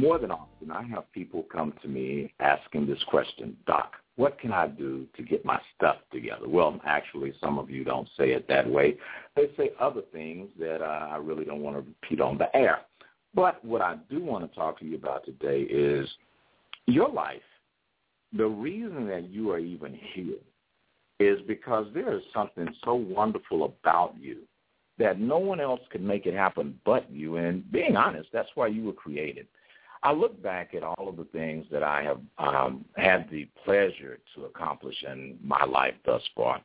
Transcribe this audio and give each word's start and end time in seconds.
More 0.00 0.18
than 0.18 0.30
often, 0.30 0.70
I 0.70 0.82
have 0.84 1.12
people 1.12 1.44
come 1.52 1.74
to 1.82 1.88
me 1.88 2.32
asking 2.40 2.86
this 2.86 3.02
question, 3.08 3.56
Doc, 3.66 3.92
what 4.16 4.38
can 4.38 4.52
I 4.52 4.66
do 4.66 5.06
to 5.16 5.22
get 5.22 5.44
my 5.44 5.60
stuff 5.76 5.96
together? 6.12 6.48
Well, 6.48 6.80
actually, 6.84 7.34
some 7.42 7.58
of 7.58 7.70
you 7.70 7.84
don't 7.84 8.08
say 8.18 8.30
it 8.30 8.48
that 8.48 8.68
way. 8.68 8.96
They 9.36 9.50
say 9.56 9.70
other 9.78 10.02
things 10.12 10.48
that 10.58 10.82
uh, 10.82 11.08
I 11.10 11.16
really 11.16 11.44
don't 11.44 11.60
want 11.60 11.76
to 11.76 11.82
repeat 11.82 12.20
on 12.20 12.38
the 12.38 12.54
air. 12.56 12.80
But 13.34 13.64
what 13.64 13.82
I 13.82 13.96
do 14.10 14.22
want 14.22 14.50
to 14.50 14.58
talk 14.58 14.78
to 14.80 14.84
you 14.84 14.96
about 14.96 15.24
today 15.24 15.62
is 15.62 16.08
your 16.86 17.08
life. 17.08 17.42
The 18.36 18.46
reason 18.46 19.06
that 19.08 19.28
you 19.30 19.50
are 19.50 19.58
even 19.58 19.98
here 20.14 20.38
is 21.18 21.38
because 21.46 21.86
there 21.92 22.14
is 22.14 22.22
something 22.34 22.68
so 22.84 22.94
wonderful 22.94 23.64
about 23.64 24.14
you 24.18 24.38
that 24.98 25.20
no 25.20 25.38
one 25.38 25.60
else 25.60 25.80
can 25.90 26.06
make 26.06 26.26
it 26.26 26.34
happen 26.34 26.78
but 26.84 27.10
you. 27.10 27.36
And 27.36 27.70
being 27.70 27.96
honest, 27.96 28.28
that's 28.32 28.50
why 28.54 28.68
you 28.68 28.84
were 28.84 28.92
created. 28.92 29.46
I 30.02 30.12
look 30.12 30.42
back 30.42 30.74
at 30.74 30.82
all 30.82 31.08
of 31.08 31.16
the 31.16 31.24
things 31.24 31.66
that 31.70 31.82
I 31.82 32.02
have 32.02 32.20
um, 32.38 32.84
had 32.96 33.28
the 33.30 33.46
pleasure 33.64 34.18
to 34.34 34.44
accomplish 34.46 34.96
in 35.06 35.38
my 35.42 35.64
life 35.64 35.94
thus 36.06 36.22
far, 36.34 36.60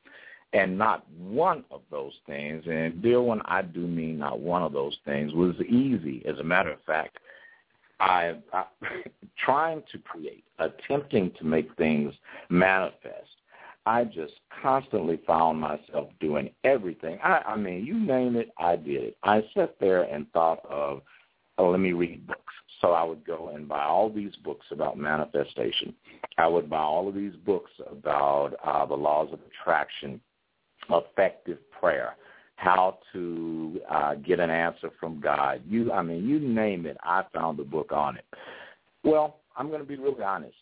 and 0.53 0.77
not 0.77 1.05
one 1.11 1.65
of 1.69 1.81
those 1.91 2.13
things, 2.25 2.63
and 2.65 3.01
dear 3.01 3.21
one, 3.21 3.41
I 3.45 3.61
do 3.61 3.85
mean 3.85 4.17
not 4.17 4.39
one 4.39 4.63
of 4.63 4.71
those 4.71 4.97
things, 5.03 5.33
was 5.33 5.55
easy. 5.67 6.23
As 6.25 6.39
a 6.39 6.43
matter 6.43 6.71
of 6.71 6.81
fact, 6.83 7.17
I, 7.99 8.35
I 8.53 8.65
trying 9.43 9.83
to 9.91 9.97
create, 9.99 10.45
attempting 10.59 11.31
to 11.39 11.45
make 11.45 11.75
things 11.75 12.13
manifest. 12.49 13.27
I 13.85 14.05
just 14.05 14.33
constantly 14.63 15.19
found 15.27 15.59
myself 15.59 16.09
doing 16.19 16.49
everything. 16.63 17.19
I, 17.23 17.41
I 17.45 17.57
mean, 17.57 17.85
you 17.85 17.99
name 17.99 18.35
it, 18.35 18.49
I 18.57 18.77
did 18.77 19.03
it. 19.03 19.17
I 19.23 19.43
sat 19.53 19.75
there 19.79 20.03
and 20.03 20.31
thought 20.31 20.65
of, 20.67 21.01
oh, 21.57 21.69
let 21.69 21.79
me 21.79 21.91
read 21.91 22.25
books. 22.25 22.44
So 22.85 22.91
I 22.91 23.01
would 23.01 23.25
go 23.25 23.49
and 23.55 23.67
buy 23.67 23.83
all 23.83 24.11
these 24.11 24.35
books 24.43 24.67
about 24.69 24.95
manifestation. 24.95 25.95
I 26.37 26.45
would 26.45 26.69
buy 26.69 26.81
all 26.81 27.07
of 27.07 27.15
these 27.15 27.33
books 27.43 27.71
about 27.91 28.51
uh, 28.63 28.85
the 28.85 28.93
laws 28.93 29.29
of 29.33 29.39
attraction, 29.39 30.21
effective 30.91 31.57
prayer, 31.71 32.15
how 32.57 32.99
to 33.11 33.81
uh, 33.89 34.13
get 34.15 34.39
an 34.39 34.51
answer 34.51 34.91
from 34.99 35.19
God. 35.19 35.63
You, 35.67 35.91
I 35.91 36.03
mean, 36.03 36.27
you 36.27 36.39
name 36.39 36.85
it, 36.85 36.95
I 37.01 37.23
found 37.33 37.59
a 37.59 37.63
book 37.63 37.91
on 37.91 38.17
it. 38.17 38.25
Well, 39.03 39.39
I'm 39.57 39.69
going 39.69 39.81
to 39.81 39.87
be 39.87 39.95
really 39.95 40.21
honest. 40.21 40.53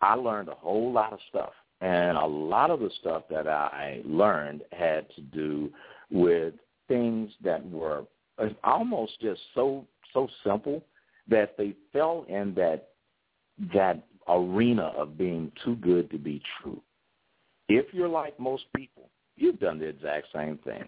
I 0.00 0.14
learned 0.14 0.48
a 0.48 0.54
whole 0.54 0.90
lot 0.90 1.12
of 1.12 1.18
stuff, 1.28 1.52
and 1.82 2.16
a 2.16 2.24
lot 2.24 2.70
of 2.70 2.80
the 2.80 2.90
stuff 2.98 3.24
that 3.28 3.46
I 3.46 4.00
learned 4.06 4.62
had 4.72 5.04
to 5.16 5.20
do 5.20 5.70
with 6.10 6.54
things 6.86 7.30
that 7.44 7.68
were 7.70 8.04
almost 8.64 9.20
just 9.20 9.42
so 9.54 9.84
so 10.14 10.26
simple 10.42 10.82
that 11.28 11.56
they 11.56 11.74
fell 11.92 12.24
in 12.28 12.54
that 12.54 12.88
that 13.74 14.04
arena 14.28 14.92
of 14.96 15.18
being 15.18 15.50
too 15.64 15.76
good 15.76 16.10
to 16.10 16.18
be 16.18 16.42
true. 16.60 16.80
If 17.68 17.86
you're 17.92 18.08
like 18.08 18.38
most 18.38 18.64
people, 18.74 19.10
you've 19.36 19.58
done 19.58 19.78
the 19.78 19.86
exact 19.86 20.28
same 20.34 20.58
thing. 20.58 20.84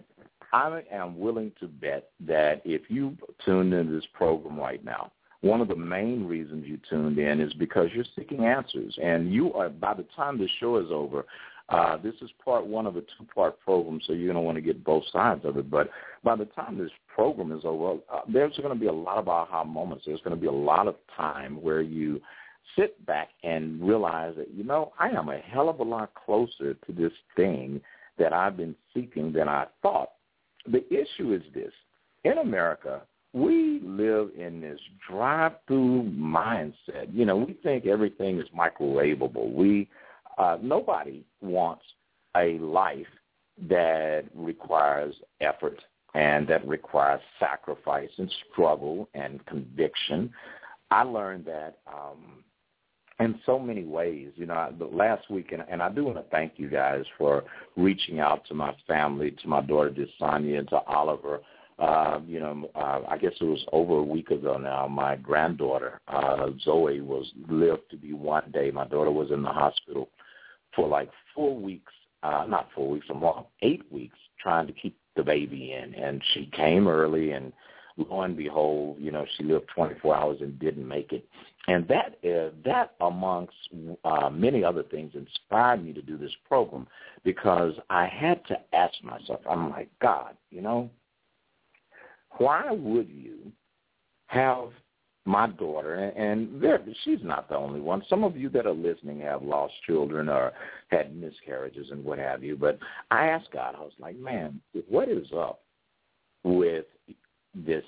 I 0.52 0.82
am 0.90 1.18
willing 1.18 1.52
to 1.60 1.68
bet 1.68 2.10
that 2.26 2.62
if 2.64 2.82
you 2.88 3.16
tuned 3.44 3.72
into 3.72 3.92
this 3.92 4.06
program 4.14 4.58
right 4.58 4.84
now, 4.84 5.12
one 5.42 5.60
of 5.60 5.68
the 5.68 5.76
main 5.76 6.26
reasons 6.26 6.66
you 6.66 6.78
tuned 6.88 7.18
in 7.18 7.40
is 7.40 7.52
because 7.54 7.88
you're 7.94 8.04
seeking 8.16 8.44
answers. 8.44 8.96
And 9.02 9.32
you 9.32 9.54
are, 9.54 9.68
by 9.68 9.94
the 9.94 10.06
time 10.14 10.38
the 10.38 10.48
show 10.58 10.76
is 10.78 10.88
over, 10.90 11.24
uh, 11.70 11.96
this 11.98 12.14
is 12.20 12.30
part 12.44 12.66
one 12.66 12.86
of 12.86 12.96
a 12.96 13.00
two-part 13.00 13.58
program, 13.60 14.00
so 14.06 14.12
you're 14.12 14.26
going 14.32 14.34
to 14.34 14.40
want 14.40 14.56
to 14.56 14.62
get 14.62 14.84
both 14.84 15.04
sides 15.12 15.44
of 15.44 15.56
it. 15.56 15.70
But 15.70 15.88
by 16.24 16.34
the 16.36 16.46
time 16.46 16.76
this 16.76 16.90
program 17.14 17.52
is 17.52 17.64
over, 17.64 17.98
uh, 18.12 18.20
there's 18.32 18.56
going 18.56 18.74
to 18.74 18.80
be 18.80 18.86
a 18.86 18.92
lot 18.92 19.18
of 19.18 19.28
aha 19.28 19.64
moments. 19.64 20.04
There's 20.06 20.20
going 20.20 20.36
to 20.36 20.40
be 20.40 20.46
a 20.46 20.52
lot 20.52 20.86
of 20.86 20.96
time 21.16 21.60
where 21.62 21.80
you 21.80 22.20
sit 22.76 23.04
back 23.06 23.28
and 23.42 23.80
realize 23.82 24.34
that, 24.36 24.52
you 24.54 24.64
know, 24.64 24.92
I 24.98 25.08
am 25.10 25.28
a 25.28 25.38
hell 25.38 25.68
of 25.68 25.80
a 25.80 25.84
lot 25.84 26.12
closer 26.14 26.74
to 26.74 26.92
this 26.92 27.12
thing 27.36 27.80
that 28.18 28.32
I've 28.32 28.56
been 28.56 28.74
seeking 28.94 29.32
than 29.32 29.48
I 29.48 29.66
thought. 29.82 30.10
The 30.70 30.84
issue 30.92 31.32
is 31.32 31.42
this. 31.54 31.72
In 32.24 32.38
America, 32.38 33.02
we 33.32 33.80
live 33.82 34.30
in 34.36 34.60
this 34.60 34.78
drive-through 35.08 36.12
mindset. 36.14 37.12
You 37.12 37.24
know, 37.24 37.36
we 37.36 37.56
think 37.62 37.86
everything 37.86 38.38
is 38.38 38.46
microwavable. 38.56 39.52
We 39.52 39.88
uh, 40.38 40.58
nobody 40.62 41.24
wants 41.40 41.82
a 42.36 42.58
life 42.58 43.06
that 43.68 44.24
requires 44.34 45.14
effort 45.40 45.80
and 46.14 46.46
that 46.48 46.66
requires 46.66 47.20
sacrifice 47.38 48.10
and 48.18 48.30
struggle 48.52 49.08
and 49.14 49.44
conviction. 49.46 50.30
I 50.90 51.02
learned 51.02 51.44
that 51.46 51.78
um, 51.86 52.42
in 53.20 53.38
so 53.46 53.58
many 53.58 53.84
ways. 53.84 54.30
You 54.34 54.46
know, 54.46 54.74
the 54.76 54.86
last 54.86 55.30
week, 55.30 55.52
and, 55.52 55.64
and 55.70 55.82
I 55.82 55.90
do 55.90 56.04
want 56.04 56.16
to 56.16 56.24
thank 56.30 56.54
you 56.56 56.68
guys 56.68 57.04
for 57.16 57.44
reaching 57.76 58.18
out 58.18 58.44
to 58.46 58.54
my 58.54 58.74
family, 58.86 59.30
to 59.42 59.48
my 59.48 59.60
daughter 59.60 59.90
Desanya, 59.90 60.58
and 60.58 60.68
to 60.70 60.80
Oliver. 60.86 61.40
Uh, 61.78 62.20
you 62.26 62.40
know, 62.40 62.68
uh, 62.74 63.00
I 63.08 63.16
guess 63.16 63.32
it 63.40 63.44
was 63.44 63.64
over 63.72 63.94
a 63.94 64.02
week 64.02 64.30
ago 64.30 64.58
now. 64.58 64.86
My 64.86 65.16
granddaughter 65.16 65.98
uh, 66.08 66.48
Zoe 66.62 67.00
was 67.00 67.26
lived 67.48 67.90
to 67.90 67.96
be 67.96 68.12
one 68.12 68.50
day. 68.52 68.70
My 68.70 68.86
daughter 68.86 69.10
was 69.10 69.30
in 69.30 69.40
the 69.40 69.48
hospital 69.48 70.10
for 70.76 70.88
like 70.88 71.10
four 71.34 71.56
weeks, 71.56 71.92
uh, 72.22 72.44
not 72.46 72.68
four 72.74 72.90
weeks, 72.90 73.06
I'm 73.08 73.22
eight 73.62 73.90
weeks 73.90 74.18
trying 74.38 74.66
to 74.66 74.74
keep 74.74 74.96
the 75.20 75.24
baby 75.24 75.72
in. 75.72 75.94
And 75.94 76.22
she 76.32 76.50
came 76.56 76.88
early 76.88 77.32
and 77.32 77.52
lo 77.96 78.22
and 78.22 78.36
behold, 78.36 78.96
you 78.98 79.10
know, 79.10 79.26
she 79.36 79.44
lived 79.44 79.66
24 79.74 80.16
hours 80.16 80.38
and 80.40 80.58
didn't 80.58 80.88
make 80.88 81.12
it. 81.12 81.26
And 81.68 81.86
that, 81.88 82.18
uh, 82.24 82.54
that 82.64 82.94
amongst 83.00 83.54
uh, 84.04 84.30
many 84.30 84.64
other 84.64 84.82
things 84.82 85.12
inspired 85.14 85.84
me 85.84 85.92
to 85.92 86.02
do 86.02 86.16
this 86.16 86.32
program 86.48 86.86
because 87.22 87.74
I 87.90 88.06
had 88.06 88.44
to 88.46 88.58
ask 88.72 88.94
myself, 89.02 89.40
I'm 89.48 89.70
like, 89.70 89.90
God, 90.00 90.36
you 90.50 90.62
know, 90.62 90.88
why 92.38 92.70
would 92.70 93.08
you 93.08 93.52
have 94.28 94.70
my 95.30 95.46
daughter, 95.46 95.94
and 95.94 96.60
there, 96.60 96.80
she's 97.04 97.20
not 97.22 97.48
the 97.48 97.56
only 97.56 97.80
one. 97.80 98.02
Some 98.08 98.24
of 98.24 98.36
you 98.36 98.48
that 98.50 98.66
are 98.66 98.74
listening 98.74 99.20
have 99.20 99.42
lost 99.42 99.72
children 99.86 100.28
or 100.28 100.52
had 100.88 101.16
miscarriages 101.16 101.90
and 101.92 102.04
what 102.04 102.18
have 102.18 102.42
you. 102.42 102.56
But 102.56 102.78
I 103.12 103.26
asked 103.26 103.52
God, 103.52 103.76
I 103.76 103.80
was 103.80 103.92
like, 104.00 104.16
man, 104.16 104.60
what 104.88 105.08
is 105.08 105.28
up 105.36 105.60
with 106.42 106.86
this 107.54 107.84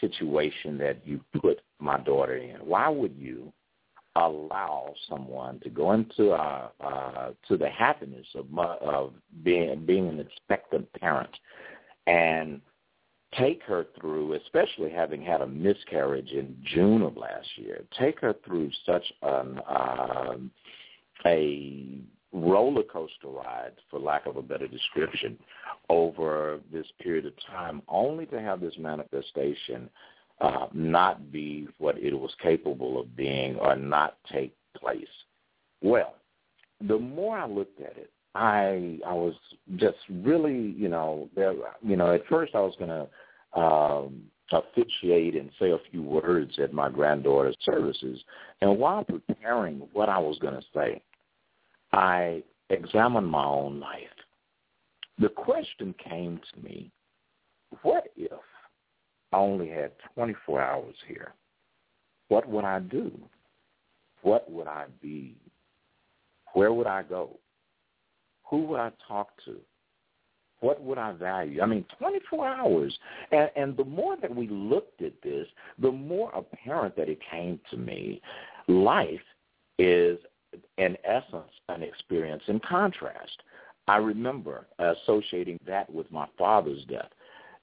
situation 0.00 0.76
that 0.78 1.06
you 1.06 1.20
put 1.40 1.60
my 1.78 2.00
daughter 2.00 2.36
in? 2.36 2.56
Why 2.56 2.88
would 2.88 3.14
you 3.16 3.52
allow 4.16 4.92
someone 5.08 5.60
to 5.60 5.70
go 5.70 5.92
into 5.92 6.32
uh, 6.32 6.68
uh, 6.84 7.30
to 7.48 7.56
the 7.56 7.70
happiness 7.70 8.26
of 8.34 8.50
my, 8.50 8.74
of 8.78 9.14
being 9.42 9.86
being 9.86 10.08
an 10.08 10.18
expectant 10.18 10.92
parent 10.94 11.30
and 12.06 12.60
take 13.38 13.62
her 13.64 13.86
through, 13.98 14.34
especially 14.34 14.90
having 14.90 15.22
had 15.22 15.40
a 15.40 15.46
miscarriage 15.46 16.30
in 16.30 16.56
June 16.74 17.02
of 17.02 17.16
last 17.16 17.48
year, 17.56 17.84
take 17.98 18.20
her 18.20 18.34
through 18.44 18.70
such 18.84 19.04
an 19.22 19.60
um, 19.68 20.50
a 21.24 21.98
roller 22.32 22.82
coaster 22.82 23.28
ride, 23.28 23.72
for 23.90 23.98
lack 24.00 24.26
of 24.26 24.36
a 24.36 24.42
better 24.42 24.66
description, 24.66 25.38
over 25.88 26.60
this 26.72 26.86
period 27.00 27.26
of 27.26 27.32
time, 27.46 27.82
only 27.88 28.26
to 28.26 28.40
have 28.40 28.60
this 28.60 28.74
manifestation 28.78 29.88
uh, 30.40 30.66
not 30.72 31.30
be 31.30 31.68
what 31.78 31.96
it 31.98 32.14
was 32.14 32.34
capable 32.42 32.98
of 33.00 33.14
being 33.16 33.56
or 33.56 33.76
not 33.76 34.16
take 34.32 34.54
place. 34.78 35.04
Well, 35.82 36.14
the 36.86 36.98
more 36.98 37.36
I 37.38 37.46
looked 37.46 37.80
at 37.80 37.96
it, 37.96 38.10
I 38.34 38.98
I 39.06 39.12
was 39.12 39.34
just 39.76 39.98
really, 40.08 40.74
you 40.76 40.88
know, 40.88 41.28
there, 41.36 41.54
you 41.82 41.96
know, 41.96 42.14
at 42.14 42.26
first 42.26 42.54
I 42.54 42.60
was 42.60 42.74
going 42.78 42.90
to 42.90 43.06
um, 43.54 44.22
officiate 44.52 45.34
and 45.34 45.50
say 45.58 45.70
a 45.70 45.78
few 45.90 46.02
words 46.02 46.58
at 46.58 46.72
my 46.72 46.88
granddaughter's 46.88 47.56
services. 47.64 48.20
And 48.60 48.78
while 48.78 49.04
preparing 49.04 49.88
what 49.92 50.08
I 50.08 50.18
was 50.18 50.38
going 50.38 50.54
to 50.54 50.66
say, 50.74 51.02
I 51.92 52.42
examined 52.70 53.26
my 53.28 53.44
own 53.44 53.80
life. 53.80 54.00
The 55.18 55.28
question 55.28 55.94
came 56.02 56.40
to 56.52 56.60
me, 56.62 56.90
what 57.82 58.04
if 58.16 58.32
I 59.32 59.36
only 59.36 59.68
had 59.68 59.92
24 60.14 60.60
hours 60.60 60.94
here? 61.06 61.32
What 62.28 62.48
would 62.48 62.64
I 62.64 62.80
do? 62.80 63.12
What 64.22 64.50
would 64.50 64.66
I 64.66 64.86
be? 65.00 65.36
Where 66.54 66.72
would 66.72 66.86
I 66.86 67.02
go? 67.02 67.38
Who 68.48 68.64
would 68.66 68.80
I 68.80 68.90
talk 69.06 69.30
to? 69.44 69.56
What 70.62 70.80
would 70.80 70.96
I 70.96 71.12
value? 71.12 71.60
I 71.60 71.66
mean, 71.66 71.84
24 71.98 72.46
hours. 72.46 72.96
And, 73.32 73.50
and 73.56 73.76
the 73.76 73.84
more 73.84 74.16
that 74.16 74.34
we 74.34 74.48
looked 74.48 75.02
at 75.02 75.20
this, 75.20 75.46
the 75.80 75.90
more 75.90 76.30
apparent 76.32 76.96
that 76.96 77.08
it 77.08 77.18
came 77.28 77.58
to 77.70 77.76
me. 77.76 78.22
Life 78.68 79.20
is, 79.78 80.18
in 80.78 80.96
essence, 81.04 81.50
an 81.68 81.82
experience 81.82 82.44
in 82.46 82.60
contrast. 82.60 83.42
I 83.88 83.96
remember 83.96 84.68
associating 84.78 85.58
that 85.66 85.92
with 85.92 86.10
my 86.12 86.28
father's 86.38 86.84
death. 86.84 87.10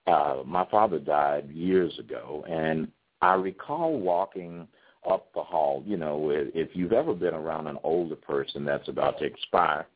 Uh, 0.05 0.43
my 0.45 0.65
father 0.69 0.99
died 0.99 1.49
years 1.51 1.97
ago, 1.99 2.43
and 2.49 2.91
I 3.21 3.35
recall 3.35 3.97
walking 3.97 4.67
up 5.09 5.33
the 5.33 5.43
hall. 5.43 5.83
You 5.85 5.95
know, 5.95 6.31
if 6.31 6.69
you've 6.73 6.91
ever 6.91 7.13
been 7.13 7.33
around 7.33 7.67
an 7.67 7.77
older 7.83 8.17
person 8.17 8.65
that's 8.65 8.89
about 8.89 9.19
to 9.19 9.25
expire, 9.25 9.87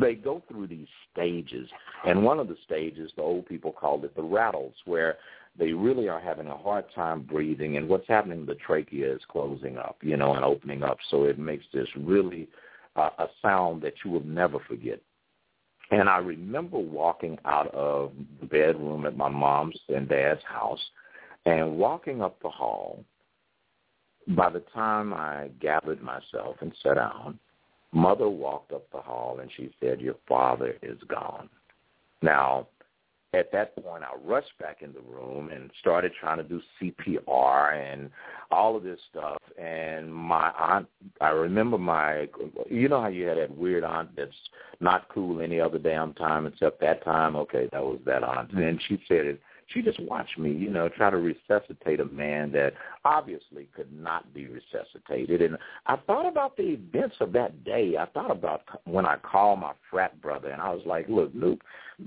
they 0.00 0.14
go 0.14 0.42
through 0.48 0.68
these 0.68 0.88
stages. 1.12 1.68
And 2.06 2.24
one 2.24 2.38
of 2.38 2.48
the 2.48 2.56
stages, 2.64 3.10
the 3.16 3.22
old 3.22 3.46
people 3.46 3.72
called 3.72 4.04
it 4.04 4.14
the 4.16 4.22
rattles, 4.22 4.74
where 4.84 5.16
they 5.58 5.72
really 5.72 6.08
are 6.08 6.20
having 6.20 6.48
a 6.48 6.56
hard 6.56 6.84
time 6.94 7.22
breathing. 7.22 7.76
And 7.76 7.88
what's 7.88 8.08
happening, 8.08 8.46
the 8.46 8.56
trachea 8.56 9.14
is 9.14 9.22
closing 9.28 9.78
up, 9.78 9.96
you 10.02 10.16
know, 10.16 10.34
and 10.34 10.44
opening 10.44 10.82
up. 10.82 10.98
So 11.10 11.24
it 11.24 11.38
makes 11.38 11.64
this 11.72 11.88
really 11.96 12.48
uh, 12.96 13.10
a 13.18 13.26
sound 13.42 13.82
that 13.82 13.94
you 14.04 14.10
will 14.10 14.24
never 14.24 14.58
forget. 14.68 15.00
And 15.90 16.08
I 16.08 16.18
remember 16.18 16.78
walking 16.78 17.38
out 17.44 17.72
of 17.74 18.12
the 18.40 18.46
bedroom 18.46 19.06
at 19.06 19.16
my 19.16 19.28
mom's 19.28 19.78
and 19.88 20.08
dad's 20.08 20.42
house 20.44 20.80
and 21.46 21.76
walking 21.76 22.22
up 22.22 22.40
the 22.42 22.48
hall. 22.48 23.04
By 24.28 24.48
the 24.48 24.62
time 24.72 25.12
I 25.12 25.50
gathered 25.60 26.02
myself 26.02 26.56
and 26.60 26.72
sat 26.82 26.94
down, 26.94 27.38
Mother 27.94 28.28
walked 28.28 28.72
up 28.72 28.90
the 28.90 29.00
hall 29.00 29.38
and 29.40 29.50
she 29.56 29.70
said, 29.80 30.00
your 30.00 30.16
father 30.28 30.76
is 30.82 30.98
gone. 31.08 31.48
Now, 32.22 32.66
at 33.32 33.52
that 33.52 33.74
point, 33.82 34.02
I 34.04 34.16
rushed 34.24 34.56
back 34.60 34.82
in 34.82 34.92
the 34.92 35.00
room 35.00 35.50
and 35.50 35.70
started 35.80 36.12
trying 36.18 36.38
to 36.38 36.44
do 36.44 36.60
CPR 36.80 37.74
and 37.74 38.10
all 38.50 38.76
of 38.76 38.82
this 38.82 39.00
stuff. 39.10 39.40
And 39.58 40.12
my 40.12 40.52
aunt, 40.58 40.86
I 41.20 41.30
remember 41.30 41.78
my, 41.78 42.28
you 42.68 42.88
know 42.88 43.00
how 43.00 43.08
you 43.08 43.26
had 43.26 43.38
that 43.38 43.56
weird 43.56 43.84
aunt 43.84 44.10
that's 44.16 44.32
not 44.80 45.08
cool 45.08 45.40
any 45.40 45.60
other 45.60 45.78
damn 45.78 46.14
time 46.14 46.46
except 46.46 46.80
that 46.80 47.04
time? 47.04 47.36
Okay, 47.36 47.68
that 47.72 47.82
was 47.82 47.98
that 48.06 48.22
aunt. 48.22 48.52
And 48.52 48.80
she 48.88 49.02
said 49.08 49.26
it 49.26 49.40
she 49.68 49.82
just 49.82 50.00
watched 50.00 50.38
me, 50.38 50.52
you 50.52 50.70
know, 50.70 50.88
try 50.88 51.10
to 51.10 51.16
resuscitate 51.16 52.00
a 52.00 52.04
man 52.06 52.52
that 52.52 52.74
obviously 53.04 53.68
could 53.74 53.92
not 53.92 54.32
be 54.34 54.46
resuscitated. 54.46 55.42
And 55.42 55.56
I 55.86 55.96
thought 55.96 56.26
about 56.26 56.56
the 56.56 56.64
events 56.64 57.16
of 57.20 57.32
that 57.32 57.64
day. 57.64 57.96
I 57.98 58.06
thought 58.06 58.30
about 58.30 58.62
when 58.84 59.06
I 59.06 59.16
called 59.16 59.60
my 59.60 59.72
frat 59.90 60.20
brother, 60.20 60.50
and 60.50 60.60
I 60.60 60.72
was 60.72 60.82
like, 60.86 61.08
look, 61.08 61.30
Luke, 61.34 61.62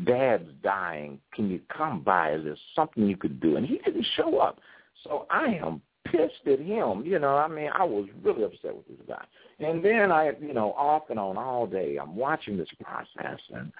Dad's 0.05 0.49
dying. 0.63 1.19
Can 1.33 1.49
you 1.49 1.59
come 1.75 2.01
by? 2.01 2.33
Is 2.33 2.43
there 2.43 2.57
something 2.75 3.07
you 3.07 3.17
could 3.17 3.39
do? 3.39 3.55
And 3.57 3.65
he 3.65 3.79
didn't 3.79 4.05
show 4.15 4.39
up. 4.39 4.59
So 5.03 5.25
I 5.29 5.59
am 5.63 5.81
pissed 6.05 6.47
at 6.47 6.59
him. 6.59 7.03
You 7.05 7.19
know, 7.19 7.35
I 7.35 7.47
mean, 7.47 7.69
I 7.73 7.83
was 7.83 8.07
really 8.23 8.43
upset 8.43 8.75
with 8.75 8.87
this 8.87 9.05
guy. 9.07 9.23
And 9.59 9.83
then 9.83 10.11
I, 10.11 10.31
you 10.39 10.53
know, 10.53 10.73
off 10.73 11.09
and 11.09 11.19
on 11.19 11.37
all 11.37 11.65
day, 11.65 11.97
I'm 12.01 12.15
watching 12.15 12.57
this 12.57 12.69
process, 12.81 13.39
and 13.53 13.71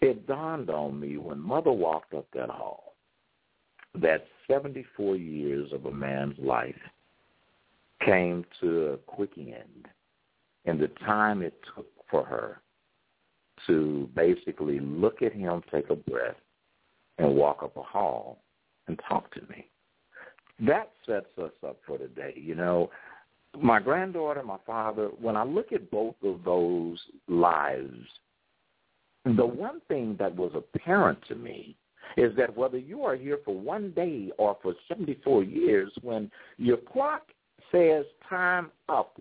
it 0.00 0.26
dawned 0.26 0.70
on 0.70 1.00
me 1.00 1.16
when 1.16 1.40
Mother 1.40 1.72
walked 1.72 2.14
up 2.14 2.26
that 2.34 2.50
hall 2.50 2.83
that 4.00 4.26
74 4.48 5.16
years 5.16 5.72
of 5.72 5.86
a 5.86 5.90
man's 5.90 6.38
life 6.38 6.74
came 8.04 8.44
to 8.60 8.88
a 8.88 8.96
quick 8.98 9.30
end 9.38 9.88
in 10.64 10.78
the 10.78 10.88
time 11.04 11.42
it 11.42 11.54
took 11.74 11.86
for 12.10 12.24
her 12.24 12.60
to 13.66 14.08
basically 14.14 14.80
look 14.80 15.22
at 15.22 15.32
him, 15.32 15.62
take 15.72 15.88
a 15.90 15.96
breath, 15.96 16.36
and 17.18 17.34
walk 17.34 17.62
up 17.62 17.76
a 17.76 17.82
hall 17.82 18.38
and 18.88 19.00
talk 19.08 19.32
to 19.34 19.40
me. 19.48 19.68
That 20.60 20.90
sets 21.06 21.26
us 21.38 21.52
up 21.66 21.78
for 21.86 21.98
today. 21.98 22.34
You 22.36 22.54
know, 22.54 22.90
my 23.60 23.80
granddaughter, 23.80 24.42
my 24.42 24.58
father, 24.66 25.08
when 25.20 25.36
I 25.36 25.44
look 25.44 25.72
at 25.72 25.90
both 25.90 26.16
of 26.22 26.44
those 26.44 26.98
lives, 27.28 28.06
the 29.24 29.46
one 29.46 29.80
thing 29.88 30.16
that 30.18 30.34
was 30.34 30.52
apparent 30.54 31.18
to 31.28 31.34
me 31.34 31.76
is 32.16 32.34
that 32.36 32.56
whether 32.56 32.78
you 32.78 33.02
are 33.04 33.16
here 33.16 33.38
for 33.44 33.54
one 33.54 33.90
day 33.92 34.30
or 34.38 34.56
for 34.62 34.74
74 34.88 35.44
years, 35.44 35.92
when 36.02 36.30
your 36.58 36.76
clock 36.76 37.22
says 37.72 38.04
time 38.28 38.70
up, 38.88 39.20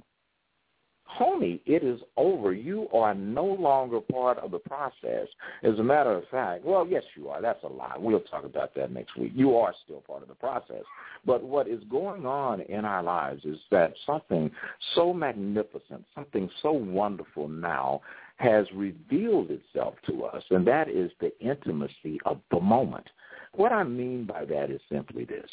homie, 1.20 1.60
it 1.66 1.84
is 1.84 2.00
over. 2.18 2.54
You 2.54 2.88
are 2.94 3.14
no 3.14 3.46
longer 3.46 4.00
part 4.00 4.38
of 4.40 4.52
the 4.52 4.60
process. 4.60 5.28
As 5.64 5.78
a 5.80 5.84
matter 5.84 6.12
of 6.12 6.24
fact, 6.30 6.64
well, 6.64 6.88
yes, 6.88 7.04
you 7.16 7.30
are. 7.30 7.42
That's 7.42 7.64
a 7.64 7.68
lie. 7.68 7.96
We'll 7.98 8.22
talk 8.22 8.46
about 8.46 8.74
that 8.76 8.92
next 8.92 9.18
week. 9.18 9.32
You 9.36 9.56
are 9.58 9.74
still 9.84 10.02
part 10.02 10.22
of 10.22 10.28
the 10.28 10.36
process. 10.36 10.84
But 11.26 11.44
what 11.44 11.68
is 11.68 11.82
going 11.90 12.26
on 12.26 12.62
in 12.62 12.86
our 12.86 13.04
lives 13.04 13.46
is 13.46 13.58
that 13.72 13.94
something 14.06 14.50
so 14.96 15.14
magnificent, 15.14 16.06
something 16.16 16.50
so 16.62 16.72
wonderful 16.72 17.48
now 17.48 18.02
has 18.38 18.66
revealed 18.74 19.52
itself 19.52 19.96
to 20.08 20.26
us, 20.26 20.44
and 20.50 20.66
that 20.68 20.90
is 20.90 21.12
the 21.20 21.32
intimacy 21.40 22.20
of 22.26 22.40
the 22.52 22.60
moment. 22.60 23.08
What 23.54 23.72
I 23.72 23.84
mean 23.84 24.26
by 24.26 24.46
that 24.46 24.72
is 24.72 24.82
simply 24.92 25.26
this. 25.26 25.50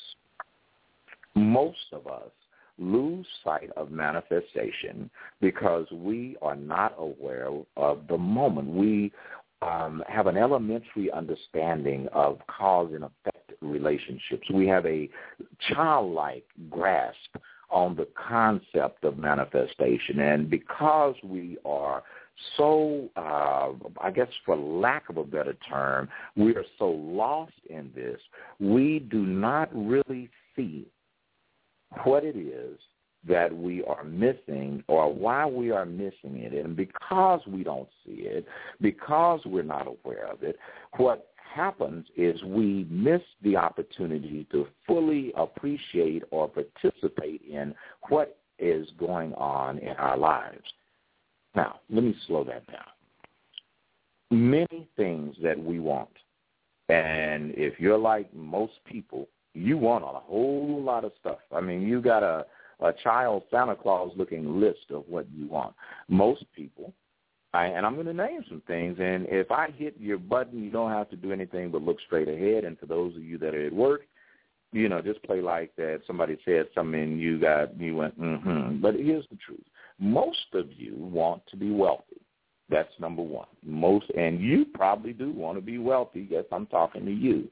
Most 1.35 1.93
of 1.93 2.07
us 2.07 2.31
lose 2.79 3.27
sight 3.45 3.71
of 3.77 3.91
manifestation 3.91 5.11
because 5.41 5.87
we 5.93 6.37
are 6.41 6.57
not 6.57 6.95
aware 6.99 7.51
of 7.77 8.07
the 8.09 8.17
moment. 8.17 8.69
We 8.69 9.13
um, 9.63 10.03
have 10.09 10.27
an 10.27 10.39
elementary 10.39 11.13
understanding 11.13 12.09
of 12.13 12.39
cause 12.47 12.91
and 12.95 13.05
effect 13.05 13.53
relationships. 13.61 14.49
We 14.53 14.67
have 14.69 14.87
a 14.87 15.09
childlike 15.69 16.47
grasp 16.71 17.37
on 17.71 17.95
the 17.95 18.09
concept 18.29 19.05
of 19.05 19.19
manifestation. 19.19 20.21
And 20.21 20.51
because 20.51 21.15
we 21.23 21.59
are 21.65 22.03
so, 22.57 23.09
uh, 23.17 23.73
I 24.01 24.11
guess 24.11 24.29
for 24.45 24.57
lack 24.57 25.09
of 25.09 25.17
a 25.17 25.25
better 25.25 25.57
term, 25.69 26.09
we 26.37 26.55
are 26.55 26.65
so 26.79 26.91
lost 26.91 27.53
in 27.69 27.91
this, 27.95 28.21
we 28.59 29.01
do 29.11 29.25
not 29.27 29.69
really 29.73 30.31
see 30.57 30.87
what 32.05 32.25
it 32.25 32.37
is 32.37 32.79
that 33.29 33.55
we 33.55 33.85
are 33.85 34.05
missing 34.05 34.83
or 34.89 35.13
why 35.13 35.45
we 35.45 35.71
are 35.71 35.85
missing 35.85 36.39
it. 36.39 36.53
And 36.53 36.75
because 36.75 37.41
we 37.47 37.63
don't 37.63 37.89
see 38.05 38.23
it, 38.23 38.47
because 38.81 39.41
we're 39.45 39.63
not 39.63 39.87
aware 39.87 40.27
of 40.27 40.43
it, 40.43 40.57
what 40.97 41.29
happens 41.55 42.07
is 42.17 42.43
we 42.45 42.87
miss 42.89 43.21
the 43.43 43.57
opportunity 43.57 44.47
to 44.53 44.67
fully 44.87 45.33
appreciate 45.37 46.23
or 46.31 46.49
participate 46.49 47.43
in 47.43 47.75
what 48.09 48.39
is 48.59 48.89
going 48.99 49.35
on 49.35 49.79
in 49.79 49.97
our 49.97 50.17
lives. 50.17 50.65
Now, 51.55 51.81
let 51.91 52.05
me 52.05 52.15
slow 52.27 52.45
that 52.45 52.67
down. 52.67 52.85
Many 54.31 54.89
things 54.97 55.35
that 55.43 55.59
we 55.59 55.81
want, 55.81 56.11
and 56.89 57.53
if 57.57 57.81
you're 57.81 57.99
like 57.99 58.33
most 58.35 58.75
people, 58.85 59.29
you 59.55 59.77
want 59.77 60.05
a 60.05 60.21
whole 60.21 60.81
lot 60.81 61.05
of 61.05 61.13
stuff. 61.19 61.39
I 61.53 61.61
mean, 61.61 61.83
you 61.83 62.01
got 62.01 62.23
a 62.23 62.47
a 62.83 62.93
child 63.03 63.43
Santa 63.51 63.77
Claus 63.77 64.11
looking 64.17 64.61
list 64.61 64.91
of 64.91 65.05
what 65.09 65.27
you 65.35 65.47
want. 65.47 65.75
Most 66.09 66.45
people, 66.55 66.93
I, 67.53 67.67
and 67.67 67.85
I'm 67.85 67.95
going 67.95 68.07
to 68.07 68.15
name 68.15 68.45
some 68.49 68.63
things, 68.67 68.97
and 69.01 69.27
if 69.29 69.51
I 69.51 69.71
hit 69.77 69.97
your 69.99 70.19
button, 70.19 70.63
you 70.63 70.71
don't 70.71 70.91
have 70.91 71.11
to 71.11 71.17
do 71.17 71.33
anything 71.33 71.71
but 71.71 71.83
look 71.83 71.99
straight 72.07 72.29
ahead. 72.29 72.65
And 72.65 72.79
for 72.79 72.87
those 72.87 73.15
of 73.17 73.23
you 73.23 73.39
that 73.39 73.55
are 73.55 73.67
at 73.67 73.73
work, 73.73 74.03
you 74.73 74.89
know, 74.89 75.03
just 75.03 75.23
play 75.25 75.41
like 75.41 75.75
that. 75.77 76.03
Somebody 76.07 76.39
said 76.45 76.67
something, 76.75 77.01
and 77.01 77.21
you 77.21 77.41
got 77.41 77.79
you 77.79 77.97
went, 77.97 78.21
mm-hmm. 78.21 78.81
But 78.81 78.95
here's 78.95 79.27
the 79.31 79.39
truth: 79.45 79.65
most 80.01 80.55
of 80.55 80.73
you 80.73 80.97
want 80.97 81.43
to 81.49 81.57
be 81.57 81.71
wealthy. 81.71 82.21
That's 82.69 82.93
number 82.99 83.23
one. 83.23 83.49
Most, 83.65 84.11
and 84.17 84.41
you 84.41 84.65
probably 84.75 85.13
do 85.13 85.31
want 85.31 85.59
to 85.59 85.63
be 85.63 85.79
wealthy. 85.79 86.27
Yes, 86.31 86.45
I'm 86.51 86.67
talking 86.67 87.05
to 87.05 87.13
you. 87.13 87.49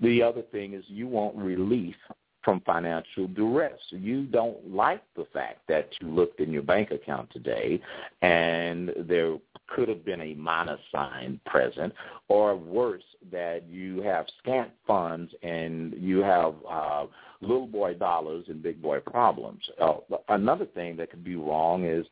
The 0.00 0.22
other 0.22 0.42
thing 0.42 0.74
is 0.74 0.84
you 0.86 1.06
want 1.08 1.36
relief 1.36 1.96
from 2.44 2.60
financial 2.60 3.26
duress. 3.28 3.80
You 3.90 4.24
don't 4.24 4.74
like 4.74 5.02
the 5.16 5.26
fact 5.32 5.60
that 5.68 5.88
you 6.00 6.08
looked 6.08 6.40
in 6.40 6.52
your 6.52 6.62
bank 6.62 6.90
account 6.90 7.30
today 7.30 7.80
and 8.20 8.92
there 9.08 9.36
could 9.66 9.88
have 9.88 10.04
been 10.04 10.20
a 10.20 10.34
minus 10.34 10.80
sign 10.92 11.40
present, 11.46 11.92
or 12.28 12.56
worse, 12.56 13.02
that 13.32 13.64
you 13.68 14.02
have 14.02 14.26
scant 14.40 14.70
funds 14.86 15.32
and 15.42 15.94
you 15.96 16.18
have 16.18 16.54
uh, 16.70 17.06
little 17.40 17.66
boy 17.66 17.94
dollars 17.94 18.44
and 18.48 18.62
big 18.62 18.80
boy 18.80 19.00
problems. 19.00 19.60
Uh, 19.80 19.94
another 20.28 20.66
thing 20.66 20.96
that 20.96 21.10
could 21.10 21.24
be 21.24 21.36
wrong 21.36 21.84
is 21.84 22.06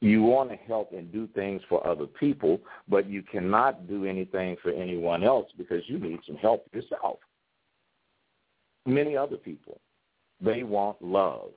you 0.00 0.22
want 0.22 0.50
to 0.50 0.56
help 0.56 0.92
and 0.92 1.12
do 1.12 1.26
things 1.34 1.60
for 1.68 1.84
other 1.86 2.06
people, 2.06 2.60
but 2.88 3.08
you 3.08 3.22
cannot 3.22 3.88
do 3.88 4.04
anything 4.04 4.56
for 4.62 4.70
anyone 4.70 5.24
else 5.24 5.50
because 5.56 5.82
you 5.86 5.98
need 5.98 6.20
some 6.26 6.36
help 6.36 6.66
yourself. 6.72 7.18
Many 8.86 9.16
other 9.16 9.36
people, 9.36 9.80
they 10.40 10.62
want 10.62 11.02
love. 11.02 11.50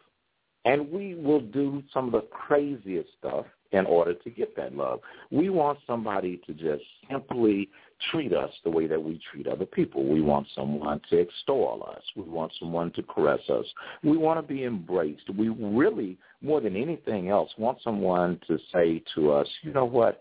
And 0.66 0.92
we 0.92 1.16
will 1.16 1.40
do 1.40 1.84
some 1.94 2.08
of 2.08 2.12
the 2.12 2.28
craziest 2.30 3.10
stuff 3.20 3.46
in 3.72 3.86
order 3.86 4.14
to 4.14 4.30
get 4.30 4.56
that 4.58 4.76
love. 4.76 5.00
We 5.30 5.50
want 5.50 5.80
somebody 5.88 6.42
to 6.46 6.54
just 6.54 6.84
simply 7.10 7.70
treat 8.10 8.34
us 8.34 8.50
the 8.64 8.70
way 8.70 8.88
that 8.88 9.02
we 9.02 9.20
treat 9.32 9.48
other 9.48 9.66
people. 9.66 10.06
We 10.06 10.22
want 10.22 10.48
someone 10.56 11.02
to 11.10 11.18
extol 11.18 11.88
us. 11.96 12.02
We 12.16 12.24
want 12.24 12.52
someone 12.60 12.92
to 12.94 13.04
caress 13.04 13.42
us. 13.50 13.66
We 14.04 14.18
want 14.18 14.46
to 14.46 14.54
be 14.54 14.66
embraced. 14.66 15.30
We 15.38 15.50
really, 15.50 16.18
more 16.42 16.60
than 16.62 16.76
anything 16.76 17.30
else, 17.30 17.52
want 17.58 17.78
someone 17.84 18.40
to 18.48 18.58
say 18.74 19.04
to 19.16 19.32
us, 19.32 19.48
you 19.62 19.72
know 19.72 19.86
what, 19.86 20.20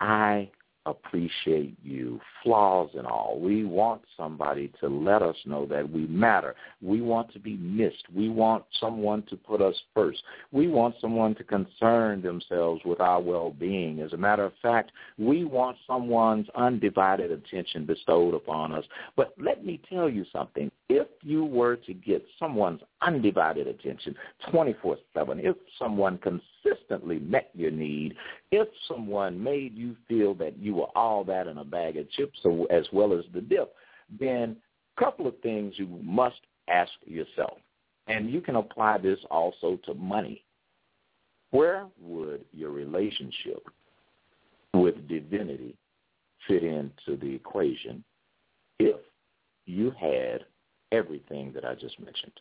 I 0.00 0.48
appreciate 0.90 1.76
you, 1.82 2.20
flaws 2.42 2.90
and 2.94 3.06
all. 3.06 3.38
We 3.40 3.64
want 3.64 4.02
somebody 4.16 4.72
to 4.80 4.88
let 4.88 5.22
us 5.22 5.36
know 5.44 5.66
that 5.66 5.90
we 5.90 6.06
matter. 6.06 6.54
We 6.82 7.00
want 7.00 7.32
to 7.32 7.38
be 7.38 7.56
missed. 7.56 8.04
We 8.14 8.28
want 8.28 8.64
someone 8.80 9.22
to 9.30 9.36
put 9.36 9.60
us 9.60 9.74
first. 9.94 10.22
We 10.52 10.68
want 10.68 10.94
someone 11.00 11.34
to 11.36 11.44
concern 11.44 12.22
themselves 12.22 12.82
with 12.84 13.00
our 13.00 13.20
well-being. 13.20 14.00
As 14.00 14.12
a 14.12 14.16
matter 14.16 14.44
of 14.44 14.52
fact, 14.62 14.92
we 15.18 15.44
want 15.44 15.76
someone's 15.86 16.46
undivided 16.54 17.30
attention 17.30 17.86
bestowed 17.86 18.34
upon 18.34 18.72
us. 18.72 18.84
But 19.16 19.34
let 19.38 19.64
me 19.64 19.80
tell 19.88 20.08
you 20.08 20.24
something. 20.32 20.70
If 20.88 21.08
you 21.22 21.44
were 21.44 21.76
to 21.76 21.92
get 21.92 22.24
someone's 22.38 22.80
undivided 23.02 23.66
attention 23.66 24.14
24-7, 24.52 24.96
if 25.16 25.56
someone 25.78 26.18
consistently 26.62 27.18
met 27.18 27.50
your 27.54 27.70
need, 27.70 28.14
if 28.50 28.68
someone 28.86 29.42
made 29.42 29.74
you 29.74 29.96
feel 30.06 30.34
that 30.34 30.58
you 30.58 30.74
were 30.74 30.88
all 30.96 31.24
that 31.24 31.46
in 31.46 31.58
a 31.58 31.64
bag 31.64 31.96
of 31.96 32.10
chips 32.12 32.38
as 32.70 32.84
well 32.92 33.12
as 33.12 33.24
the 33.32 33.40
dip, 33.40 33.74
then 34.18 34.56
a 34.96 35.00
couple 35.00 35.26
of 35.26 35.38
things 35.40 35.74
you 35.76 35.86
must 36.02 36.40
ask 36.68 36.92
yourself. 37.04 37.58
And 38.06 38.30
you 38.30 38.40
can 38.40 38.56
apply 38.56 38.98
this 38.98 39.18
also 39.30 39.78
to 39.84 39.94
money. 39.94 40.44
Where 41.50 41.86
would 42.00 42.44
your 42.52 42.70
relationship 42.70 43.66
with 44.74 45.08
divinity 45.08 45.76
fit 46.46 46.62
into 46.62 47.16
the 47.20 47.34
equation 47.34 48.04
if 48.78 48.96
you 49.66 49.92
had 49.98 50.44
everything 50.92 51.52
that 51.54 51.64
I 51.64 51.74
just 51.74 51.98
mentioned? 52.00 52.32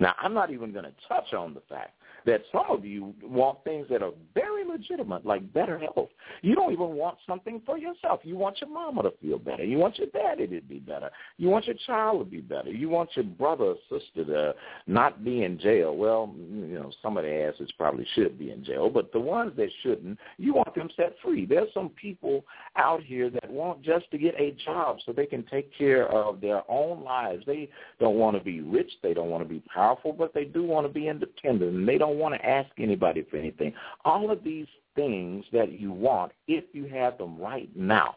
Now, 0.00 0.14
I'm 0.22 0.34
not 0.34 0.50
even 0.50 0.72
going 0.72 0.84
to 0.84 0.92
touch 1.08 1.32
on 1.32 1.54
the 1.54 1.62
fact 1.68 2.00
that 2.28 2.42
some 2.52 2.66
of 2.68 2.84
you 2.84 3.14
want 3.22 3.64
things 3.64 3.86
that 3.88 4.02
are 4.02 4.12
very 4.34 4.62
legitimate, 4.78 5.26
like 5.26 5.52
better 5.52 5.78
health. 5.78 6.08
You 6.42 6.54
don't 6.54 6.72
even 6.72 6.90
want 6.90 7.18
something 7.26 7.60
for 7.66 7.78
yourself. 7.78 8.20
You 8.22 8.36
want 8.36 8.60
your 8.60 8.70
mama 8.70 9.02
to 9.02 9.12
feel 9.20 9.38
better. 9.38 9.64
You 9.64 9.78
want 9.78 9.98
your 9.98 10.08
daddy 10.08 10.46
to 10.46 10.60
be 10.60 10.78
better. 10.78 11.10
You 11.36 11.48
want 11.48 11.66
your 11.66 11.76
child 11.86 12.20
to 12.20 12.24
be 12.24 12.40
better. 12.40 12.70
You 12.70 12.88
want 12.88 13.10
your 13.14 13.24
brother 13.24 13.64
or 13.64 13.76
sister 13.88 14.24
to 14.24 14.54
not 14.86 15.24
be 15.24 15.44
in 15.44 15.58
jail. 15.58 15.96
Well, 15.96 16.34
you 16.36 16.78
know, 16.78 16.90
some 17.02 17.16
of 17.16 17.24
the 17.24 17.32
asses 17.32 17.70
probably 17.76 18.06
should 18.14 18.38
be 18.38 18.50
in 18.50 18.64
jail, 18.64 18.88
but 18.88 19.12
the 19.12 19.20
ones 19.20 19.52
that 19.56 19.68
shouldn't, 19.82 20.18
you 20.36 20.54
want 20.54 20.74
them 20.74 20.88
set 20.96 21.14
free. 21.22 21.44
There's 21.44 21.72
some 21.74 21.90
people 21.90 22.44
out 22.76 23.02
here 23.02 23.30
that 23.30 23.50
want 23.50 23.82
just 23.82 24.10
to 24.12 24.18
get 24.18 24.34
a 24.40 24.56
job 24.64 24.98
so 25.04 25.12
they 25.12 25.26
can 25.26 25.44
take 25.44 25.76
care 25.76 26.08
of 26.08 26.40
their 26.40 26.62
own 26.70 27.02
lives. 27.02 27.44
They 27.46 27.68
don't 27.98 28.16
want 28.16 28.36
to 28.36 28.42
be 28.42 28.60
rich. 28.60 28.90
They 29.02 29.14
don't 29.14 29.30
want 29.30 29.42
to 29.42 29.48
be 29.48 29.62
powerful, 29.74 30.12
but 30.12 30.32
they 30.34 30.44
do 30.44 30.62
want 30.64 30.86
to 30.86 30.92
be 30.92 31.08
independent, 31.08 31.74
and 31.74 31.88
they 31.88 31.98
don't 31.98 32.18
want 32.18 32.34
to 32.34 32.46
ask 32.46 32.70
anybody 32.78 33.26
for 33.30 33.36
anything. 33.36 33.72
All 34.04 34.30
of 34.30 34.44
these 34.44 34.66
things 34.98 35.44
that 35.52 35.78
you 35.78 35.92
want, 35.92 36.32
if 36.48 36.64
you 36.72 36.86
have 36.86 37.16
them 37.18 37.38
right 37.38 37.70
now, 37.76 38.16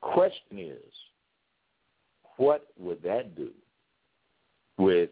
question 0.00 0.58
is, 0.58 0.92
what 2.36 2.66
would 2.78 3.02
that 3.02 3.36
do 3.36 3.50
with 4.78 5.10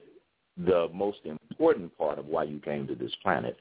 the 0.56 0.88
most 0.92 1.18
important 1.24 1.96
part 1.98 2.18
of 2.18 2.26
why 2.26 2.44
you 2.44 2.58
came 2.58 2.86
to 2.86 2.94
this 2.94 3.14
planet, 3.22 3.58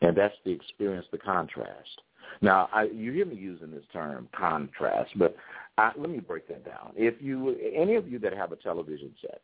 and 0.00 0.16
that's 0.16 0.34
the 0.44 0.50
experience, 0.50 1.06
the 1.10 1.18
contrast. 1.18 2.00
Now, 2.40 2.68
I, 2.72 2.84
you 2.84 3.12
hear 3.12 3.26
me 3.26 3.36
using 3.36 3.70
this 3.70 3.84
term 3.92 4.28
contrast, 4.36 5.10
but 5.16 5.36
I, 5.78 5.90
let 5.96 6.10
me 6.10 6.20
break 6.20 6.46
that 6.48 6.64
down. 6.64 6.92
If 6.94 7.20
you, 7.20 7.56
any 7.74 7.96
of 7.96 8.08
you 8.08 8.18
that 8.20 8.32
have 8.32 8.52
a 8.52 8.56
television 8.56 9.10
set, 9.20 9.40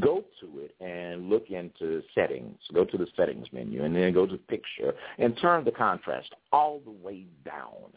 go 0.00 0.24
to 0.40 0.60
it 0.60 0.74
and 0.80 1.28
look 1.28 1.50
into 1.50 2.02
settings. 2.14 2.58
Go 2.72 2.84
to 2.84 2.96
the 2.96 3.06
settings 3.16 3.46
menu 3.52 3.84
and 3.84 3.94
then 3.94 4.12
go 4.12 4.26
to 4.26 4.36
picture 4.36 4.94
and 5.18 5.36
turn 5.40 5.64
the 5.64 5.70
contrast 5.70 6.34
all 6.52 6.80
the 6.84 6.90
way 6.90 7.26
down. 7.44 7.92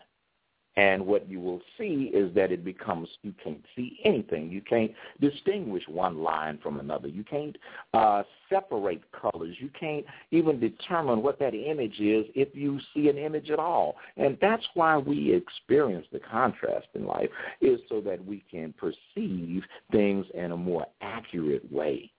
And 0.77 1.07
what 1.07 1.27
you 1.27 1.39
will 1.39 1.61
see 1.75 2.11
is 2.13 2.33
that 2.35 2.51
it 2.51 2.63
becomes, 2.63 3.09
you 3.23 3.33
can't 3.43 3.65
see 3.75 3.99
anything. 4.05 4.51
You 4.51 4.61
can't 4.61 4.91
distinguish 5.19 5.83
one 5.87 6.19
line 6.19 6.59
from 6.61 6.79
another. 6.79 7.07
You 7.07 7.23
can't 7.23 7.57
uh, 7.95 8.21
separate 8.47 9.01
colors. 9.11 9.55
You 9.59 9.71
can't 9.77 10.05
even 10.29 10.59
determine 10.59 11.23
what 11.23 11.39
that 11.39 11.55
image 11.55 11.99
is 11.99 12.27
if 12.35 12.49
you 12.53 12.79
see 12.93 13.09
an 13.09 13.17
image 13.17 13.49
at 13.49 13.57
all. 13.57 13.95
And 14.17 14.37
that's 14.39 14.65
why 14.75 14.97
we 14.97 15.33
experience 15.33 16.05
the 16.11 16.19
contrast 16.19 16.87
in 16.93 17.07
life, 17.07 17.29
is 17.59 17.79
so 17.89 17.99
that 18.01 18.23
we 18.23 18.45
can 18.49 18.71
perceive 18.73 19.63
things 19.91 20.27
in 20.35 20.51
a 20.51 20.57
more 20.57 20.85
accurate 21.01 21.69
way. 21.71 22.11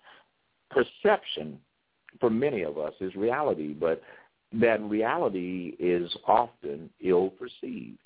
Perception, 0.69 1.61
for 2.19 2.29
many 2.29 2.63
of 2.63 2.77
us, 2.77 2.95
is 3.01 3.15
reality, 3.15 3.73
but 3.73 4.03
that 4.53 4.83
reality 4.83 5.77
is 5.79 6.13
often 6.27 6.91
ill-perceived. 7.01 7.99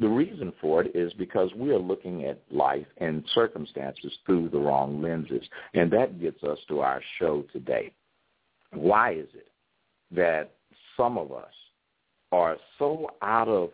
The 0.00 0.08
reason 0.08 0.52
for 0.60 0.82
it 0.82 0.94
is 0.96 1.12
because 1.14 1.50
we 1.54 1.70
are 1.70 1.78
looking 1.78 2.24
at 2.24 2.42
life 2.50 2.86
and 2.98 3.24
circumstances 3.34 4.12
through 4.26 4.48
the 4.48 4.58
wrong 4.58 5.00
lenses. 5.00 5.46
And 5.74 5.90
that 5.92 6.20
gets 6.20 6.42
us 6.42 6.58
to 6.68 6.80
our 6.80 7.00
show 7.18 7.44
today. 7.52 7.92
Why 8.72 9.12
is 9.14 9.28
it 9.34 9.48
that 10.10 10.52
some 10.96 11.16
of 11.16 11.32
us 11.32 11.52
are 12.32 12.56
so 12.78 13.08
out 13.22 13.48
of 13.48 13.70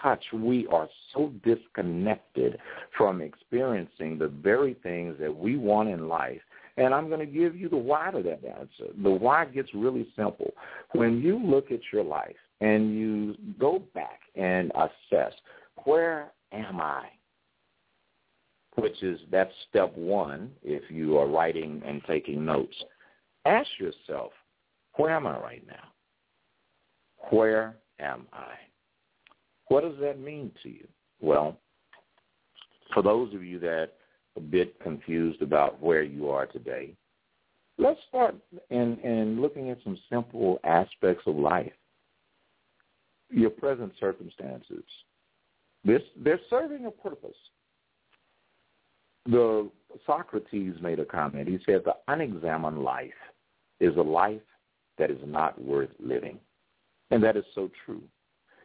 touch, 0.00 0.22
we 0.32 0.66
are 0.68 0.88
so 1.12 1.32
disconnected 1.44 2.58
from 2.96 3.20
experiencing 3.20 4.18
the 4.18 4.28
very 4.28 4.74
things 4.82 5.16
that 5.20 5.34
we 5.34 5.56
want 5.56 5.88
in 5.88 6.08
life. 6.08 6.40
And 6.76 6.92
I'm 6.92 7.08
going 7.08 7.20
to 7.20 7.26
give 7.26 7.56
you 7.56 7.68
the 7.68 7.76
why 7.76 8.10
to 8.10 8.22
that 8.22 8.44
answer. 8.44 8.92
The 9.02 9.10
why 9.10 9.46
gets 9.46 9.72
really 9.74 10.06
simple. 10.14 10.52
When 10.92 11.20
you 11.22 11.38
look 11.42 11.70
at 11.70 11.80
your 11.92 12.04
life 12.04 12.36
and 12.60 12.94
you 12.94 13.34
go 13.58 13.82
back 13.94 14.20
and 14.34 14.70
assess 14.74 15.32
where 15.84 16.32
am 16.52 16.80
I? 16.80 17.04
Which 18.76 19.02
is 19.02 19.18
that's 19.30 19.52
step 19.70 19.96
one 19.96 20.50
if 20.62 20.90
you 20.90 21.16
are 21.16 21.26
writing 21.26 21.82
and 21.86 22.02
taking 22.06 22.44
notes. 22.44 22.74
Ask 23.46 23.68
yourself, 23.78 24.32
where 24.96 25.12
am 25.12 25.26
I 25.26 25.38
right 25.38 25.66
now? 25.66 25.92
Where 27.30 27.76
am 28.00 28.26
I? 28.32 28.52
What 29.68 29.82
does 29.82 29.98
that 30.00 30.20
mean 30.20 30.50
to 30.62 30.68
you? 30.68 30.86
Well, 31.20 31.58
for 32.92 33.02
those 33.02 33.32
of 33.34 33.42
you 33.42 33.58
that 33.60 33.92
a 34.36 34.40
bit 34.40 34.78
confused 34.80 35.42
about 35.42 35.80
where 35.80 36.02
you 36.02 36.28
are 36.30 36.46
today, 36.46 36.92
let's 37.78 38.00
start 38.08 38.34
in, 38.70 38.98
in 38.98 39.40
looking 39.40 39.70
at 39.70 39.78
some 39.84 39.98
simple 40.10 40.60
aspects 40.64 41.24
of 41.26 41.36
life. 41.36 41.72
Your 43.30 43.50
present 43.50 43.92
circumstances, 43.98 44.84
this, 45.84 46.02
they're 46.16 46.40
serving 46.48 46.86
a 46.86 46.90
purpose. 46.90 47.36
The 49.26 49.68
Socrates 50.06 50.74
made 50.80 51.00
a 51.00 51.04
comment. 51.04 51.48
He 51.48 51.58
said, 51.66 51.82
the 51.84 51.96
unexamined 52.06 52.82
life 52.82 53.10
is 53.80 53.96
a 53.96 54.02
life 54.02 54.40
that 54.98 55.10
is 55.10 55.18
not 55.24 55.60
worth 55.60 55.90
living. 55.98 56.38
And 57.10 57.22
that 57.22 57.36
is 57.36 57.44
so 57.54 57.70
true. 57.84 58.02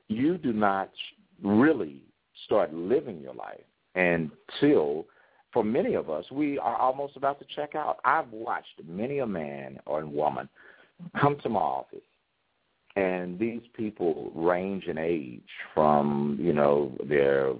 You 0.07 0.37
do 0.37 0.53
not 0.53 0.91
really 1.43 2.03
start 2.45 2.73
living 2.73 3.19
your 3.19 3.33
life 3.33 3.61
until, 3.95 5.05
for 5.53 5.63
many 5.63 5.95
of 5.95 6.09
us, 6.09 6.25
we 6.31 6.57
are 6.59 6.75
almost 6.75 7.17
about 7.17 7.39
to 7.39 7.45
check 7.55 7.75
out. 7.75 7.99
I've 8.05 8.29
watched 8.31 8.81
many 8.87 9.19
a 9.19 9.27
man 9.27 9.79
or 9.85 10.05
woman 10.05 10.47
come 11.19 11.37
to 11.43 11.49
my 11.49 11.59
office 11.59 12.01
and 12.95 13.39
these 13.39 13.61
people 13.73 14.31
range 14.35 14.85
in 14.85 14.97
age 14.97 15.47
from 15.73 16.37
you 16.39 16.53
know 16.53 16.91
their 17.07 17.53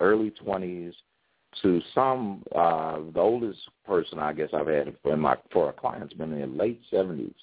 early 0.00 0.30
twenties 0.30 0.94
to 1.62 1.80
some 1.94 2.42
uh 2.54 2.98
the 3.12 3.20
oldest 3.20 3.58
person 3.86 4.18
I 4.18 4.32
guess 4.32 4.50
I've 4.52 4.68
had 4.68 4.94
in 5.04 5.20
my 5.20 5.36
for 5.52 5.68
a 5.68 5.72
client's 5.72 6.14
been 6.14 6.32
in 6.32 6.38
their 6.38 6.46
late 6.46 6.80
seventies. 6.90 7.34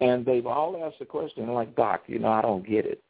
And 0.00 0.26
they've 0.26 0.46
all 0.46 0.84
asked 0.84 0.98
the 0.98 1.06
question 1.06 1.48
like, 1.54 1.74
Doc, 1.74 2.02
you 2.06 2.18
know, 2.18 2.28
I 2.28 2.42
don't 2.42 2.68
get 2.68 2.84
it. 2.84 3.02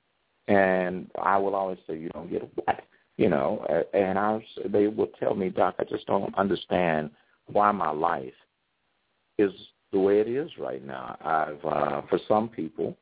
And 0.47 1.11
I 1.21 1.37
will 1.37 1.57
always 1.57 1.79
say, 1.85 1.99
you 1.99 2.11
don't 2.11 2.31
get 2.31 2.45
it 2.45 2.51
what? 2.55 2.81
You 3.17 3.31
know, 3.31 3.65
and 3.95 4.19
I 4.19 4.45
they 4.67 4.89
will 4.89 5.11
tell 5.19 5.35
me, 5.35 5.49
Doc, 5.49 5.77
I 5.79 5.85
just 5.85 6.07
don't 6.07 6.37
understand 6.37 7.11
why 7.47 7.73
my 7.73 7.91
life 7.91 8.35
is 9.39 9.53
the 9.93 9.99
way 9.99 10.21
it 10.21 10.29
is 10.29 10.51
right 10.59 10.85
now. 10.85 11.17
I've 11.25 11.65
uh, 11.65 12.03
for 12.11 12.19
some 12.29 12.49
people, 12.49 12.97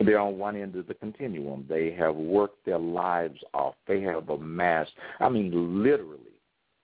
they're 0.00 0.18
on 0.18 0.38
one 0.38 0.56
end 0.56 0.76
of 0.76 0.86
the 0.86 0.94
continuum. 0.94 1.64
They 1.68 1.92
have 1.92 2.14
worked 2.14 2.64
their 2.66 2.78
lives 2.78 3.40
off. 3.54 3.74
They 3.86 4.00
have 4.02 4.28
amassed, 4.28 4.92
I 5.18 5.28
mean, 5.28 5.82
literally, 5.82 6.20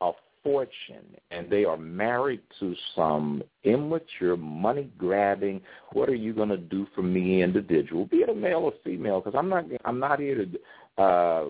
a 0.00 0.12
fortune, 0.42 1.16
and 1.30 1.48
they 1.48 1.64
are 1.64 1.76
married 1.76 2.40
to 2.60 2.74
some 2.96 3.42
immature, 3.62 4.36
money 4.36 4.90
grabbing. 4.98 5.60
What 5.92 6.08
are 6.08 6.14
you 6.14 6.32
going 6.32 6.48
to 6.48 6.56
do 6.56 6.86
for 6.94 7.02
me, 7.02 7.42
individual? 7.42 8.06
Be 8.06 8.18
it 8.18 8.28
a 8.28 8.34
male 8.34 8.58
or 8.58 8.72
female, 8.82 9.20
because 9.20 9.38
I'm 9.38 9.48
not. 9.48 9.64
I'm 9.84 10.00
not 10.00 10.18
here 10.18 10.44
to 10.44 11.02
uh, 11.02 11.44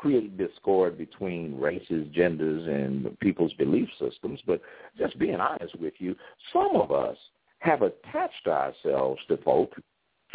create 0.00 0.38
discord 0.38 0.96
between 0.96 1.60
races, 1.60 2.06
genders, 2.14 2.66
and 2.66 3.18
people's 3.20 3.52
belief 3.54 3.88
systems. 3.98 4.40
But 4.46 4.62
just 4.98 5.18
being 5.18 5.36
honest 5.36 5.78
with 5.78 5.92
you, 5.98 6.16
some 6.52 6.70
of 6.74 6.90
us 6.90 7.16
have 7.58 7.82
attached 7.82 8.46
ourselves 8.46 9.20
to 9.28 9.36
folk 9.38 9.72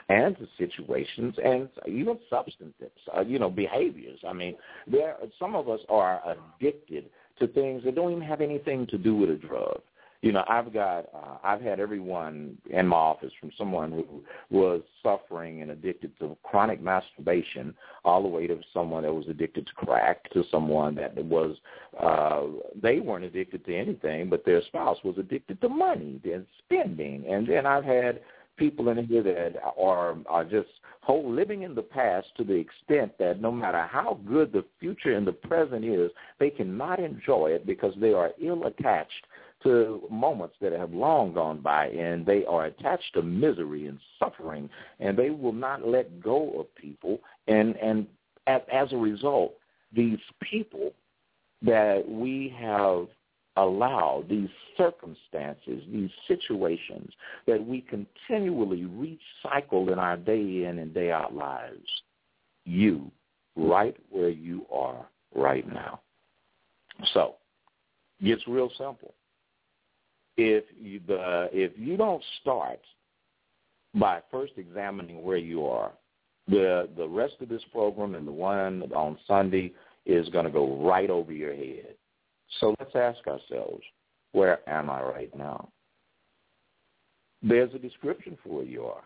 and 0.09 0.37
to 0.37 0.47
situations 0.59 1.33
and 1.43 1.67
even 1.87 2.19
substances, 2.29 2.91
uh, 3.17 3.21
you 3.21 3.39
know, 3.39 3.49
behaviors. 3.49 4.19
I 4.27 4.33
mean, 4.33 4.55
there 4.85 5.15
some 5.39 5.55
of 5.55 5.67
us 5.67 5.79
are 5.89 6.21
addicted 6.59 7.05
to 7.39 7.47
things 7.47 7.83
that 7.85 7.95
don't 7.95 8.11
even 8.11 8.23
have 8.23 8.41
anything 8.41 8.85
to 8.87 8.99
do 8.99 9.15
with 9.15 9.31
a 9.31 9.35
drug. 9.35 9.81
You 10.25 10.31
know, 10.31 10.43
I've 10.47 10.73
got 10.73 11.05
uh, 11.13 11.37
I've 11.43 11.61
had 11.61 11.79
everyone 11.79 12.57
in 12.71 12.87
my 12.87 12.97
office 12.97 13.31
from 13.39 13.51
someone 13.59 13.91
who 13.91 14.23
was 14.49 14.81
suffering 15.03 15.61
and 15.61 15.69
addicted 15.69 16.17
to 16.17 16.35
chronic 16.41 16.81
masturbation, 16.81 17.75
all 18.03 18.23
the 18.23 18.27
way 18.27 18.47
to 18.47 18.59
someone 18.73 19.03
that 19.03 19.13
was 19.13 19.27
addicted 19.29 19.67
to 19.67 19.73
crack, 19.73 20.27
to 20.31 20.43
someone 20.49 20.95
that 20.95 21.15
was 21.25 21.55
uh, 22.01 22.41
they 22.81 23.01
weren't 23.01 23.23
addicted 23.23 23.63
to 23.65 23.77
anything, 23.77 24.27
but 24.27 24.43
their 24.45 24.63
spouse 24.63 24.97
was 25.03 25.15
addicted 25.19 25.61
to 25.61 25.69
money 25.69 26.19
and 26.23 26.47
spending. 26.65 27.23
And 27.29 27.47
then 27.47 27.67
I've 27.67 27.85
had 27.85 28.21
people 28.57 28.89
in 28.89 29.05
here 29.05 29.21
that 29.21 29.61
are 29.77 30.17
are 30.27 30.43
just 30.43 30.69
whole 31.01 31.31
living 31.31 31.61
in 31.61 31.75
the 31.75 31.83
past 31.83 32.25
to 32.35 32.43
the 32.43 32.55
extent 32.55 33.15
that 33.19 33.39
no 33.39 33.51
matter 33.51 33.83
how 33.83 34.19
good 34.27 34.51
the 34.51 34.65
future 34.79 35.15
and 35.15 35.27
the 35.27 35.33
present 35.33 35.85
is, 35.85 36.09
they 36.39 36.49
cannot 36.49 36.99
enjoy 36.99 37.51
it 37.51 37.67
because 37.67 37.93
they 38.01 38.11
are 38.11 38.31
ill 38.41 38.65
attached 38.65 39.27
to 39.65 40.01
moments 40.09 40.55
that 40.61 40.71
have 40.71 40.93
long 40.93 41.33
gone 41.33 41.59
by 41.59 41.87
and 41.87 42.25
they 42.25 42.45
are 42.45 42.65
attached 42.65 43.13
to 43.13 43.21
misery 43.21 43.87
and 43.87 43.99
suffering 44.17 44.69
and 44.99 45.17
they 45.17 45.29
will 45.29 45.53
not 45.53 45.85
let 45.85 46.21
go 46.21 46.59
of 46.59 46.73
people 46.75 47.19
and 47.47 47.75
and 47.77 48.07
as, 48.47 48.93
a 48.93 48.97
result 48.97 49.55
these 49.93 50.19
people 50.41 50.93
that 51.63 52.03
we 52.07 52.55
have 52.57 53.07
allow 53.57 54.23
these 54.29 54.49
circumstances, 54.77 55.81
these 55.91 56.09
situations 56.27 57.11
that 57.47 57.65
we 57.65 57.81
continually 57.81 58.83
recycle 59.45 59.91
in 59.91 59.97
our 59.97 60.17
day 60.17 60.65
in 60.65 60.79
and 60.79 60.93
day 60.93 61.11
out 61.11 61.33
lives, 61.33 61.87
you 62.65 63.09
right 63.55 63.95
where 64.09 64.29
you 64.29 64.65
are 64.71 65.05
right 65.33 65.65
now. 65.71 66.01
So, 67.13 67.35
it's 68.19 68.45
real 68.47 68.69
simple. 68.77 69.13
If 70.37 70.65
you 70.79 70.99
the 71.07 71.49
if 71.53 71.71
you 71.77 71.97
don't 71.97 72.23
start 72.41 72.79
by 73.93 74.21
first 74.29 74.53
examining 74.57 75.23
where 75.23 75.37
you 75.37 75.65
are, 75.65 75.91
the 76.47 76.89
the 76.97 77.07
rest 77.07 77.35
of 77.41 77.49
this 77.49 77.63
program 77.71 78.15
and 78.15 78.27
the 78.27 78.31
one 78.31 78.83
on 78.93 79.17
Sunday 79.27 79.73
is 80.05 80.27
going 80.29 80.45
to 80.45 80.51
go 80.51 80.77
right 80.85 81.09
over 81.09 81.31
your 81.31 81.55
head 81.55 81.95
so 82.59 82.75
let's 82.79 82.95
ask 82.95 83.25
ourselves, 83.27 83.83
where 84.31 84.67
am 84.69 84.89
I 84.89 85.01
right 85.03 85.35
now? 85.37 85.69
There's 87.41 87.73
a 87.73 87.79
description 87.79 88.37
for 88.43 88.49
where 88.57 88.65
you 88.65 88.85
are. 88.85 89.03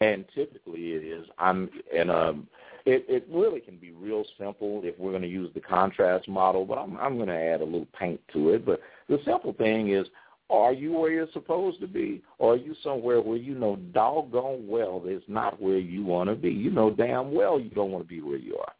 And 0.00 0.24
typically 0.34 0.92
it 0.92 1.04
is 1.04 1.26
I'm 1.38 1.70
in 1.94 2.10
a 2.10 2.16
um, 2.30 2.48
it, 2.84 3.06
it 3.08 3.24
really 3.30 3.60
can 3.60 3.76
be 3.76 3.92
real 3.92 4.24
simple 4.36 4.80
if 4.82 4.98
we're 4.98 5.12
going 5.12 5.22
to 5.22 5.28
use 5.28 5.52
the 5.54 5.60
contrast 5.60 6.28
model, 6.28 6.64
but 6.64 6.78
I'm 6.78 6.96
I'm 6.96 7.16
going 7.16 7.28
to 7.28 7.38
add 7.38 7.60
a 7.60 7.64
little 7.64 7.86
paint 7.96 8.20
to 8.32 8.50
it. 8.50 8.66
But 8.66 8.80
the 9.08 9.20
simple 9.24 9.52
thing 9.52 9.90
is 9.90 10.08
are 10.52 10.72
you 10.72 10.92
where 10.92 11.10
you're 11.10 11.32
supposed 11.32 11.80
to 11.80 11.86
be? 11.86 12.22
Or 12.38 12.54
are 12.54 12.56
you 12.56 12.74
somewhere 12.84 13.20
where 13.20 13.38
you 13.38 13.54
know 13.54 13.76
doggone 13.92 14.68
well 14.68 15.02
it's 15.06 15.24
not 15.26 15.60
where 15.60 15.78
you 15.78 16.04
want 16.04 16.28
to 16.28 16.36
be? 16.36 16.50
You 16.50 16.70
know 16.70 16.90
damn 16.90 17.32
well 17.32 17.58
you 17.58 17.70
don't 17.70 17.90
want 17.90 18.04
to 18.04 18.08
be 18.08 18.20
where 18.20 18.36
you 18.36 18.56
are. 18.58 18.72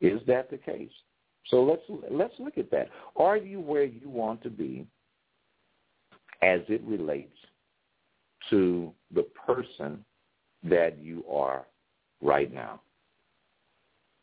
Is 0.00 0.20
that 0.26 0.50
the 0.50 0.58
case? 0.58 0.90
So 1.48 1.62
let's 1.62 1.82
let's 2.10 2.34
look 2.38 2.58
at 2.58 2.70
that. 2.70 2.88
Are 3.16 3.36
you 3.36 3.60
where 3.60 3.84
you 3.84 4.08
want 4.08 4.42
to 4.42 4.50
be 4.50 4.86
as 6.42 6.60
it 6.68 6.82
relates 6.84 7.36
to 8.50 8.92
the 9.14 9.26
person 9.46 10.04
that 10.64 10.98
you 10.98 11.24
are 11.30 11.66
right 12.20 12.52
now? 12.52 12.80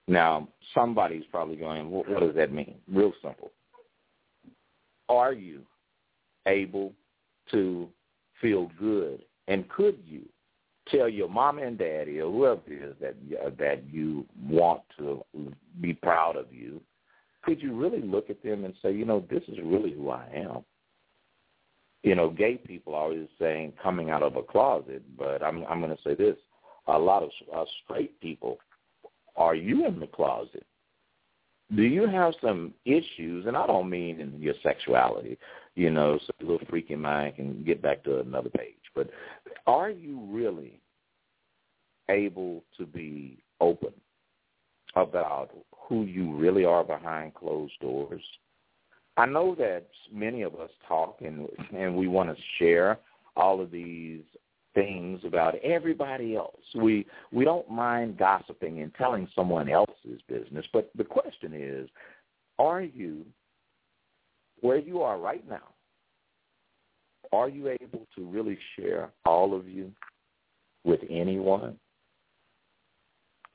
Now, 0.07 0.47
somebody's 0.73 1.25
probably 1.31 1.55
going, 1.55 1.91
what, 1.91 2.09
what 2.09 2.21
does 2.21 2.35
that 2.35 2.51
mean? 2.51 2.75
Real 2.91 3.13
simple. 3.21 3.51
Are 5.07 5.33
you 5.33 5.61
able 6.45 6.93
to 7.51 7.89
feel 8.41 8.71
good, 8.79 9.23
and 9.47 9.67
could 9.69 9.97
you 10.05 10.21
tell 10.87 11.09
your 11.09 11.29
mom 11.29 11.59
and 11.59 11.77
daddy 11.77 12.19
or 12.19 12.31
whoever 12.31 12.61
it 12.67 12.81
is 12.81 12.95
that 12.99 13.15
that 13.57 13.83
you 13.91 14.25
want 14.41 14.81
to 14.97 15.23
be 15.81 15.93
proud 15.93 16.35
of 16.35 16.51
you 16.51 16.81
could 17.43 17.61
you 17.61 17.73
really 17.73 18.01
look 18.01 18.29
at 18.29 18.43
them 18.43 18.65
and 18.65 18.73
say, 18.81 18.91
you 18.91 19.05
know, 19.05 19.25
this 19.29 19.43
is 19.47 19.57
really 19.63 19.93
who 19.93 20.09
I 20.09 20.27
am? 20.33 20.63
You 22.03 22.15
know, 22.15 22.29
gay 22.29 22.55
people 22.55 22.95
are 22.95 23.03
always 23.03 23.27
saying 23.39 23.73
coming 23.81 24.09
out 24.09 24.23
of 24.23 24.35
a 24.35 24.43
closet, 24.43 25.03
but 25.17 25.43
I'm 25.43 25.65
I'm 25.65 25.81
going 25.81 25.95
to 25.95 26.03
say 26.03 26.15
this: 26.15 26.37
a 26.87 26.97
lot 26.97 27.23
of 27.23 27.29
uh, 27.53 27.65
straight 27.83 28.19
people, 28.21 28.57
are 29.35 29.55
you 29.55 29.85
in 29.85 29.99
the 29.99 30.07
closet? 30.07 30.65
Do 31.75 31.83
you 31.83 32.07
have 32.07 32.33
some 32.41 32.73
issues? 32.85 33.45
And 33.45 33.57
I 33.57 33.67
don't 33.67 33.89
mean 33.89 34.19
in 34.19 34.41
your 34.41 34.55
sexuality, 34.63 35.37
you 35.79 35.89
know, 35.89 36.19
so 36.25 36.33
a 36.41 36.43
little 36.43 36.67
freaky 36.69 36.95
mind 36.95 37.37
can 37.37 37.63
get 37.63 37.81
back 37.81 38.03
to 38.03 38.19
another 38.19 38.49
page. 38.49 38.75
But 38.93 39.09
are 39.65 39.89
you 39.89 40.19
really 40.29 40.81
able 42.09 42.63
to 42.77 42.85
be 42.85 43.41
open 43.61 43.93
about 44.95 45.49
who 45.87 46.03
you 46.03 46.35
really 46.35 46.65
are 46.65 46.83
behind 46.83 47.33
closed 47.33 47.79
doors. 47.79 48.21
I 49.17 49.25
know 49.25 49.55
that 49.55 49.87
many 50.11 50.41
of 50.41 50.55
us 50.55 50.69
talk 50.87 51.19
and 51.21 51.47
and 51.75 51.95
we 51.95 52.07
want 52.07 52.35
to 52.35 52.43
share 52.57 52.99
all 53.35 53.61
of 53.61 53.71
these 53.71 54.23
things 54.73 55.19
about 55.25 55.55
everybody 55.63 56.35
else. 56.35 56.61
We 56.75 57.05
we 57.31 57.45
don't 57.45 57.69
mind 57.69 58.17
gossiping 58.17 58.81
and 58.81 58.93
telling 58.95 59.27
someone 59.35 59.69
else's 59.69 60.21
business, 60.27 60.65
but 60.73 60.89
the 60.95 61.03
question 61.03 61.53
is, 61.53 61.89
are 62.57 62.81
you 62.81 63.25
where 64.61 64.79
you 64.79 65.01
are 65.01 65.17
right 65.17 65.47
now? 65.49 65.73
Are 67.31 67.49
you 67.49 67.69
able 67.69 68.07
to 68.15 68.25
really 68.25 68.57
share 68.75 69.11
all 69.25 69.55
of 69.55 69.67
you 69.67 69.91
with 70.83 71.01
anyone? 71.09 71.77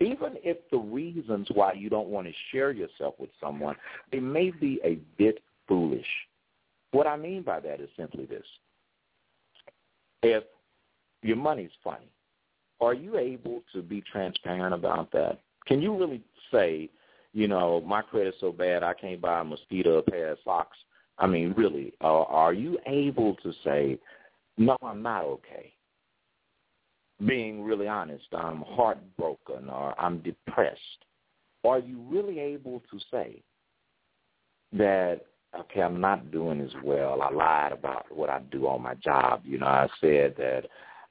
even 0.01 0.35
if 0.43 0.59
the 0.71 0.79
reasons 0.79 1.49
why 1.55 1.73
you 1.73 1.89
don't 1.89 2.09
want 2.09 2.27
to 2.27 2.33
share 2.51 2.73
yourself 2.73 3.15
with 3.19 3.31
someone, 3.41 3.77
they 4.13 4.21
may 4.21 4.51
be 4.51 4.81
a 4.85 4.99
bit 5.17 5.39
foolish. 5.69 6.07
What 6.91 7.07
I 7.07 7.17
mean 7.17 7.43
by 7.43 7.61
that 7.61 7.81
is 7.81 7.89
simply 7.97 8.27
this. 8.27 8.45
If 10.23 10.45
your 11.23 11.37
money's 11.37 11.71
funny, 11.83 12.11
are 12.81 12.95
you 12.95 13.17
able 13.19 13.63
to 13.73 13.83
be 13.83 14.03
transparent 14.13 14.75
about 14.75 15.11
that? 15.13 15.41
Can 15.67 15.81
you 15.81 15.97
really 15.97 16.23
say, 16.53 16.91
you 17.33 17.49
know, 17.49 17.81
my 17.81 18.03
credit's 18.03 18.37
so 18.41 18.53
bad 18.53 18.83
I 18.83 18.95
can't 18.95 19.21
buy 19.21 19.41
a 19.41 19.45
mosquito 19.45 19.99
a 19.99 20.03
pair 20.03 20.33
of 20.33 20.39
socks? 20.45 20.77
I 21.19 21.27
mean, 21.27 21.55
really, 21.57 21.93
uh, 22.01 22.23
are 22.25 22.53
you 22.53 22.79
able 22.87 23.37
to 23.37 23.53
say, 23.65 23.99
no, 24.59 24.77
I'm 24.83 25.03
not 25.03 25.25
okay? 25.25 25.75
being 27.25 27.63
really 27.63 27.89
honest, 27.89 28.25
I'm 28.33 28.63
heartbroken 28.63 29.69
or 29.69 29.99
I'm 30.01 30.19
depressed, 30.21 30.81
are 31.65 31.79
you 31.79 32.01
really 32.09 32.39
able 32.39 32.83
to 32.91 32.99
say 33.11 33.43
that, 34.73 35.21
okay, 35.59 35.81
I'm 35.81 36.01
not 36.01 36.31
doing 36.31 36.61
as 36.61 36.73
well. 36.83 37.23
I 37.23 37.33
lied 37.33 37.73
about 37.73 38.07
what 38.11 38.29
I 38.29 38.41
do 38.51 38.67
on 38.67 38.83
my 38.83 38.95
job. 38.95 39.43
You 39.45 39.59
know, 39.59 39.67
I 39.67 39.89
said 40.01 40.35
that 40.37 40.65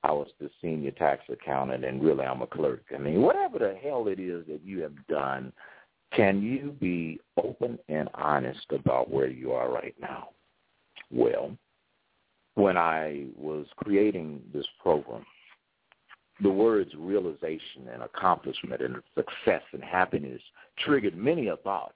I 0.04 0.12
was 0.12 0.28
the 0.40 0.50
senior 0.62 0.92
tax 0.92 1.24
accountant 1.30 1.86
and 1.86 2.04
really 2.04 2.26
I'm 2.26 2.42
a 2.42 2.48
clerk. 2.48 2.84
I 2.94 2.98
mean, 2.98 3.22
whatever 3.22 3.58
the 3.58 3.76
hell 3.82 4.08
it 4.08 4.20
is 4.20 4.46
that 4.48 4.62
you 4.64 4.82
have 4.82 5.08
done, 5.08 5.54
can 6.16 6.42
you 6.42 6.76
be 6.80 7.20
open 7.38 7.80
and 7.90 8.10
honest 8.14 8.66
about 8.72 9.10
where 9.10 9.28
you 9.28 9.52
are 9.52 9.72
right 9.72 9.96
now? 10.00 10.30
Well, 11.12 11.56
when 12.56 12.78
I 12.78 13.26
was 13.36 13.66
creating 13.78 14.42
this 14.54 14.66
program, 14.82 15.26
the 16.42 16.50
words 16.50 16.92
realization 16.98 17.88
and 17.92 18.04
accomplishment 18.04 18.82
and 18.82 18.98
success 19.16 19.62
and 19.72 19.84
happiness 19.84 20.42
triggered 20.80 21.16
many 21.16 21.48
a 21.48 21.58
thought. 21.58 21.94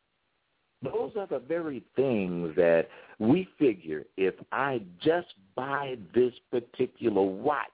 Those 0.84 1.12
are 1.18 1.28
the 1.28 1.40
very 1.40 1.84
things 1.96 2.56
that 2.56 2.88
we 3.18 3.48
figure 3.58 4.04
if 4.16 4.36
I 4.52 4.82
just 5.02 5.28
buy 5.56 5.98
this 6.14 6.34
particular 6.52 7.24
watch, 7.24 7.66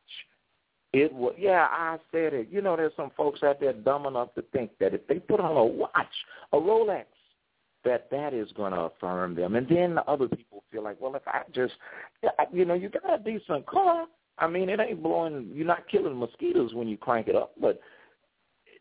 it 0.94 1.14
will, 1.14 1.34
yeah, 1.38 1.68
I 1.72 1.98
said 2.12 2.34
it. 2.34 2.48
You 2.52 2.62
know, 2.62 2.76
there's 2.76 2.94
some 2.96 3.12
folks 3.18 3.42
out 3.44 3.60
there 3.60 3.74
dumb 3.74 4.06
enough 4.06 4.34
to 4.36 4.44
think 4.54 4.72
that 4.80 4.94
if 4.94 5.06
they 5.08 5.20
put 5.20 5.40
on 5.40 5.58
a 5.58 5.66
watch, 5.66 5.92
a 6.54 6.58
Rolex, 6.58 7.06
that 7.84 8.10
that 8.12 8.34
is 8.34 8.52
going 8.54 8.72
to 8.72 8.82
affirm 8.82 9.36
them. 9.36 9.56
And 9.56 9.68
then 9.68 9.96
the 9.96 10.04
other 10.06 10.28
people 10.28 10.64
feel 10.72 10.84
like, 10.84 11.02
well, 11.02 11.16
if 11.16 11.28
I 11.28 11.42
just, 11.54 11.74
you 12.54 12.64
know, 12.64 12.76
you 12.76 12.90
got 12.90 13.20
a 13.20 13.24
decent 13.24 13.66
car. 13.66 14.06
I 14.40 14.48
mean, 14.48 14.70
it 14.70 14.80
ain't 14.80 15.04
blowing, 15.04 15.52
you're 15.54 15.68
not 15.68 15.88
killing 15.90 16.18
mosquitoes 16.18 16.74
when 16.74 16.88
you 16.88 16.98
crank 16.98 17.28
it 17.28 17.36
up, 17.36 17.52
but 17.60 17.80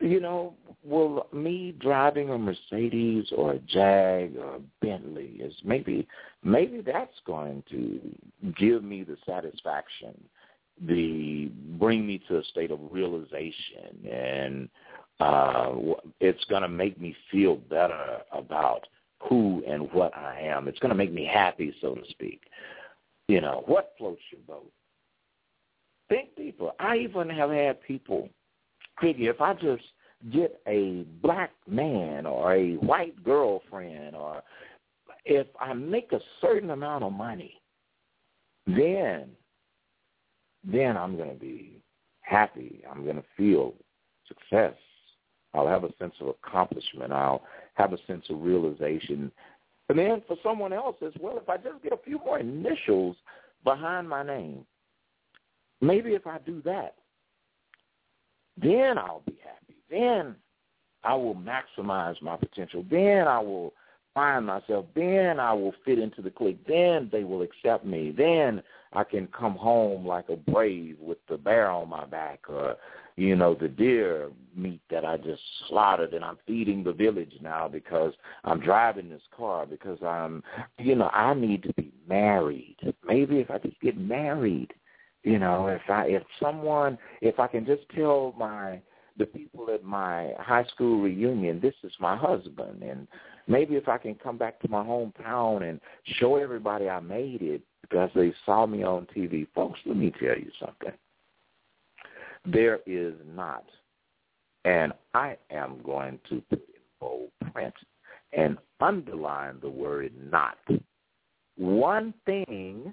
you 0.00 0.18
know, 0.18 0.54
will 0.84 1.26
me 1.32 1.74
driving 1.78 2.30
a 2.30 2.38
Mercedes 2.38 3.26
or 3.36 3.52
a 3.52 3.58
Jag 3.58 4.36
or 4.36 4.56
a 4.56 4.60
Bentley 4.80 5.36
is 5.38 5.54
maybe 5.64 6.08
maybe 6.42 6.80
that's 6.80 7.20
going 7.24 7.62
to 7.70 8.00
give 8.58 8.82
me 8.82 9.04
the 9.04 9.16
satisfaction, 9.24 10.14
the 10.80 11.50
bring 11.78 12.06
me 12.06 12.20
to 12.28 12.38
a 12.38 12.44
state 12.44 12.70
of 12.70 12.80
realization, 12.90 14.08
and 14.10 14.68
uh, 15.20 15.74
it's 16.20 16.44
going 16.46 16.62
to 16.62 16.68
make 16.68 17.00
me 17.00 17.14
feel 17.30 17.56
better 17.56 18.18
about 18.32 18.86
who 19.20 19.62
and 19.68 19.92
what 19.92 20.16
I 20.16 20.40
am. 20.40 20.68
It's 20.68 20.78
going 20.78 20.90
to 20.90 20.96
make 20.96 21.12
me 21.12 21.24
happy, 21.24 21.74
so 21.80 21.94
to 21.94 22.02
speak. 22.10 22.42
You 23.28 23.40
know, 23.40 23.62
what 23.66 23.92
floats 23.98 24.20
your 24.30 24.40
boat? 24.46 24.70
Think 26.08 26.34
deeper. 26.36 26.70
I 26.80 26.96
even 26.96 27.28
have 27.30 27.50
had 27.50 27.82
people 27.82 28.28
figure 29.00 29.30
if 29.30 29.40
I 29.40 29.54
just 29.54 29.84
get 30.32 30.60
a 30.66 31.04
black 31.22 31.50
man 31.66 32.26
or 32.26 32.54
a 32.54 32.74
white 32.74 33.22
girlfriend 33.24 34.14
or 34.14 34.42
if 35.24 35.46
I 35.60 35.72
make 35.72 36.12
a 36.12 36.20
certain 36.40 36.70
amount 36.70 37.04
of 37.04 37.12
money, 37.12 37.60
then 38.66 39.30
then 40.64 40.96
I'm 40.96 41.16
going 41.16 41.30
to 41.30 41.38
be 41.38 41.82
happy. 42.20 42.82
I'm 42.90 43.04
going 43.04 43.16
to 43.16 43.24
feel 43.36 43.74
success. 44.26 44.74
I'll 45.54 45.68
have 45.68 45.84
a 45.84 45.94
sense 45.98 46.14
of 46.20 46.28
accomplishment. 46.28 47.12
I'll 47.12 47.42
have 47.74 47.92
a 47.92 47.98
sense 48.06 48.24
of 48.30 48.42
realization. 48.42 49.30
And 49.88 49.98
then 49.98 50.22
for 50.26 50.36
someone 50.42 50.72
else 50.72 50.96
as 51.04 51.12
well, 51.20 51.36
if 51.36 51.48
I 51.48 51.56
just 51.56 51.82
get 51.82 51.92
a 51.92 51.98
few 51.98 52.18
more 52.18 52.38
initials 52.38 53.16
behind 53.64 54.08
my 54.08 54.22
name, 54.22 54.64
maybe 55.80 56.10
if 56.14 56.26
I 56.26 56.38
do 56.38 56.62
that, 56.64 56.94
then 58.56 58.96
I'll 58.98 59.22
be 59.26 59.38
happy. 59.44 59.76
Then 59.90 60.36
I 61.04 61.14
will 61.14 61.34
maximize 61.34 62.20
my 62.22 62.36
potential. 62.36 62.84
Then 62.90 63.26
I 63.28 63.38
will 63.40 63.74
find 64.14 64.46
myself. 64.46 64.86
Then 64.94 65.40
I 65.40 65.52
will 65.52 65.74
fit 65.84 65.98
into 65.98 66.22
the 66.22 66.30
clique. 66.30 66.66
Then 66.66 67.08
they 67.12 67.24
will 67.24 67.42
accept 67.42 67.84
me. 67.84 68.14
Then 68.16 68.62
I 68.92 69.04
can 69.04 69.26
come 69.28 69.54
home 69.54 70.06
like 70.06 70.28
a 70.28 70.36
brave 70.36 70.96
with 71.00 71.18
the 71.28 71.38
bear 71.38 71.70
on 71.70 71.88
my 71.88 72.04
back 72.04 72.40
or, 72.48 72.76
you 73.16 73.36
know, 73.36 73.54
the 73.54 73.68
deer 73.68 74.30
meat 74.54 74.80
that 74.90 75.04
I 75.04 75.16
just 75.16 75.42
slaughtered 75.68 76.12
and 76.12 76.24
I'm 76.24 76.38
feeding 76.46 76.84
the 76.84 76.92
village 76.92 77.34
now 77.40 77.68
because 77.68 78.12
I'm 78.44 78.60
driving 78.60 79.08
this 79.08 79.22
car 79.36 79.66
because 79.66 79.98
I'm, 80.02 80.42
you 80.78 80.94
know, 80.94 81.08
I 81.08 81.34
need 81.34 81.62
to 81.64 81.72
be 81.74 81.92
married. 82.08 82.76
Maybe 83.06 83.38
if 83.38 83.50
I 83.50 83.58
just 83.58 83.80
get 83.80 83.96
married, 83.96 84.72
you 85.22 85.38
know, 85.38 85.68
if 85.68 85.82
I, 85.88 86.06
if 86.06 86.22
someone, 86.40 86.98
if 87.20 87.38
I 87.38 87.46
can 87.46 87.64
just 87.64 87.82
tell 87.94 88.34
my, 88.36 88.80
the 89.18 89.26
people 89.26 89.68
at 89.72 89.84
my 89.84 90.32
high 90.38 90.64
school 90.64 91.02
reunion, 91.02 91.60
this 91.60 91.74
is 91.82 91.92
my 92.00 92.16
husband. 92.16 92.82
And 92.82 93.06
maybe 93.46 93.74
if 93.76 93.88
I 93.88 93.98
can 93.98 94.14
come 94.14 94.38
back 94.38 94.60
to 94.60 94.68
my 94.68 94.82
hometown 94.82 95.68
and 95.68 95.80
show 96.18 96.36
everybody 96.36 96.88
I 96.88 97.00
made 97.00 97.42
it 97.42 97.62
because 97.82 98.10
they 98.14 98.32
saw 98.46 98.66
me 98.66 98.82
on 98.82 99.06
TV. 99.14 99.46
Folks, 99.54 99.78
let 99.86 99.96
me 99.96 100.12
tell 100.18 100.36
you 100.36 100.50
something. 100.58 100.92
There 102.44 102.80
is 102.86 103.14
not, 103.34 103.64
and 104.64 104.92
I 105.14 105.36
am 105.50 105.80
going 105.84 106.18
to 106.28 106.42
put 106.50 106.58
in 106.58 106.82
bold 107.00 107.30
print 107.52 107.74
and 108.32 108.58
underline 108.80 109.58
the 109.60 109.70
word 109.70 110.12
not. 110.30 110.58
One 111.56 112.14
thing 112.26 112.92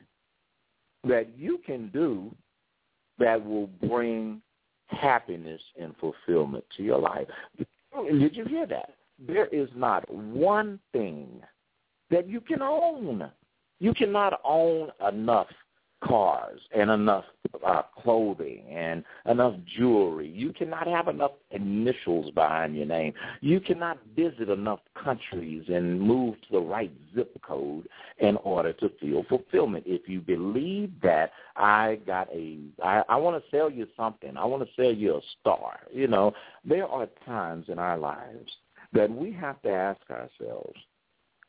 that 1.08 1.30
you 1.38 1.60
can 1.66 1.90
do 1.90 2.36
that 3.18 3.44
will 3.44 3.68
bring 3.88 4.42
happiness 4.88 5.62
and 5.80 5.96
fulfillment 6.00 6.64
to 6.78 6.84
your 6.84 7.00
life. 7.00 7.28
Did 7.58 8.36
you 8.36 8.46
hear 8.46 8.66
that? 8.68 8.96
There 9.28 9.48
is 9.48 9.70
not 9.76 10.10
one 10.12 10.80
thing 10.94 11.42
that 12.10 12.28
you 12.28 12.42
can 12.42 12.62
own. 12.62 13.30
You 13.80 13.94
cannot 13.94 14.40
own 14.44 14.90
enough 15.08 15.48
cars 16.04 16.60
and 16.74 16.90
enough 16.90 17.26
uh, 17.66 17.82
clothing 18.02 18.64
and 18.70 19.04
enough 19.26 19.56
jewelry. 19.78 20.30
You 20.30 20.54
cannot 20.54 20.88
have 20.88 21.08
enough 21.08 21.32
initials 21.52 22.32
behind 22.32 22.76
your 22.76 22.86
name. 22.86 23.14
You 23.42 23.60
cannot 23.60 24.00
visit 24.16 24.50
enough 24.50 24.80
countries 25.02 25.66
and 25.68 26.00
move 26.00 26.36
to 26.36 26.52
the 26.52 26.60
right 26.60 26.92
zip 27.14 27.42
code 27.42 27.88
in 28.20 28.38
order 28.38 28.74
to 28.74 28.90
feel 29.02 29.24
fulfillment. 29.28 29.84
If 29.88 30.08
you 30.08 30.22
believe 30.22 30.92
that 31.04 31.32
I 31.56 32.00
got 32.06 32.30
a, 32.34 32.60
I, 32.84 33.04
I 33.10 33.16
want 33.18 33.42
to 33.44 33.50
sell 33.50 33.70
you 33.70 33.88
something. 33.98 34.38
I 34.38 34.46
want 34.46 34.64
to 34.64 34.70
sell 34.82 34.92
you 34.94 35.16
a 35.16 35.22
star. 35.40 35.80
You 35.92 36.08
know, 36.08 36.34
there 36.64 36.88
are 36.88 37.08
times 37.26 37.66
in 37.68 37.78
our 37.80 37.98
lives 37.98 38.52
that 38.94 39.10
we 39.10 39.32
have 39.32 39.62
to 39.62 39.70
ask 39.70 40.02
ourselves, 40.10 40.78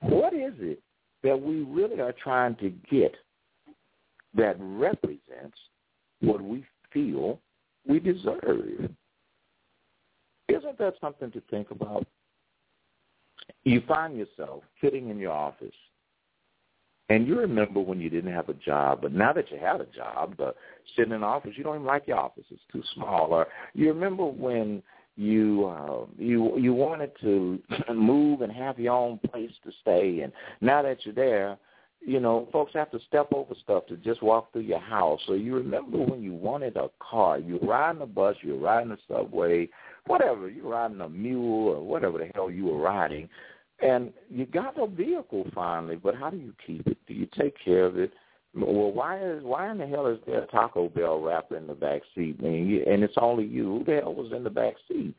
what 0.00 0.34
is 0.34 0.54
it 0.58 0.80
that 1.22 1.40
we 1.40 1.62
really 1.62 2.00
are 2.00 2.14
trying 2.22 2.56
to 2.56 2.70
get 2.90 3.14
that 4.34 4.56
represents 4.58 5.58
what 6.20 6.40
we 6.40 6.64
feel 6.92 7.40
we 7.86 7.98
deserve. 7.98 8.90
Isn't 10.48 10.78
that 10.78 10.94
something 11.00 11.30
to 11.32 11.40
think 11.50 11.70
about? 11.70 12.06
You 13.64 13.82
find 13.86 14.16
yourself 14.16 14.62
sitting 14.82 15.10
in 15.10 15.18
your 15.18 15.32
office, 15.32 15.74
and 17.08 17.26
you 17.26 17.38
remember 17.38 17.80
when 17.80 18.00
you 18.00 18.10
didn't 18.10 18.32
have 18.32 18.48
a 18.48 18.54
job, 18.54 19.00
but 19.02 19.12
now 19.12 19.32
that 19.32 19.50
you 19.50 19.58
have 19.58 19.80
a 19.80 19.86
job, 19.86 20.34
but 20.36 20.56
sitting 20.96 21.12
in 21.12 21.20
the 21.20 21.26
office, 21.26 21.52
you 21.56 21.64
don't 21.64 21.76
even 21.76 21.86
like 21.86 22.06
your 22.06 22.18
office; 22.18 22.44
it's 22.50 22.62
too 22.72 22.82
small. 22.94 23.32
Or 23.32 23.48
you 23.74 23.88
remember 23.88 24.24
when 24.24 24.82
you 25.20 25.66
uh, 25.66 26.06
you 26.16 26.58
you 26.58 26.72
wanted 26.72 27.12
to 27.20 27.60
move 27.94 28.40
and 28.40 28.50
have 28.50 28.78
your 28.78 28.94
own 28.94 29.18
place 29.30 29.50
to 29.64 29.70
stay, 29.82 30.20
and 30.20 30.32
now 30.62 30.80
that 30.80 31.04
you're 31.04 31.14
there, 31.14 31.58
you 32.00 32.20
know, 32.20 32.48
folks 32.50 32.72
have 32.72 32.90
to 32.92 33.00
step 33.06 33.28
over 33.34 33.54
stuff 33.62 33.86
to 33.88 33.98
just 33.98 34.22
walk 34.22 34.50
through 34.50 34.62
your 34.62 34.80
house. 34.80 35.20
So 35.26 35.34
you 35.34 35.54
remember 35.54 35.98
when 35.98 36.22
you 36.22 36.32
wanted 36.32 36.78
a 36.78 36.88
car, 37.00 37.38
you 37.38 37.58
were 37.58 37.68
riding 37.68 38.00
a 38.00 38.06
bus, 38.06 38.34
you 38.40 38.54
were 38.54 38.60
riding 38.60 38.92
a 38.92 38.98
subway, 39.08 39.68
whatever, 40.06 40.48
you 40.48 40.64
were 40.64 40.70
riding 40.70 41.02
a 41.02 41.08
mule 41.10 41.68
or 41.68 41.82
whatever 41.84 42.16
the 42.16 42.30
hell 42.34 42.50
you 42.50 42.64
were 42.64 42.80
riding, 42.80 43.28
and 43.82 44.14
you 44.30 44.46
got 44.46 44.82
a 44.82 44.86
vehicle 44.86 45.46
finally. 45.54 45.96
But 45.96 46.14
how 46.14 46.30
do 46.30 46.38
you 46.38 46.54
keep 46.66 46.86
it? 46.86 46.96
Do 47.06 47.12
you 47.12 47.28
take 47.38 47.54
care 47.62 47.84
of 47.84 47.98
it? 47.98 48.14
Well, 48.54 48.92
why 48.92 49.22
is 49.22 49.42
why 49.44 49.70
in 49.70 49.78
the 49.78 49.86
hell 49.86 50.06
is 50.06 50.18
there 50.26 50.42
a 50.42 50.46
Taco 50.46 50.88
Bell 50.88 51.20
wrapper 51.20 51.56
in 51.56 51.66
the 51.66 51.74
back 51.74 52.02
seat? 52.14 52.36
I 52.40 52.42
mean, 52.42 52.82
and 52.86 53.04
it's 53.04 53.14
only 53.16 53.44
you. 53.44 53.64
Who 53.64 53.84
the 53.84 54.00
hell 54.00 54.14
was 54.14 54.32
in 54.32 54.42
the 54.42 54.50
back 54.50 54.74
seat? 54.88 55.14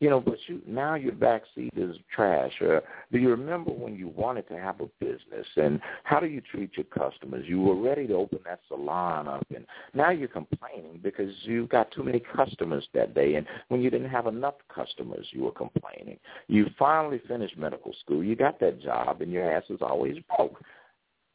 you 0.00 0.08
know, 0.08 0.18
but 0.18 0.38
you 0.46 0.62
now 0.66 0.94
your 0.94 1.12
back 1.12 1.42
seat 1.54 1.74
is 1.76 1.94
trash. 2.14 2.52
Or 2.62 2.82
do 3.12 3.18
you 3.18 3.28
remember 3.28 3.70
when 3.70 3.94
you 3.94 4.08
wanted 4.08 4.48
to 4.48 4.58
have 4.58 4.80
a 4.80 4.88
business 4.98 5.46
and 5.56 5.78
how 6.04 6.18
do 6.20 6.26
you 6.26 6.40
treat 6.40 6.70
your 6.76 6.84
customers? 6.84 7.44
You 7.46 7.60
were 7.60 7.80
ready 7.80 8.06
to 8.06 8.14
open 8.14 8.38
that 8.46 8.60
salon 8.68 9.28
up, 9.28 9.46
and 9.54 9.66
now 9.92 10.10
you're 10.10 10.28
complaining 10.28 11.00
because 11.02 11.32
you 11.42 11.66
got 11.66 11.90
too 11.92 12.02
many 12.02 12.22
customers 12.34 12.88
that 12.94 13.14
day. 13.14 13.34
And 13.34 13.46
when 13.68 13.82
you 13.82 13.90
didn't 13.90 14.08
have 14.08 14.26
enough 14.26 14.54
customers, 14.74 15.26
you 15.32 15.44
were 15.44 15.52
complaining. 15.52 16.18
You 16.48 16.66
finally 16.78 17.20
finished 17.28 17.58
medical 17.58 17.94
school. 18.00 18.24
You 18.24 18.36
got 18.36 18.58
that 18.60 18.80
job, 18.80 19.20
and 19.20 19.30
your 19.30 19.52
ass 19.52 19.64
is 19.68 19.80
always 19.82 20.16
broke. 20.34 20.62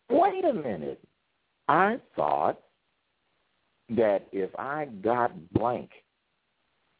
Wait 0.09 0.43
a 0.43 0.53
minute. 0.53 0.99
I 1.67 1.99
thought 2.15 2.59
that 3.89 4.27
if 4.31 4.49
I 4.57 4.85
got 5.03 5.31
blank, 5.53 5.89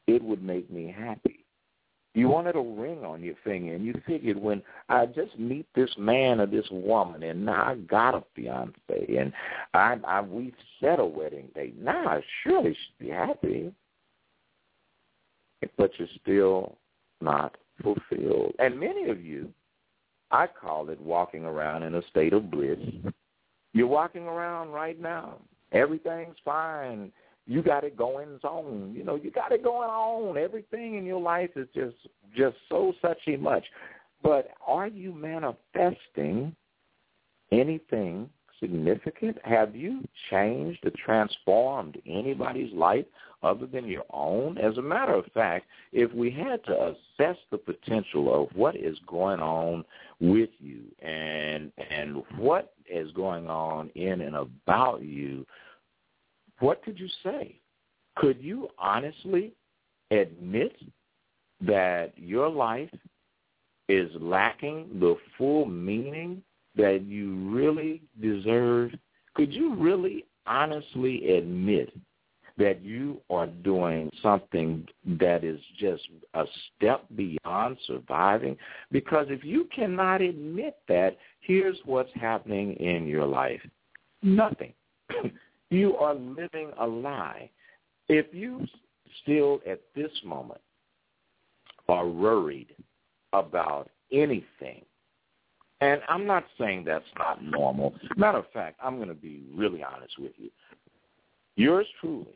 it 0.08 0.24
would 0.24 0.44
make 0.44 0.72
me 0.72 0.94
happy. 0.96 1.46
You 2.14 2.30
wanted 2.30 2.56
a 2.56 2.62
ring 2.62 3.04
on 3.04 3.22
your 3.22 3.36
finger, 3.44 3.74
and 3.74 3.86
you 3.86 3.94
figured 4.08 4.38
when 4.38 4.62
I 4.88 5.06
just 5.06 5.38
meet 5.38 5.66
this 5.76 5.90
man 5.98 6.40
or 6.40 6.46
this 6.46 6.66
woman, 6.72 7.24
and 7.24 7.46
now 7.46 7.72
I 7.72 7.76
got 7.76 8.16
a 8.16 8.24
fiance, 8.34 8.74
and 8.90 9.34
I, 9.74 9.98
I 10.08 10.22
we 10.22 10.54
set 10.80 11.00
a 11.00 11.06
wedding 11.06 11.50
date. 11.54 11.78
Now 11.78 12.08
I 12.08 12.22
surely 12.42 12.72
should 12.72 13.06
be 13.06 13.12
happy, 13.12 13.74
but 15.78 15.92
you're 15.98 16.08
still 16.22 16.78
not 17.20 17.58
fulfilled. 17.84 18.54
And 18.60 18.80
many 18.80 19.10
of 19.10 19.22
you, 19.22 19.50
I 20.32 20.48
call 20.48 20.90
it 20.90 21.02
walking 21.02 21.44
around 21.44 21.84
in 21.84 21.96
a 21.96 22.08
state 22.10 22.32
of 22.32 22.50
bliss. 22.50 22.80
You're 23.76 23.88
walking 23.88 24.24
around 24.24 24.70
right 24.70 25.00
now. 25.00 25.36
Everything's 25.74 26.38
fine 26.46 27.12
You 27.46 27.62
got 27.62 27.84
it 27.84 27.98
going 27.98 28.40
on. 28.42 28.94
You 28.96 29.04
know, 29.04 29.16
you 29.16 29.32
got 29.32 29.52
it 29.52 29.64
going 29.64 29.90
on. 29.90 30.38
Everything 30.38 30.96
in 30.96 31.06
your 31.06 31.22
life 31.22 31.50
is 31.58 31.68
just 31.76 31.98
just 32.38 32.56
so 32.70 32.94
suchy 33.04 33.38
much. 33.38 33.66
But 34.24 34.52
are 34.66 34.88
you 34.88 35.14
manifesting 35.14 36.56
anything 37.52 38.30
significant? 38.62 39.38
Have 39.44 39.76
you 39.76 40.06
changed 40.32 40.80
or 40.86 40.92
transformed 41.06 42.02
anybody's 42.08 42.74
life 42.74 43.06
other 43.46 43.66
than 43.66 43.88
your 43.88 44.06
own? 44.12 44.58
As 44.58 44.78
a 44.78 44.82
matter 44.82 45.14
of 45.14 45.26
fact, 45.34 45.68
if 45.94 46.12
we 46.14 46.32
had 46.32 46.64
to 46.66 46.96
assess 47.20 47.38
the 47.52 47.58
potential 47.58 48.34
of 48.34 48.56
what 48.56 48.76
is 48.76 48.98
going 49.08 49.40
on 49.40 49.86
with 50.20 50.50
you 50.60 50.82
and 51.00 51.72
and 51.90 52.24
what 52.38 52.74
is 52.90 53.12
going 53.12 53.48
on 53.48 53.90
in 53.96 54.22
and 54.22 54.36
about 54.36 55.04
you, 55.04 55.46
what 56.60 56.84
could 56.84 57.00
you 57.00 57.08
say? 57.24 57.60
Could 58.16 58.42
you 58.42 58.70
honestly 58.80 59.54
admit 60.12 60.76
that 61.62 62.14
your 62.18 62.50
life 62.50 62.90
is 63.88 64.10
lacking 64.20 64.88
the 65.00 65.16
full 65.38 65.66
meaning 65.66 66.42
that 66.76 67.04
you 67.04 67.36
really 67.50 68.02
deserve? 68.22 68.92
Could 69.36 69.54
you 69.54 69.76
really 69.76 70.26
honestly 70.48 71.36
admit 71.38 71.94
that 72.58 72.82
you 72.82 73.22
are 73.30 73.48
doing 73.48 74.10
something 74.22 74.88
that 75.20 75.44
is 75.44 75.60
just 75.78 76.04
a 76.34 76.44
step 76.76 77.06
beyond 77.16 77.78
surviving? 77.86 78.58
Because 78.92 79.28
if 79.30 79.44
you 79.44 79.68
cannot 79.76 80.22
admit 80.22 80.78
that, 80.88 81.18
here's 81.42 81.78
what's 81.86 82.12
happening 82.16 82.74
in 82.74 83.08
your 83.08 83.26
life. 83.26 83.62
Nothing. 84.22 84.74
you 85.70 85.96
are 85.98 86.16
living 86.16 86.72
a 86.80 86.88
lie. 86.88 87.50
If 88.08 88.28
you 88.34 88.66
still 89.24 89.60
at 89.70 89.82
this 89.96 90.12
moment 90.24 90.62
are 91.90 92.08
worried 92.08 92.76
about 93.34 93.90
anything, 94.12 94.86
and 95.82 96.02
I'm 96.08 96.26
not 96.26 96.46
saying 96.58 96.86
that's 96.86 97.04
not 97.18 97.44
normal. 97.44 97.94
Matter 98.16 98.38
of 98.40 98.50
fact, 98.54 98.80
I'm 98.82 98.96
going 98.96 99.10
to 99.10 99.14
be 99.14 99.44
really 99.54 99.84
honest 99.84 100.18
with 100.18 100.32
you. 100.38 100.50
Yours 101.58 101.86
truly, 102.00 102.36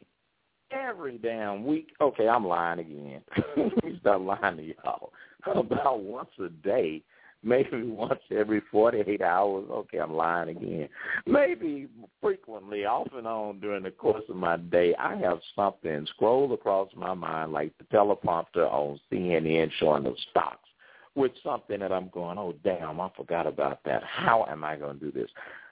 every 0.72 1.18
damn 1.18 1.66
week, 1.66 1.94
okay, 2.02 2.28
I'm 2.28 2.46
lying 2.46 2.80
again. 2.80 3.22
Stop 4.02 4.22
lying 4.22 4.58
to 4.58 4.64
y'all. 4.64 5.12
About 5.46 6.02
once 6.02 6.30
a 6.40 6.50
day, 6.50 7.02
maybe 7.44 7.84
once 7.84 8.20
every 8.36 8.62
48 8.72 9.22
hours. 9.22 9.66
Okay, 9.70 9.98
I'm 10.00 10.14
lying 10.14 10.50
again. 10.50 10.90
Maybe 11.26 11.88
frequently, 12.22 12.86
off 12.86 13.08
and 13.14 13.28
on 13.28 13.60
during 13.60 13.84
the 13.84 13.92
course 13.92 14.24
of 14.30 14.36
my 14.36 14.58
day, 14.58 14.96
I 14.96 15.16
have 15.18 15.40
something 15.56 16.06
scroll 16.16 16.54
across 16.54 16.90
my 16.96 17.14
mind 17.14 17.54
like 17.54 17.74
the 17.78 17.86
teleprompter 17.86 18.72
on 18.72 19.00
CNN 19.12 19.72
showing 19.80 20.04
the 20.04 20.16
stocks 20.30 20.70
with 21.16 21.32
something 21.44 21.80
that 21.80 21.92
I'm 21.92 22.10
going, 22.10 22.38
oh, 22.38 22.54
damn, 22.64 23.02
I 23.02 23.10
forgot 23.16 23.48
about 23.48 23.80
that. 23.86 24.04
How 24.04 24.46
am 24.50 24.64
I 24.64 24.78
going 24.78 25.00
to 25.00 25.06
do 25.06 25.12
this? 25.12 25.30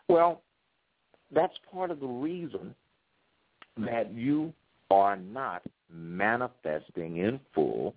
Well, 0.08 0.42
that's 1.34 1.54
part 1.72 1.92
of 1.92 2.00
the 2.00 2.08
reason 2.08 2.74
that 3.78 4.12
you 4.14 4.54
are 4.92 5.16
not 5.16 5.64
manifesting 5.92 7.18
in 7.18 7.40
full 7.54 7.96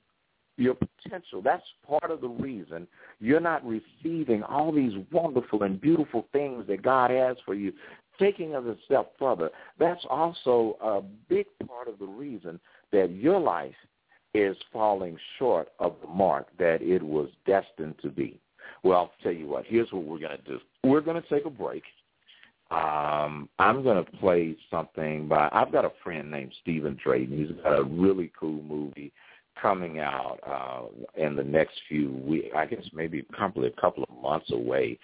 your 0.56 0.74
potential. 0.74 1.40
That's 1.42 1.64
part 1.86 2.10
of 2.10 2.20
the 2.20 2.28
reason 2.28 2.86
you're 3.18 3.40
not 3.40 3.64
receiving 3.66 4.42
all 4.42 4.72
these 4.72 4.92
wonderful 5.10 5.62
and 5.62 5.80
beautiful 5.80 6.26
things 6.32 6.66
that 6.68 6.82
God 6.82 7.10
has 7.10 7.36
for 7.44 7.54
you. 7.54 7.72
Taking 8.18 8.50
it 8.50 8.66
a 8.66 8.76
step 8.84 9.12
further, 9.18 9.50
that's 9.78 10.04
also 10.10 10.76
a 10.82 11.00
big 11.28 11.46
part 11.66 11.88
of 11.88 11.98
the 11.98 12.06
reason 12.06 12.60
that 12.92 13.10
your 13.12 13.40
life 13.40 13.74
is 14.34 14.56
falling 14.72 15.16
short 15.38 15.68
of 15.78 15.96
the 16.02 16.08
mark 16.08 16.46
that 16.58 16.82
it 16.82 17.02
was 17.02 17.30
destined 17.46 17.94
to 18.02 18.10
be. 18.10 18.38
Well, 18.82 18.98
I'll 18.98 19.12
tell 19.22 19.32
you 19.32 19.46
what, 19.46 19.64
here's 19.66 19.90
what 19.92 20.04
we're 20.04 20.18
going 20.18 20.36
to 20.36 20.44
do. 20.44 20.58
We're 20.84 21.00
going 21.00 21.20
to 21.20 21.28
take 21.28 21.46
a 21.46 21.50
break. 21.50 21.82
Um, 22.70 23.48
I'm 23.58 23.82
going 23.82 24.04
to 24.04 24.10
play 24.18 24.56
something 24.70 25.26
by, 25.26 25.48
I've 25.52 25.72
got 25.72 25.84
a 25.84 25.92
friend 26.04 26.30
named 26.30 26.52
Stephen 26.62 26.98
Drayton. 27.02 27.36
He's 27.36 27.56
got 27.62 27.78
a 27.78 27.82
really 27.82 28.30
cool 28.38 28.62
movie 28.62 29.12
coming 29.60 29.98
out 29.98 30.38
uh, 30.46 31.20
in 31.20 31.36
the 31.36 31.42
next 31.42 31.80
few 31.88 32.12
weeks, 32.12 32.48
I 32.56 32.66
guess 32.66 32.84
maybe 32.92 33.22
probably 33.22 33.68
a 33.68 33.80
couple 33.80 34.04
of 34.04 34.22
months 34.22 34.50
away. 34.52 34.98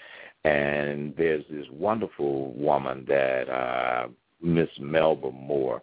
And 0.44 1.14
there's 1.16 1.44
this 1.50 1.66
wonderful 1.72 2.52
woman 2.52 3.04
that 3.08 3.48
uh, 3.48 4.08
Miss 4.40 4.68
Melba 4.78 5.32
Moore 5.32 5.82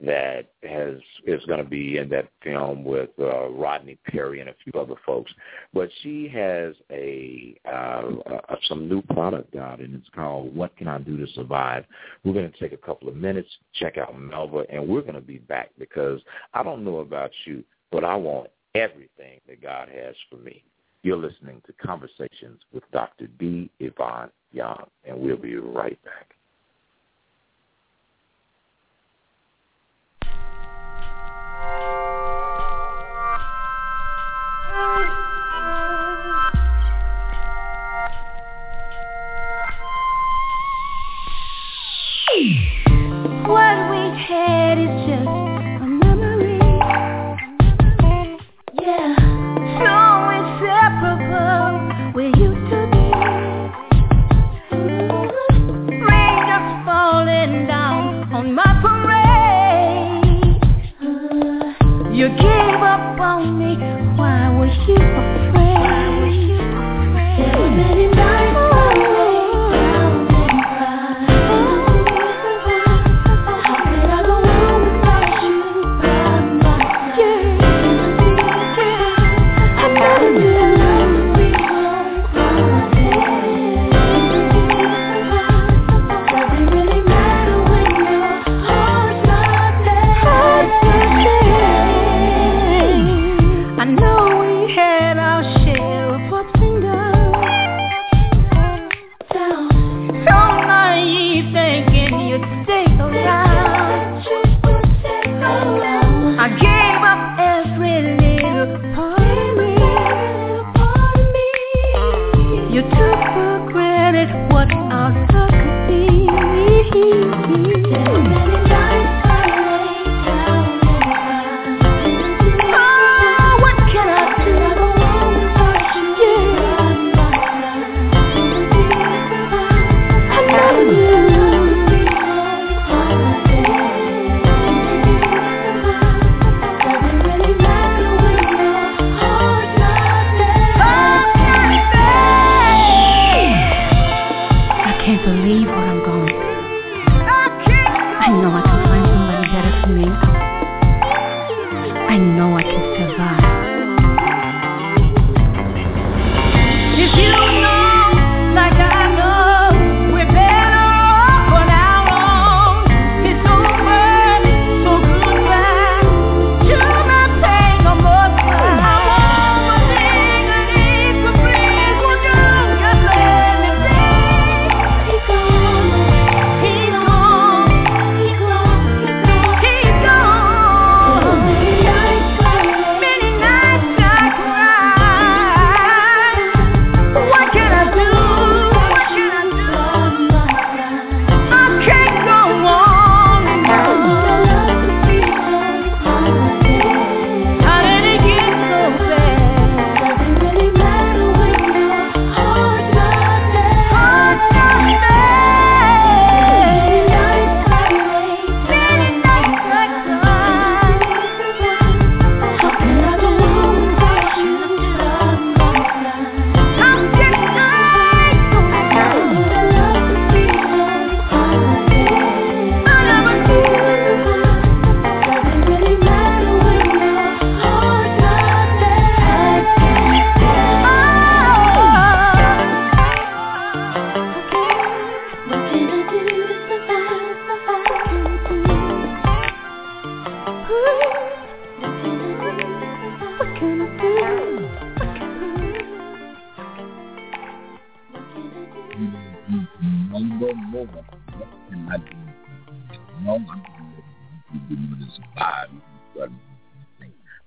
that 0.00 0.50
has 0.62 0.96
is 1.26 1.44
going 1.46 1.62
to 1.62 1.68
be 1.68 1.98
in 1.98 2.08
that 2.08 2.28
film 2.42 2.84
with 2.84 3.10
uh, 3.18 3.48
Rodney 3.48 3.96
Perry 4.06 4.40
and 4.40 4.50
a 4.50 4.54
few 4.64 4.80
other 4.80 4.96
folks. 5.06 5.32
But 5.72 5.88
she 6.02 6.28
has 6.28 6.74
a, 6.90 7.56
uh, 7.66 8.10
a 8.48 8.56
some 8.68 8.88
new 8.88 9.02
product 9.02 9.54
out, 9.56 9.80
and 9.80 9.94
it's 9.94 10.08
called 10.14 10.54
"What 10.54 10.76
Can 10.76 10.88
I 10.88 10.98
Do 10.98 11.16
to 11.16 11.26
Survive." 11.34 11.84
We're 12.24 12.32
going 12.32 12.50
to 12.50 12.58
take 12.58 12.72
a 12.72 12.76
couple 12.76 13.08
of 13.08 13.16
minutes, 13.16 13.48
check 13.74 13.96
out 13.96 14.18
Melba, 14.18 14.64
and 14.70 14.86
we're 14.86 15.02
going 15.02 15.14
to 15.14 15.20
be 15.20 15.38
back 15.38 15.70
because 15.78 16.20
I 16.52 16.62
don't 16.62 16.84
know 16.84 16.98
about 16.98 17.30
you, 17.46 17.62
but 17.90 18.04
I 18.04 18.16
want 18.16 18.50
everything 18.74 19.40
that 19.46 19.62
God 19.62 19.88
has 19.88 20.14
for 20.28 20.36
me. 20.36 20.64
You're 21.02 21.18
listening 21.18 21.62
to 21.66 21.72
Conversations 21.74 22.60
with 22.72 22.82
Dr. 22.90 23.26
D. 23.38 23.70
Ivan 23.80 24.30
Young, 24.52 24.86
and 25.04 25.18
we'll 25.18 25.36
be 25.36 25.56
right 25.56 26.02
back. 26.02 26.34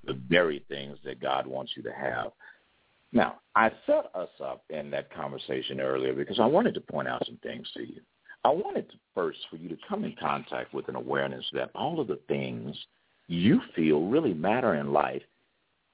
The 0.06 0.17
very 0.30 0.63
things 0.70 0.98
that 1.04 1.22
God 1.22 1.46
wants 1.46 1.74
you 1.76 1.84
to 1.84 1.91
have. 1.91 2.32
Now, 3.12 3.39
I 3.56 3.72
set 3.86 4.10
us 4.15 4.30
up 4.43 4.63
in 4.70 4.89
that 4.91 5.13
conversation 5.13 5.80
earlier 5.80 6.13
because 6.13 6.39
I 6.39 6.46
wanted 6.46 6.74
to 6.76 6.82
point 6.82 7.08
out 7.08 7.26
some 7.26 7.39
things 7.43 7.67
to 7.74 7.82
you. 7.82 8.02
I 8.43 8.50
wanted 8.50 8.89
to 8.89 8.96
first 9.13 9.39
for 9.50 9.58
you 9.58 9.67
to 9.70 9.78
come 9.89 10.04
in 10.04 10.15
contact 10.20 10.74
with 10.74 10.88
an 10.88 10.96
awareness 10.96 11.46
that 11.54 11.72
all 11.76 12.00
of 12.00 12.08
the 12.08 12.20
things 12.28 12.78
you 13.28 13.60
feel 13.76 14.08
really 14.08 14.34
matter 14.34 14.76
in 14.76 14.93
life, 14.93 15.22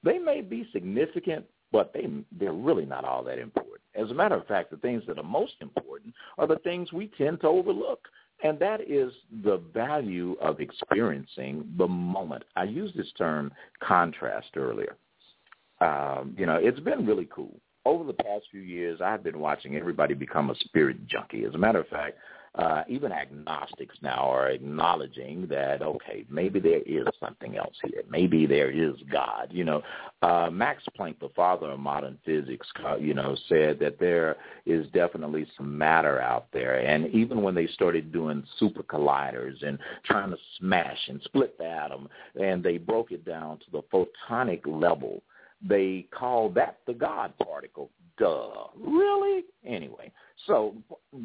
they 0.04 0.18
may 0.18 0.40
be 0.40 0.68
significant, 0.72 1.44
but 1.72 1.92
they 1.92 2.06
they're 2.38 2.52
really 2.52 2.86
not 2.86 3.04
all 3.04 3.24
that 3.24 3.38
important. 3.38 3.80
As 3.94 4.10
a 4.10 4.14
matter 4.14 4.34
of 4.34 4.46
fact, 4.46 4.70
the 4.70 4.76
things 4.78 5.02
that 5.06 5.18
are 5.18 5.24
most 5.24 5.54
important 5.60 6.14
are 6.38 6.46
the 6.46 6.58
things 6.58 6.92
we 6.92 7.10
tend 7.18 7.40
to 7.40 7.48
overlook. 7.48 8.08
And 8.42 8.58
that 8.58 8.80
is 8.90 9.12
the 9.44 9.62
value 9.72 10.36
of 10.40 10.60
experiencing 10.60 11.72
the 11.78 11.86
moment. 11.86 12.42
I 12.56 12.64
used 12.64 12.96
this 12.96 13.10
term 13.16 13.52
contrast 13.80 14.56
earlier. 14.56 14.96
Um, 15.80 16.34
you 16.36 16.44
know, 16.44 16.58
it's 16.60 16.80
been 16.80 17.06
really 17.06 17.28
cool. 17.32 17.54
Over 17.86 18.04
the 18.04 18.12
past 18.12 18.46
few 18.50 18.60
years, 18.60 19.00
I've 19.00 19.22
been 19.22 19.38
watching 19.38 19.76
everybody 19.76 20.14
become 20.14 20.50
a 20.50 20.54
spirit 20.56 21.06
junkie. 21.06 21.44
As 21.44 21.54
a 21.54 21.58
matter 21.58 21.80
of 21.80 21.88
fact, 21.88 22.18
uh, 22.56 22.84
even 22.88 23.10
agnostics 23.10 23.96
now 24.00 24.30
are 24.30 24.48
acknowledging 24.48 25.46
that 25.48 25.82
okay, 25.82 26.24
maybe 26.30 26.60
there 26.60 26.82
is 26.86 27.06
something 27.18 27.56
else 27.56 27.74
here. 27.82 28.02
Maybe 28.08 28.46
there 28.46 28.70
is 28.70 28.94
God. 29.10 29.48
You 29.50 29.64
know, 29.64 29.82
uh, 30.22 30.50
Max 30.52 30.82
Planck, 30.98 31.18
the 31.18 31.30
father 31.30 31.70
of 31.70 31.80
modern 31.80 32.16
physics, 32.24 32.68
you 33.00 33.12
know, 33.12 33.36
said 33.48 33.80
that 33.80 33.98
there 33.98 34.36
is 34.66 34.86
definitely 34.92 35.46
some 35.56 35.76
matter 35.76 36.20
out 36.20 36.46
there. 36.52 36.78
And 36.78 37.12
even 37.12 37.42
when 37.42 37.56
they 37.56 37.66
started 37.66 38.12
doing 38.12 38.44
super 38.58 38.84
colliders 38.84 39.66
and 39.66 39.78
trying 40.04 40.30
to 40.30 40.38
smash 40.58 41.08
and 41.08 41.20
split 41.24 41.58
the 41.58 41.66
atom, 41.66 42.08
and 42.40 42.62
they 42.62 42.78
broke 42.78 43.10
it 43.10 43.24
down 43.24 43.58
to 43.58 43.64
the 43.72 43.82
photonic 43.92 44.60
level, 44.64 45.22
they 45.60 46.06
called 46.16 46.54
that 46.54 46.78
the 46.86 46.94
God 46.94 47.32
particle. 47.38 47.90
Duh. 48.18 48.68
Really? 48.78 49.44
Anyway, 49.66 50.12
so 50.46 50.74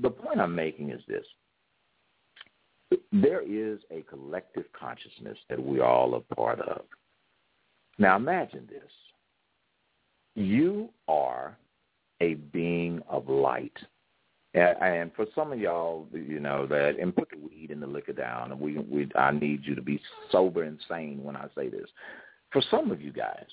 the 0.02 0.10
point 0.10 0.40
I'm 0.40 0.56
making 0.56 0.90
is 0.90 1.02
this. 1.08 1.26
There 3.12 3.42
is 3.42 3.80
a 3.92 4.02
collective 4.04 4.66
consciousness 4.78 5.38
that 5.50 5.64
we 5.64 5.80
all 5.80 6.16
are 6.16 6.36
part 6.36 6.60
of. 6.62 6.82
Now 8.00 8.16
imagine 8.16 8.68
this. 8.68 8.92
You 10.36 10.90
are 11.08 11.58
a 12.22 12.36
being 12.36 13.02
of 13.10 13.30
light. 13.30 13.78
And 14.56 15.12
for 15.16 15.28
some 15.36 15.52
of 15.54 15.60
y'all, 15.60 16.08
you 16.12 16.40
know 16.40 16.66
that, 16.66 16.96
and 17.00 17.16
put 17.16 17.30
the 17.30 17.38
weed 17.38 17.70
and 17.70 17.82
the 17.82 17.88
liquor 17.88 18.14
down. 18.14 18.52
And 18.52 18.60
we, 18.60 18.80
we, 18.80 19.08
I 19.16 19.32
need 19.32 19.62
you 19.64 19.76
to 19.76 19.82
be 19.82 20.02
sober 20.32 20.64
and 20.64 20.80
sane 20.90 21.24
when 21.24 21.36
I 21.36 21.48
say 21.56 21.70
this. 21.70 21.88
For 22.52 22.64
some 22.72 22.90
of 22.90 23.00
you 23.00 23.12
guys, 23.12 23.46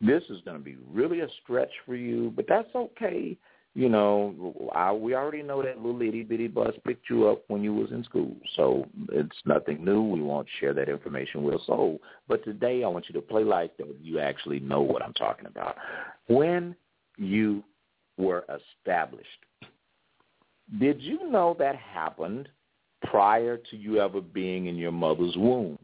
this 0.00 0.22
is 0.30 0.40
going 0.44 0.56
to 0.56 0.62
be 0.62 0.76
really 0.92 1.20
a 1.20 1.28
stretch 1.42 1.70
for 1.86 1.94
you, 1.94 2.32
but 2.34 2.46
that's 2.48 2.74
okay 2.74 3.36
you 3.74 3.88
know, 3.88 4.70
I, 4.74 4.92
we 4.92 5.14
already 5.14 5.42
know 5.42 5.62
that 5.62 5.80
little 5.80 6.02
itty 6.02 6.24
bitty 6.24 6.48
bus 6.48 6.74
picked 6.84 7.08
you 7.08 7.28
up 7.28 7.44
when 7.46 7.62
you 7.62 7.72
was 7.72 7.92
in 7.92 8.02
school, 8.02 8.34
so 8.56 8.88
it's 9.12 9.36
nothing 9.44 9.84
new. 9.84 10.02
We 10.02 10.20
won't 10.20 10.48
share 10.58 10.74
that 10.74 10.88
information 10.88 11.44
with 11.44 11.54
us 11.54 11.68
all. 11.68 12.00
But 12.26 12.44
today, 12.44 12.82
I 12.82 12.88
want 12.88 13.06
you 13.08 13.12
to 13.14 13.20
play 13.20 13.44
like 13.44 13.76
that 13.76 13.86
you 14.02 14.18
actually 14.18 14.58
know 14.58 14.80
what 14.80 15.02
I'm 15.02 15.12
talking 15.12 15.46
about. 15.46 15.76
When 16.26 16.74
you 17.16 17.62
were 18.18 18.44
established, 18.84 19.28
did 20.80 21.00
you 21.00 21.30
know 21.30 21.54
that 21.60 21.76
happened 21.76 22.48
prior 23.04 23.56
to 23.56 23.76
you 23.76 24.00
ever 24.00 24.20
being 24.20 24.66
in 24.66 24.76
your 24.76 24.92
mother's 24.92 25.36
womb? 25.36 25.78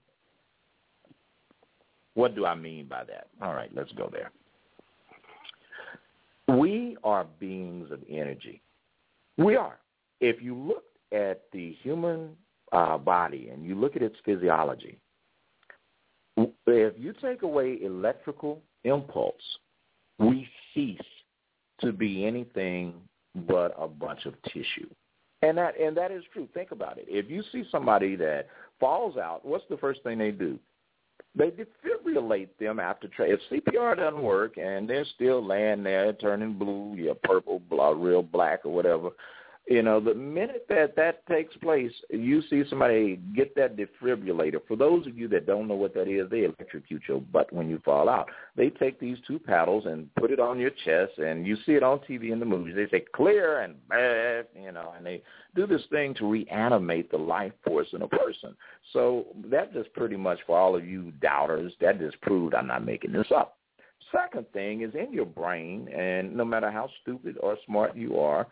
What 2.17 2.35
do 2.35 2.47
I 2.47 2.55
mean 2.55 2.87
by 2.87 3.05
that? 3.05 3.27
All 3.43 3.53
right, 3.53 3.71
let's 3.75 3.93
go 3.93 4.11
there. 4.11 4.33
We 6.57 6.97
are 7.05 7.27
beings 7.39 7.91
of 7.91 8.01
energy. 8.09 8.63
We 9.37 9.55
are. 9.55 9.79
If 10.23 10.41
you 10.41 10.57
look 10.57 10.85
at 11.13 11.43
the 11.53 11.77
human 11.83 12.31
uh, 12.73 12.97
body 12.97 13.51
and 13.53 13.67
you 13.67 13.75
look 13.75 13.97
at 13.97 14.03
its 14.03 14.17
physiology, 14.25 14.99
if 16.39 16.95
you 16.97 17.13
take 17.21 17.43
away 17.43 17.79
electrical 17.83 18.63
impulse, 18.85 19.35
we 20.19 20.49
cease 20.73 20.99
to 21.83 21.93
be 21.93 22.25
anything 22.25 22.95
but 23.47 23.75
a 23.79 23.87
bunch 23.87 24.25
of 24.25 24.33
tissue. 24.45 24.89
And 25.43 25.59
that 25.59 25.79
and 25.79 25.95
that 25.99 26.11
is 26.11 26.25
true. 26.33 26.49
Think 26.55 26.71
about 26.71 26.97
it. 26.97 27.05
If 27.09 27.31
you 27.31 27.43
see 27.53 27.65
somebody 27.71 28.17
that 28.17 28.49
falls 28.81 29.19
out, 29.19 29.45
what's 29.45 29.65
the 29.69 29.77
first 29.77 30.03
thing 30.03 30.17
they 30.17 30.31
do? 30.31 30.59
They 31.37 31.51
defibrillate 31.51 32.49
them 32.59 32.81
after 32.81 33.09
tra- 33.09 33.29
if 33.29 33.41
CPR 33.51 33.97
doesn't 33.97 34.23
work 34.23 34.57
and 34.57 34.89
they're 34.89 35.05
still 35.15 35.45
laying 35.45 35.83
there 35.83 36.13
turning 36.15 36.55
blue, 36.55 36.95
yeah, 36.97 37.13
purple, 37.25 37.61
blah, 37.69 37.91
real 37.91 38.23
black 38.23 38.65
or 38.65 38.73
whatever. 38.73 39.11
You 39.69 39.83
know, 39.83 39.99
the 39.99 40.15
minute 40.15 40.67
that 40.69 40.95
that 40.95 41.27
takes 41.27 41.57
place, 41.57 41.91
you 42.09 42.41
see 42.49 42.63
somebody 42.71 43.19
get 43.35 43.57
that 43.57 43.77
defibrillator. 43.77 44.61
For 44.69 44.77
those 44.77 45.09
of 45.09 45.19
you 45.19 45.27
that 45.29 45.45
don't 45.45 45.67
know 45.67 45.75
what 45.75 45.93
that 45.95 46.07
is, 46.07 46.31
they 46.31 46.45
electrocute 46.45 47.03
your 47.09 47.21
butt 47.21 47.53
when 47.53 47.69
you 47.69 47.81
fall 47.85 48.09
out. 48.09 48.29
They 48.55 48.71
take 48.71 49.01
these 49.01 49.19
two 49.27 49.41
paddles 49.41 49.87
and 49.87 50.15
put 50.15 50.31
it 50.31 50.39
on 50.39 50.61
your 50.61 50.71
chest, 50.85 51.19
and 51.19 51.45
you 51.45 51.57
see 51.67 51.73
it 51.73 51.83
on 51.83 51.99
TV 52.09 52.31
in 52.31 52.39
the 52.39 52.47
movies. 52.47 52.77
They 52.77 52.87
say 52.97 53.05
clear 53.13 53.63
and 53.63 53.75
bad, 53.89 54.47
you 54.55 54.71
know, 54.71 54.95
and 54.97 55.05
they 55.05 55.23
do 55.57 55.67
this 55.67 55.83
thing 55.91 56.15
to 56.15 56.31
reanimate 56.31 57.11
the 57.11 57.19
life 57.19 57.53
force 57.65 57.89
in 57.93 58.03
a 58.03 58.09
person. 58.09 58.55
So 58.93 59.27
that 59.51 59.73
just 59.73 59.93
pretty 59.95 60.17
much 60.17 60.39
for 60.47 60.57
all 60.57 60.77
of 60.77 60.87
you 60.87 61.11
doubters, 61.21 61.73
that 61.81 61.99
just 61.99 62.21
proved 62.21 62.55
I'm 62.55 62.69
not 62.69 62.85
making 62.85 63.13
this 63.13 63.33
up. 63.35 63.57
Second 64.13 64.47
thing 64.53 64.83
is 64.83 64.95
in 64.95 65.13
your 65.13 65.27
brain, 65.27 65.89
and 65.89 66.37
no 66.37 66.45
matter 66.45 66.71
how 66.71 66.89
stupid 67.03 67.37
or 67.41 67.59
smart 67.67 67.97
you 67.97 68.21
are, 68.21 68.47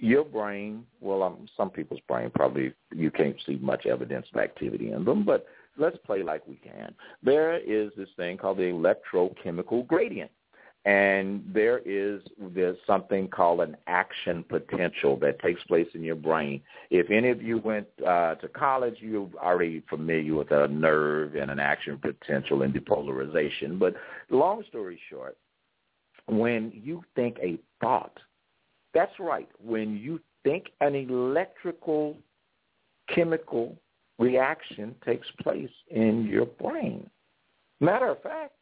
your 0.00 0.24
brain, 0.24 0.84
well, 1.00 1.22
um, 1.22 1.46
some 1.56 1.70
people's 1.70 2.00
brain 2.08 2.30
probably 2.34 2.72
you 2.94 3.10
can't 3.10 3.36
see 3.46 3.56
much 3.60 3.86
evidence 3.86 4.26
of 4.34 4.40
activity 4.40 4.92
in 4.92 5.04
them, 5.04 5.24
but 5.24 5.46
let's 5.76 5.98
play 6.04 6.22
like 6.22 6.46
we 6.48 6.56
can. 6.56 6.94
There 7.22 7.58
is 7.58 7.90
this 7.96 8.08
thing 8.16 8.38
called 8.38 8.58
the 8.58 8.62
electrochemical 8.64 9.86
gradient. 9.86 10.30
And 10.86 11.44
there 11.52 11.82
is 11.84 12.22
there's 12.38 12.78
something 12.86 13.28
called 13.28 13.60
an 13.60 13.76
action 13.86 14.42
potential 14.48 15.18
that 15.18 15.38
takes 15.40 15.62
place 15.64 15.88
in 15.92 16.02
your 16.02 16.16
brain. 16.16 16.62
If 16.88 17.10
any 17.10 17.28
of 17.28 17.42
you 17.42 17.58
went 17.58 17.86
uh, 18.00 18.36
to 18.36 18.48
college, 18.48 18.96
you're 19.00 19.28
already 19.36 19.82
familiar 19.90 20.34
with 20.36 20.50
a 20.52 20.68
nerve 20.68 21.34
and 21.34 21.50
an 21.50 21.58
action 21.58 21.98
potential 21.98 22.62
and 22.62 22.72
depolarization. 22.72 23.78
But 23.78 23.94
long 24.30 24.64
story 24.70 24.98
short, 25.10 25.36
when 26.28 26.72
you 26.74 27.04
think 27.14 27.36
a 27.42 27.58
thought 27.82 28.18
that's 28.94 29.18
right. 29.18 29.48
When 29.62 29.96
you 29.96 30.20
think 30.44 30.66
an 30.80 30.94
electrical 30.94 32.16
chemical 33.14 33.76
reaction 34.18 34.94
takes 35.04 35.26
place 35.42 35.70
in 35.88 36.26
your 36.26 36.46
brain. 36.46 37.08
Matter 37.80 38.08
of 38.10 38.22
fact, 38.22 38.52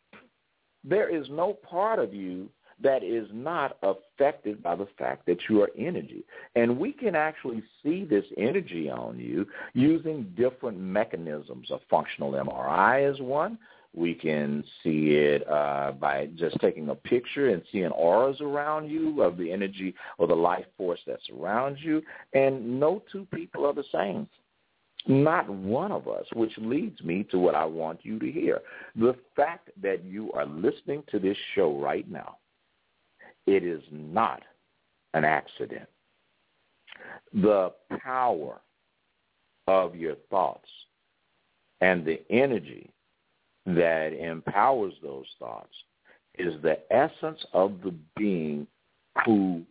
there 0.85 1.15
is 1.15 1.27
no 1.31 1.53
part 1.53 1.99
of 1.99 2.15
you 2.15 2.49
that 2.81 3.03
is 3.03 3.27
not 3.33 3.77
affected 3.83 4.63
by 4.63 4.77
the 4.77 4.87
fact 4.97 5.27
that 5.27 5.39
you 5.49 5.61
are 5.63 5.71
energy. 5.77 6.25
And 6.55 6.79
we 6.79 6.93
can 6.93 7.17
actually 7.17 7.63
see 7.83 8.05
this 8.05 8.25
energy 8.37 8.89
on 8.89 9.19
you 9.19 9.47
using 9.75 10.33
different 10.37 10.79
mechanisms. 10.79 11.71
A 11.73 11.79
functional 11.91 12.33
MRI 12.33 13.13
is 13.13 13.21
one. 13.21 13.59
We 13.95 14.15
can 14.15 14.63
see 14.83 15.13
it 15.13 15.49
uh, 15.49 15.93
by 15.93 16.29
just 16.37 16.57
taking 16.61 16.91
a 16.91 16.95
picture 16.95 17.49
and 17.51 17.63
seeing 17.73 17.91
auras 17.91 18.41
around 18.41 18.91
you 18.91 19.23
of 19.23 19.37
the 19.37 19.51
energy 19.51 19.95
or 20.19 20.27
the 20.27 20.35
life 20.35 20.67
force 20.77 21.01
that's 21.07 21.29
around 21.31 21.79
you. 21.81 22.03
And 22.33 22.79
no 22.79 23.03
two 23.11 23.27
people 23.35 23.67
are 23.67 23.73
the 23.73 23.85
same. 23.93 24.29
Not 25.07 25.49
one 25.49 25.91
of 25.91 26.07
us, 26.07 26.27
which 26.35 26.53
leads 26.59 27.03
me 27.03 27.25
to 27.31 27.39
what 27.39 27.55
I 27.55 27.65
want 27.65 28.01
you 28.03 28.19
to 28.19 28.31
hear. 28.31 28.61
The 28.95 29.17
fact 29.35 29.71
that 29.81 30.05
you 30.05 30.31
are 30.33 30.45
listening 30.45 31.03
to 31.11 31.19
this 31.19 31.37
show 31.55 31.79
right 31.81 32.09
now, 32.11 32.37
it 33.47 33.65
is 33.65 33.83
not 33.91 34.43
an 35.15 35.25
accident. 35.25 35.89
The 37.33 37.73
power 38.03 38.61
of 39.67 39.95
your 39.95 40.17
thoughts 40.31 40.69
and 41.81 42.05
the 42.05 42.21
energy 42.31 42.91
that 43.75 44.13
empowers 44.19 44.95
those 45.03 45.27
thoughts 45.39 45.75
is 46.39 46.55
the 46.63 46.79
essence 46.91 47.45
of 47.53 47.81
the 47.83 47.95
being 48.17 48.67
who 49.25 49.63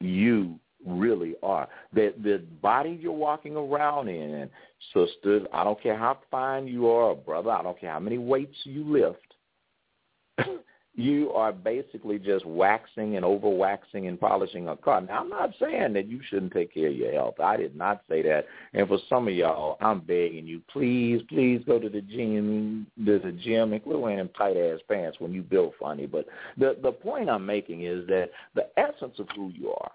you 0.00 0.58
really 0.86 1.34
are. 1.42 1.68
The 1.92 2.14
the 2.22 2.42
body 2.60 2.98
you're 3.00 3.12
walking 3.12 3.56
around 3.56 4.08
in, 4.08 4.48
sisters, 4.92 5.46
I 5.52 5.64
don't 5.64 5.80
care 5.82 5.96
how 5.96 6.18
fine 6.30 6.66
you 6.66 6.88
are, 6.88 7.14
brother, 7.14 7.50
I 7.50 7.62
don't 7.62 7.78
care 7.78 7.92
how 7.92 8.00
many 8.00 8.18
weights 8.18 8.56
you 8.64 8.84
lift. 8.84 10.58
You 10.96 11.30
are 11.32 11.52
basically 11.52 12.18
just 12.18 12.46
waxing 12.46 13.16
and 13.16 13.24
over 13.24 13.50
waxing 13.50 14.06
and 14.08 14.18
polishing 14.18 14.68
a 14.68 14.76
car. 14.76 15.02
Now 15.02 15.20
I'm 15.20 15.28
not 15.28 15.50
saying 15.60 15.92
that 15.92 16.06
you 16.06 16.20
shouldn't 16.28 16.54
take 16.54 16.72
care 16.72 16.88
of 16.88 16.96
your 16.96 17.12
health. 17.12 17.38
I 17.38 17.58
did 17.58 17.76
not 17.76 18.00
say 18.08 18.22
that. 18.22 18.46
And 18.72 18.88
for 18.88 18.98
some 19.08 19.28
of 19.28 19.34
y'all, 19.34 19.76
I'm 19.82 20.00
begging 20.00 20.46
you, 20.46 20.62
please, 20.72 21.20
please 21.28 21.62
go 21.66 21.78
to 21.78 21.90
the 21.90 22.00
gym 22.00 22.86
to 23.04 23.18
the 23.18 23.32
gym 23.32 23.74
and 23.74 23.82
quit 23.82 24.00
wearing 24.00 24.28
tight 24.38 24.56
ass 24.56 24.80
pants 24.88 25.20
when 25.20 25.32
you 25.32 25.42
build 25.42 25.74
funny. 25.78 26.06
But 26.06 26.26
the 26.56 26.76
the 26.82 26.92
point 26.92 27.28
I'm 27.28 27.44
making 27.44 27.82
is 27.82 28.06
that 28.08 28.30
the 28.54 28.66
essence 28.78 29.18
of 29.18 29.28
who 29.36 29.50
you 29.54 29.72
are 29.72 29.92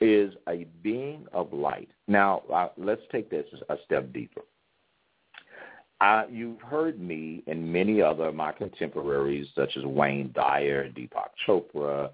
is 0.00 0.32
a 0.48 0.64
being 0.82 1.26
of 1.32 1.52
light. 1.52 1.88
Now, 2.06 2.42
uh, 2.52 2.68
let's 2.76 3.02
take 3.10 3.30
this 3.30 3.46
a 3.68 3.76
step 3.84 4.12
deeper. 4.12 4.42
Uh, 6.00 6.24
you've 6.30 6.60
heard 6.60 7.00
me 7.00 7.42
and 7.46 7.72
many 7.72 8.02
other 8.02 8.30
my 8.32 8.52
contemporaries, 8.52 9.46
such 9.54 9.76
as 9.76 9.84
Wayne 9.84 10.30
Dyer, 10.34 10.90
Deepak 10.90 11.30
Chopra, 11.46 12.10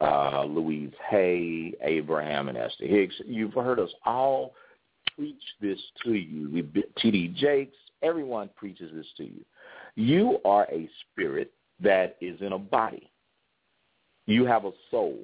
uh, 0.00 0.44
Louise 0.44 0.92
Hay, 1.10 1.72
Abraham, 1.82 2.48
and 2.48 2.56
Esther 2.56 2.86
Hicks. 2.86 3.14
You've 3.26 3.54
heard 3.54 3.80
us 3.80 3.90
all 4.04 4.54
preach 5.16 5.42
this 5.60 5.80
to 6.04 6.14
you. 6.14 6.62
T.D. 6.98 7.34
Jakes, 7.36 7.76
everyone 8.02 8.50
preaches 8.56 8.90
this 8.94 9.06
to 9.16 9.24
you. 9.24 9.44
You 9.96 10.38
are 10.44 10.66
a 10.70 10.88
spirit 11.00 11.52
that 11.80 12.16
is 12.20 12.40
in 12.40 12.52
a 12.52 12.58
body. 12.58 13.10
You 14.26 14.44
have 14.44 14.64
a 14.64 14.72
soul. 14.90 15.18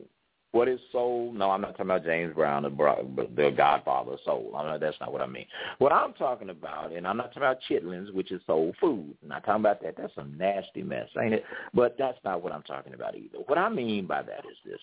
What 0.52 0.68
is 0.68 0.80
soul? 0.90 1.32
No, 1.32 1.50
I'm 1.50 1.60
not 1.60 1.72
talking 1.72 1.86
about 1.86 2.04
James 2.04 2.34
Brown, 2.34 2.64
the, 2.64 3.28
the 3.36 3.50
godfather 3.56 4.14
of 4.14 4.18
soul. 4.24 4.52
I 4.56 4.64
know 4.64 4.78
that's 4.78 4.98
not 5.00 5.12
what 5.12 5.20
I 5.20 5.26
mean. 5.26 5.46
What 5.78 5.92
I'm 5.92 6.12
talking 6.14 6.50
about, 6.50 6.92
and 6.92 7.06
I'm 7.06 7.16
not 7.16 7.28
talking 7.28 7.42
about 7.42 7.58
chitlins, 7.70 8.12
which 8.12 8.32
is 8.32 8.42
soul 8.46 8.72
food. 8.80 9.14
I'm 9.22 9.28
not 9.28 9.44
talking 9.44 9.62
about 9.62 9.80
that. 9.82 9.94
That's 9.96 10.14
some 10.14 10.36
nasty 10.36 10.82
mess, 10.82 11.08
ain't 11.20 11.34
it? 11.34 11.44
But 11.72 11.96
that's 11.98 12.18
not 12.24 12.42
what 12.42 12.52
I'm 12.52 12.62
talking 12.62 12.94
about 12.94 13.14
either. 13.14 13.38
What 13.46 13.58
I 13.58 13.68
mean 13.68 14.06
by 14.06 14.22
that 14.22 14.40
is 14.50 14.56
this. 14.64 14.80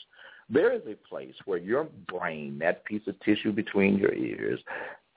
There 0.50 0.72
is 0.72 0.82
a 0.88 0.96
place 1.10 1.34
where 1.44 1.58
your 1.58 1.88
brain, 2.08 2.58
that 2.60 2.86
piece 2.86 3.02
of 3.08 3.20
tissue 3.20 3.52
between 3.52 3.98
your 3.98 4.14
ears, 4.14 4.62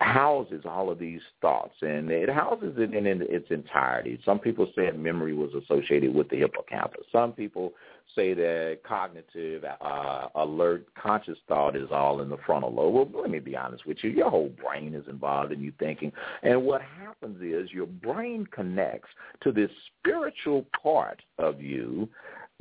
houses 0.00 0.62
all 0.64 0.90
of 0.90 0.98
these 0.98 1.20
thoughts 1.42 1.74
and 1.82 2.10
it 2.10 2.30
houses 2.30 2.74
it 2.78 2.94
in, 2.94 3.06
its 3.06 3.50
entirety. 3.50 4.18
Some 4.24 4.38
people 4.38 4.70
said 4.74 4.98
memory 4.98 5.34
was 5.34 5.50
associated 5.54 6.14
with 6.14 6.28
the 6.30 6.38
hippocampus. 6.38 7.04
Some 7.12 7.32
people 7.32 7.72
say 8.14 8.32
that 8.34 8.78
cognitive, 8.82 9.64
uh, 9.64 10.28
alert, 10.34 10.86
conscious 11.00 11.38
thought 11.48 11.76
is 11.76 11.88
all 11.90 12.22
in 12.22 12.30
the 12.30 12.38
frontal 12.46 12.72
lobe. 12.72 13.12
Well, 13.12 13.22
let 13.22 13.30
me 13.30 13.38
be 13.40 13.56
honest 13.56 13.86
with 13.86 13.98
you. 14.02 14.10
Your 14.10 14.30
whole 14.30 14.48
brain 14.48 14.94
is 14.94 15.04
involved 15.06 15.52
in 15.52 15.60
you 15.60 15.72
thinking. 15.78 16.12
And 16.42 16.62
what 16.64 16.80
happens 16.82 17.40
is 17.42 17.70
your 17.70 17.86
brain 17.86 18.46
connects 18.50 19.10
to 19.42 19.52
this 19.52 19.70
spiritual 20.00 20.64
part 20.82 21.20
of 21.38 21.60
you 21.60 22.08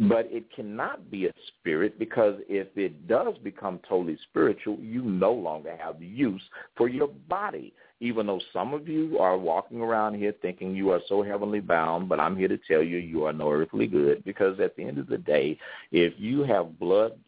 but 0.07 0.27
it 0.31 0.45
cannot 0.55 1.11
be 1.11 1.25
a 1.25 1.33
spirit 1.47 1.99
because 1.99 2.35
if 2.47 2.67
it 2.77 3.07
does 3.07 3.37
become 3.43 3.79
totally 3.87 4.17
spiritual, 4.29 4.77
you 4.79 5.01
no 5.03 5.33
longer 5.33 5.75
have 5.75 6.01
use 6.01 6.41
for 6.77 6.87
your 6.87 7.09
body. 7.27 7.73
Even 7.99 8.27
though 8.27 8.39
some 8.53 8.73
of 8.73 8.87
you 8.87 9.19
are 9.19 9.37
walking 9.37 9.81
around 9.81 10.13
here 10.13 10.33
thinking 10.41 10.73
you 10.73 10.89
are 10.89 11.01
so 11.09 11.21
heavenly 11.21 11.59
bound, 11.59 12.07
but 12.07 12.17
I'm 12.17 12.37
here 12.37 12.47
to 12.47 12.57
tell 12.65 12.81
you 12.81 12.97
you 12.97 13.25
are 13.25 13.33
no 13.33 13.51
earthly 13.51 13.87
good 13.87 14.23
because 14.23 14.57
at 14.61 14.77
the 14.77 14.85
end 14.85 14.99
of 14.99 15.07
the 15.07 15.17
day, 15.17 15.57
if 15.91 16.13
you 16.17 16.43
have 16.43 16.79
blood 16.79 17.19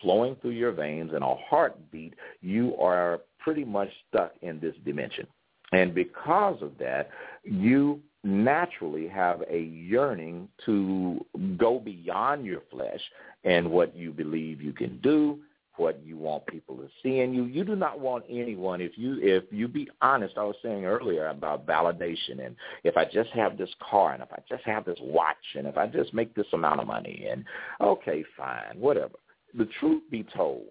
flowing 0.00 0.34
through 0.36 0.50
your 0.50 0.72
veins 0.72 1.12
and 1.14 1.22
a 1.22 1.36
heartbeat, 1.48 2.14
you 2.40 2.76
are 2.78 3.20
pretty 3.38 3.64
much 3.64 3.90
stuck 4.08 4.32
in 4.42 4.58
this 4.58 4.74
dimension. 4.84 5.26
And 5.70 5.94
because 5.94 6.60
of 6.62 6.72
that, 6.78 7.10
you 7.44 8.00
naturally 8.24 9.06
have 9.08 9.42
a 9.48 9.60
yearning 9.60 10.48
to 10.66 11.24
go 11.56 11.78
beyond 11.78 12.44
your 12.44 12.62
flesh 12.70 13.00
and 13.44 13.70
what 13.70 13.94
you 13.96 14.12
believe 14.12 14.60
you 14.60 14.72
can 14.72 14.98
do, 14.98 15.38
what 15.76 16.00
you 16.04 16.16
want 16.16 16.44
people 16.46 16.76
to 16.76 16.88
see 17.02 17.20
in 17.20 17.32
you. 17.32 17.44
You 17.44 17.64
do 17.64 17.76
not 17.76 18.00
want 18.00 18.24
anyone 18.28 18.80
if 18.80 18.98
you 18.98 19.18
if 19.22 19.44
you 19.50 19.68
be 19.68 19.88
honest, 20.02 20.36
I 20.36 20.42
was 20.42 20.56
saying 20.62 20.84
earlier 20.84 21.28
about 21.28 21.66
validation 21.66 22.44
and 22.44 22.56
if 22.82 22.96
I 22.96 23.04
just 23.04 23.30
have 23.30 23.56
this 23.56 23.70
car 23.88 24.14
and 24.14 24.22
if 24.22 24.32
I 24.32 24.42
just 24.48 24.64
have 24.64 24.84
this 24.84 24.98
watch 25.00 25.36
and 25.56 25.66
if 25.66 25.76
I 25.76 25.86
just 25.86 26.12
make 26.12 26.34
this 26.34 26.46
amount 26.52 26.80
of 26.80 26.86
money 26.86 27.26
and 27.30 27.44
okay, 27.80 28.24
fine, 28.36 28.78
whatever. 28.78 29.14
The 29.56 29.68
truth 29.78 30.02
be 30.10 30.26
told, 30.36 30.64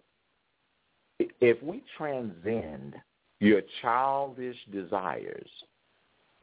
if 1.20 1.62
we 1.64 1.84
transcend 1.98 2.96
your 3.40 3.62
childish 3.82 4.58
desires 4.72 5.50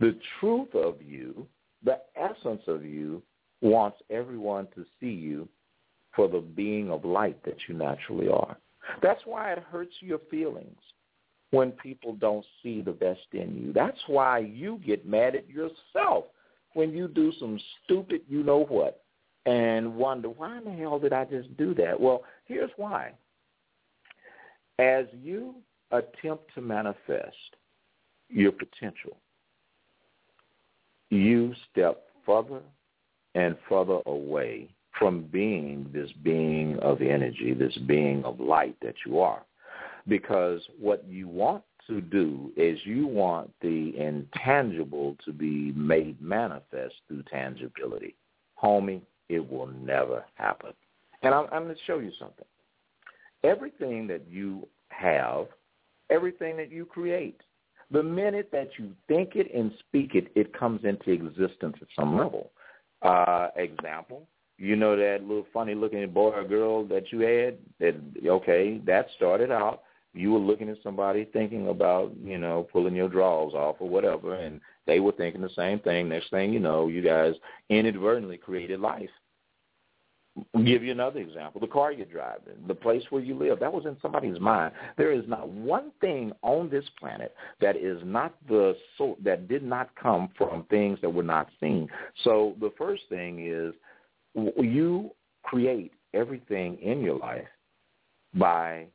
the 0.01 0.18
truth 0.40 0.74
of 0.74 0.97
you, 1.03 1.47
the 1.84 2.01
essence 2.16 2.62
of 2.66 2.84
you, 2.84 3.22
wants 3.61 3.99
everyone 4.11 4.66
to 4.74 4.84
see 5.01 5.11
you 5.11 5.49
for 6.14 6.28
the 6.28 6.40
being 6.40 6.90
of 6.90 7.05
light 7.05 7.42
that 7.45 7.57
you 7.68 7.74
naturally 7.74 8.28
are. 8.28 8.57
That's 9.03 9.22
why 9.24 9.53
it 9.53 9.59
hurts 9.70 9.95
your 10.01 10.20
feelings 10.30 10.78
when 11.51 11.70
people 11.72 12.14
don't 12.14 12.45
see 12.62 12.82
the 12.82 12.92
best 12.92 13.26
in 13.32 13.57
you. 13.57 13.72
That's 13.72 14.01
why 14.07 14.40
you 14.40 14.80
get 14.84 15.07
mad 15.07 15.34
at 15.34 15.49
yourself 15.49 16.24
when 16.74 16.92
you 16.92 17.09
do 17.09 17.32
some 17.38 17.59
stupid 17.84 18.22
you 18.28 18.42
know 18.42 18.64
what 18.64 19.05
and 19.47 19.95
wonder, 19.95 20.30
why 20.30 20.59
in 20.59 20.64
the 20.64 20.72
hell 20.72 20.99
did 20.99 21.12
I 21.12 21.24
just 21.24 21.55
do 21.57 21.74
that? 21.74 21.99
Well, 21.99 22.24
here's 22.47 22.70
why. 22.76 23.12
As 24.78 25.07
you 25.22 25.55
attempt 25.90 26.53
to 26.55 26.61
manifest 26.61 27.57
your 28.28 28.53
potential, 28.53 29.16
you 31.11 31.55
step 31.70 32.05
further 32.24 32.61
and 33.34 33.57
further 33.68 34.00
away 34.07 34.68
from 34.98 35.22
being 35.32 35.90
this 35.92 36.11
being 36.22 36.78
of 36.80 37.02
energy, 37.02 37.52
this 37.52 37.76
being 37.86 38.24
of 38.24 38.40
light 38.40 38.76
that 38.80 38.94
you 39.05 39.20
are. 39.20 39.42
Because 40.07 40.61
what 40.78 41.05
you 41.09 41.28
want 41.28 41.62
to 41.86 42.00
do 42.00 42.52
is 42.57 42.78
you 42.84 43.07
want 43.07 43.50
the 43.61 43.92
intangible 43.98 45.16
to 45.24 45.32
be 45.32 45.72
made 45.72 46.20
manifest 46.20 46.94
through 47.09 47.22
tangibility. 47.30 48.14
Homie, 48.62 49.00
it 49.28 49.50
will 49.50 49.66
never 49.66 50.24
happen. 50.34 50.72
And 51.22 51.34
I'm, 51.34 51.46
I'm 51.52 51.64
going 51.64 51.74
to 51.74 51.80
show 51.86 51.98
you 51.98 52.12
something. 52.18 52.44
Everything 53.42 54.07
that 54.07 54.22
you 54.30 54.66
have, 54.88 55.46
everything 56.11 56.57
that 56.59 56.70
you 56.70 56.84
create, 56.84 57.40
the 57.95 58.03
minute 58.03 58.51
that 58.53 58.68
you 58.78 58.92
think 59.09 59.36
it 59.36 59.53
and 59.55 59.72
speak 59.78 60.14
it, 60.14 60.30
it 60.34 60.53
comes 60.53 60.84
into 60.84 61.11
existence 61.11 61.76
at 61.80 61.88
some 61.99 62.16
level. 62.16 62.51
Uh, 63.03 63.49
example, 63.57 64.26
you 64.59 64.76
know 64.76 64.97
that 64.97 65.22
little 65.22 65.47
funny 65.53 65.74
looking 65.74 66.07
boy 66.11 66.30
or 66.30 66.45
girl 66.45 66.84
that 66.86 67.11
you 67.11 67.20
had 67.20 67.57
that 67.80 67.97
okay, 68.26 68.80
that 68.84 69.07
started 69.16 69.51
out 69.51 69.82
you 70.14 70.30
were 70.32 70.38
looking 70.38 70.68
at 70.68 70.76
somebody 70.82 71.24
thinking 71.24 71.68
about, 71.68 72.12
you 72.22 72.38
know, 72.38 72.68
pulling 72.72 72.95
your 72.95 73.09
drawers 73.09 73.53
off 73.53 73.76
or 73.80 73.88
whatever 73.88 74.34
and 74.34 74.61
they 74.86 75.01
were 75.01 75.12
thinking 75.12 75.40
the 75.40 75.51
same 75.57 75.80
thing. 75.80 76.09
Next 76.09 76.30
thing 76.30 76.53
you 76.53 76.61
know, 76.61 76.86
you 76.86 77.03
guys 77.03 77.34
inadvertently 77.68 78.38
created 78.38 78.80
life. 78.80 79.11
I'll 80.55 80.62
give 80.62 80.82
you 80.82 80.91
another 80.91 81.20
example. 81.20 81.61
The 81.61 81.68
car 81.68 81.93
you 81.93 82.05
drive, 82.05 82.41
the 82.66 82.74
place 82.74 83.03
where 83.11 83.22
you 83.22 83.37
live, 83.37 83.61
that 83.61 83.72
was 83.72 83.87
in 83.87 83.97
somebody's 84.03 84.41
mind. 84.41 84.72
There 84.97 85.12
is 85.12 85.24
not 85.28 85.49
one 85.49 85.93
thing 86.01 86.32
on 86.43 86.68
this 86.68 86.85
planet 86.99 87.35
that 87.61 87.76
is 87.76 87.99
not 88.05 88.35
the 88.49 88.76
so 88.99 89.16
that 89.22 89.49
did 89.49 89.62
not 89.62 89.95
come 89.95 90.28
from 90.37 90.64
things 90.70 90.99
that 91.03 91.11
were 91.11 91.22
not 91.22 91.49
seen. 91.61 91.89
So 92.24 92.55
the 92.61 92.72
first 92.76 93.03
thing 93.09 93.47
is 93.47 93.74
you 94.57 95.11
create 95.45 95.93
everything 96.14 96.78
in 96.80 97.01
your 97.01 97.18
life 97.18 97.47
by 98.35 98.87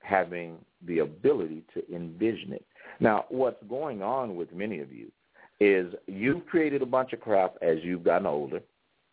having 0.00 0.56
the 0.86 1.00
ability 1.00 1.62
to 1.74 1.94
envision 1.94 2.52
it. 2.52 2.64
Now, 2.98 3.26
what's 3.28 3.62
going 3.68 4.02
on 4.02 4.34
with 4.36 4.52
many 4.52 4.80
of 4.80 4.92
you 4.92 5.12
is 5.60 5.92
you've 6.06 6.46
created 6.46 6.82
a 6.82 6.86
bunch 6.86 7.12
of 7.12 7.20
crap 7.20 7.56
as 7.62 7.78
you've 7.82 8.04
gotten 8.04 8.26
older 8.26 8.60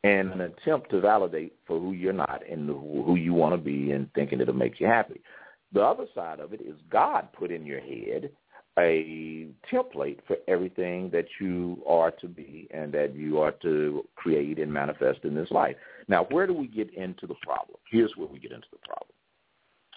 and 0.05 0.31
an 0.33 0.41
attempt 0.41 0.91
to 0.91 1.01
validate 1.01 1.55
for 1.65 1.79
who 1.79 1.91
you're 1.93 2.13
not 2.13 2.43
and 2.49 2.67
who 2.69 3.15
you 3.15 3.33
want 3.33 3.53
to 3.53 3.57
be 3.57 3.91
and 3.91 4.11
thinking 4.13 4.39
it'll 4.39 4.53
make 4.53 4.79
you 4.79 4.85
happy. 4.85 5.19
The 5.73 5.81
other 5.81 6.05
side 6.13 6.39
of 6.39 6.53
it 6.53 6.61
is 6.61 6.75
God 6.91 7.27
put 7.33 7.51
in 7.51 7.65
your 7.65 7.79
head 7.79 8.29
a 8.77 9.47
template 9.71 10.19
for 10.27 10.37
everything 10.47 11.09
that 11.09 11.25
you 11.39 11.81
are 11.87 12.11
to 12.11 12.27
be 12.27 12.67
and 12.71 12.91
that 12.93 13.15
you 13.15 13.39
are 13.39 13.53
to 13.63 14.05
create 14.15 14.59
and 14.59 14.71
manifest 14.71 15.19
in 15.23 15.33
this 15.33 15.49
life. 15.49 15.75
Now, 16.07 16.25
where 16.25 16.45
do 16.45 16.53
we 16.53 16.67
get 16.67 16.93
into 16.93 17.25
the 17.25 17.35
problem? 17.41 17.79
Here's 17.89 18.15
where 18.15 18.27
we 18.27 18.37
get 18.37 18.51
into 18.51 18.67
the 18.71 18.87
problem. 18.87 19.09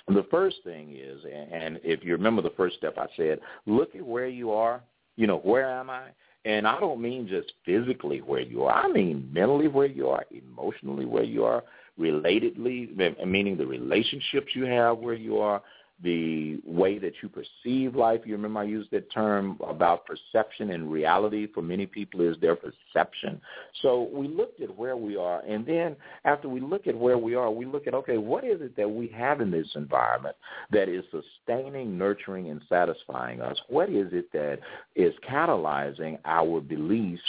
The 0.09 0.28
first 0.30 0.56
thing 0.64 0.96
is, 0.96 1.20
and 1.52 1.80
if 1.84 2.02
you 2.02 2.12
remember 2.12 2.40
the 2.40 2.54
first 2.56 2.76
step 2.76 2.96
I 2.96 3.09
said, 3.14 3.40
look 3.66 3.94
at 3.94 4.06
where 4.06 4.28
you 4.28 4.52
are. 4.52 4.80
You 5.16 5.26
know, 5.26 5.38
where 5.38 5.68
am 5.68 5.90
I? 5.90 6.04
And 6.45 6.66
I 6.66 6.78
don't 6.80 7.01
mean 7.01 7.28
just 7.28 7.53
physically 7.64 8.18
where 8.18 8.41
you 8.41 8.64
are. 8.64 8.84
I 8.84 8.89
mean 8.89 9.28
mentally 9.32 9.68
where 9.68 9.86
you 9.86 10.09
are, 10.09 10.24
emotionally 10.30 11.05
where 11.05 11.24
you 11.24 11.45
are, 11.45 11.64
relatedly, 11.99 12.97
meaning 13.26 13.57
the 13.57 13.66
relationships 13.66 14.49
you 14.55 14.64
have 14.64 14.99
where 14.99 15.14
you 15.14 15.39
are, 15.39 15.62
the 16.03 16.61
way 16.64 16.99
that 16.99 17.14
you 17.22 17.28
perceive 17.28 17.96
life. 17.96 18.20
You 18.24 18.34
remember 18.34 18.61
I 18.61 18.64
used 18.64 18.90
that 18.92 19.11
term 19.12 19.59
about 19.66 20.07
perception 20.07 20.70
and 20.70 20.90
reality 20.90 21.49
for 21.53 21.62
many 21.62 21.86
people 21.86 22.20
is 22.20 22.36
their 22.40 22.57
perception. 22.57 23.40
So 23.82 24.09
we 24.12 24.28
looked 24.28 24.61
at 24.61 24.76
where 24.76 24.96
we 24.96 25.16
are, 25.16 25.40
and 25.40 25.66
then 25.66 25.96
after 26.24 26.49
we 26.49 26.61
look 26.61 26.86
at 26.86 26.96
where 26.96 27.18
we 27.18 27.34
are, 27.34 27.51
we 27.51 27.66
look 27.66 27.86
at, 27.86 27.94
okay, 27.94 28.18
what 28.18 28.44
is 28.44 28.61
it 28.61 28.76
that 28.76 28.88
we 28.88 29.09
have 29.09 29.40
in 29.40 29.51
this 29.51 29.68
environment 29.74 30.36
that 30.70 30.88
is 30.88 31.05
sustaining, 31.11 31.99
nurturing, 31.99 32.51
and 32.51 32.61
satisfying 32.68 33.40
us? 33.40 33.59
What 33.68 33.90
is 33.90 34.09
it 34.12 34.30
that 34.32 34.59
is 34.94 35.12
catalyzing 35.28 36.18
our 36.24 36.61
beliefs 36.61 37.22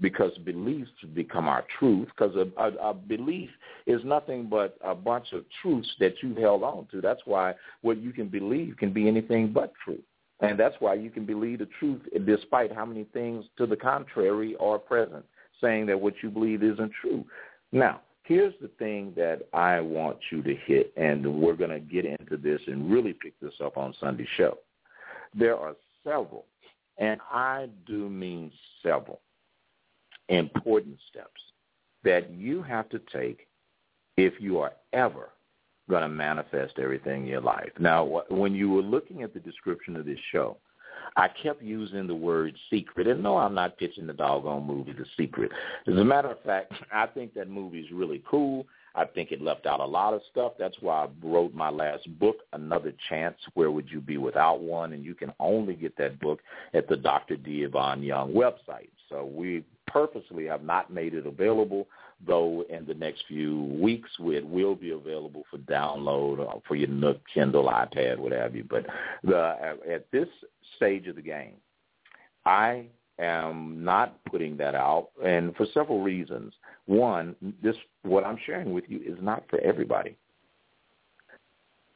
because 0.00 0.36
beliefs 0.44 0.90
become 1.14 1.48
our 1.48 1.64
truth 1.78 2.08
because 2.16 2.34
a, 2.36 2.46
a, 2.60 2.90
a 2.90 2.94
belief 2.94 3.50
is 3.86 4.00
nothing 4.04 4.48
but 4.48 4.76
a 4.84 4.94
bunch 4.94 5.32
of 5.32 5.44
truths 5.60 5.90
that 6.00 6.14
you've 6.22 6.36
held 6.36 6.62
on 6.62 6.86
to. 6.90 7.00
That's 7.00 7.20
why 7.24 7.54
what 7.82 7.98
you 7.98 8.12
can 8.12 8.28
believe 8.28 8.76
can 8.78 8.92
be 8.92 9.08
anything 9.08 9.52
but 9.52 9.72
true. 9.84 10.00
And 10.40 10.58
that's 10.58 10.76
why 10.78 10.94
you 10.94 11.10
can 11.10 11.26
believe 11.26 11.58
the 11.58 11.68
truth 11.78 12.00
despite 12.24 12.72
how 12.72 12.86
many 12.86 13.04
things 13.12 13.44
to 13.58 13.66
the 13.66 13.76
contrary 13.76 14.56
are 14.58 14.78
present, 14.78 15.24
saying 15.60 15.86
that 15.86 16.00
what 16.00 16.14
you 16.22 16.30
believe 16.30 16.62
isn't 16.62 16.92
true. 17.00 17.24
Now, 17.72 18.00
here's 18.24 18.54
the 18.62 18.68
thing 18.78 19.12
that 19.16 19.42
I 19.52 19.80
want 19.80 20.16
you 20.32 20.42
to 20.42 20.54
hit, 20.66 20.92
and 20.96 21.40
we're 21.40 21.56
going 21.56 21.70
to 21.70 21.80
get 21.80 22.04
into 22.04 22.36
this 22.36 22.60
and 22.66 22.90
really 22.90 23.12
pick 23.12 23.38
this 23.40 23.52
up 23.62 23.76
on 23.76 23.94
Sunday's 24.00 24.28
show. 24.36 24.58
There 25.34 25.56
are 25.56 25.74
several, 26.02 26.46
and 26.98 27.20
I 27.30 27.68
do 27.86 28.08
mean 28.08 28.50
several, 28.82 29.20
important 30.30 30.98
steps 31.10 31.40
that 32.04 32.30
you 32.30 32.62
have 32.62 32.88
to 32.88 33.00
take 33.12 33.46
if 34.16 34.34
you 34.40 34.58
are 34.58 34.72
ever 34.92 35.30
going 35.88 36.02
to 36.02 36.08
manifest 36.08 36.78
everything 36.78 37.22
in 37.22 37.28
your 37.28 37.40
life. 37.40 37.70
Now, 37.78 38.22
when 38.30 38.54
you 38.54 38.70
were 38.70 38.82
looking 38.82 39.22
at 39.22 39.34
the 39.34 39.40
description 39.40 39.96
of 39.96 40.06
this 40.06 40.18
show, 40.32 40.56
I 41.16 41.28
kept 41.42 41.62
using 41.62 42.06
the 42.06 42.14
word 42.14 42.54
secret. 42.70 43.06
And 43.06 43.22
no, 43.22 43.36
I'm 43.36 43.54
not 43.54 43.76
pitching 43.78 44.06
the 44.06 44.12
doggone 44.12 44.66
movie 44.66 44.92
The 44.92 45.04
Secret. 45.16 45.50
As 45.86 45.96
a 45.96 46.04
matter 46.04 46.30
of 46.30 46.42
fact, 46.42 46.72
I 46.92 47.06
think 47.06 47.34
that 47.34 47.48
movie 47.48 47.80
is 47.80 47.90
really 47.92 48.22
cool. 48.28 48.66
I 48.94 49.04
think 49.04 49.30
it 49.30 49.40
left 49.40 49.66
out 49.66 49.80
a 49.80 49.84
lot 49.84 50.14
of 50.14 50.20
stuff. 50.30 50.52
That's 50.58 50.76
why 50.80 51.04
I 51.04 51.08
wrote 51.22 51.54
my 51.54 51.70
last 51.70 52.08
book, 52.18 52.38
Another 52.52 52.92
Chance, 53.08 53.36
Where 53.54 53.70
Would 53.70 53.88
You 53.88 54.00
Be 54.00 54.16
Without 54.16 54.60
One? 54.60 54.92
And 54.92 55.04
you 55.04 55.14
can 55.14 55.32
only 55.38 55.74
get 55.74 55.96
that 55.98 56.18
book 56.18 56.40
at 56.74 56.88
the 56.88 56.96
Dr. 56.96 57.36
D. 57.36 57.64
Ivan 57.64 58.02
Young 58.02 58.32
website. 58.32 58.90
So 59.08 59.24
we 59.24 59.64
purposely 59.92 60.46
have 60.46 60.62
not 60.62 60.92
made 60.92 61.14
it 61.14 61.26
available, 61.26 61.86
though 62.26 62.64
in 62.68 62.84
the 62.86 62.94
next 62.94 63.24
few 63.26 63.64
weeks 63.80 64.10
it 64.18 64.46
will 64.46 64.74
be 64.74 64.90
available 64.90 65.44
for 65.50 65.58
download 65.58 66.40
uh, 66.40 66.58
for 66.66 66.74
your 66.76 66.88
Nook, 66.88 67.20
Kindle, 67.32 67.64
iPad, 67.64 68.18
what 68.18 68.32
have 68.32 68.54
you. 68.54 68.64
But 68.68 68.86
the, 69.24 69.76
at 69.90 70.10
this 70.10 70.28
stage 70.76 71.06
of 71.06 71.16
the 71.16 71.22
game, 71.22 71.54
I 72.44 72.86
am 73.18 73.84
not 73.84 74.22
putting 74.24 74.56
that 74.58 74.74
out, 74.74 75.08
and 75.24 75.54
for 75.56 75.66
several 75.74 76.02
reasons. 76.02 76.54
One, 76.86 77.36
this 77.62 77.76
what 78.02 78.24
I'm 78.24 78.38
sharing 78.46 78.72
with 78.72 78.84
you 78.88 79.00
is 79.04 79.18
not 79.20 79.44
for 79.48 79.60
everybody. 79.60 80.16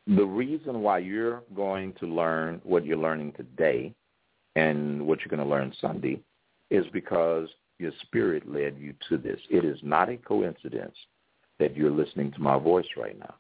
The 0.07 0.25
reason 0.25 0.83
why 0.83 0.99
you're 0.99 1.43
going 1.57 1.95
to 1.95 2.07
learn 2.07 2.61
what 2.63 2.85
you're 2.85 2.99
learning 2.99 3.33
today 3.33 3.95
and 4.55 5.07
what 5.07 5.21
you're 5.21 5.35
going 5.35 5.43
to 5.43 5.49
learn 5.49 5.73
Sunday 5.81 6.21
is 6.71 6.85
because 6.93 7.49
your 7.79 7.93
spirit 8.03 8.49
led 8.49 8.77
you 8.79 8.95
to 9.09 9.19
this. 9.19 9.41
It 9.51 9.65
is 9.65 9.79
not 9.83 10.09
a 10.09 10.17
coincidence 10.17 10.97
that 11.59 11.77
you're 11.77 11.91
listening 11.91 12.33
to 12.33 12.41
my 12.41 12.59
voice 12.59 12.87
right 12.97 13.19
now. 13.19 13.35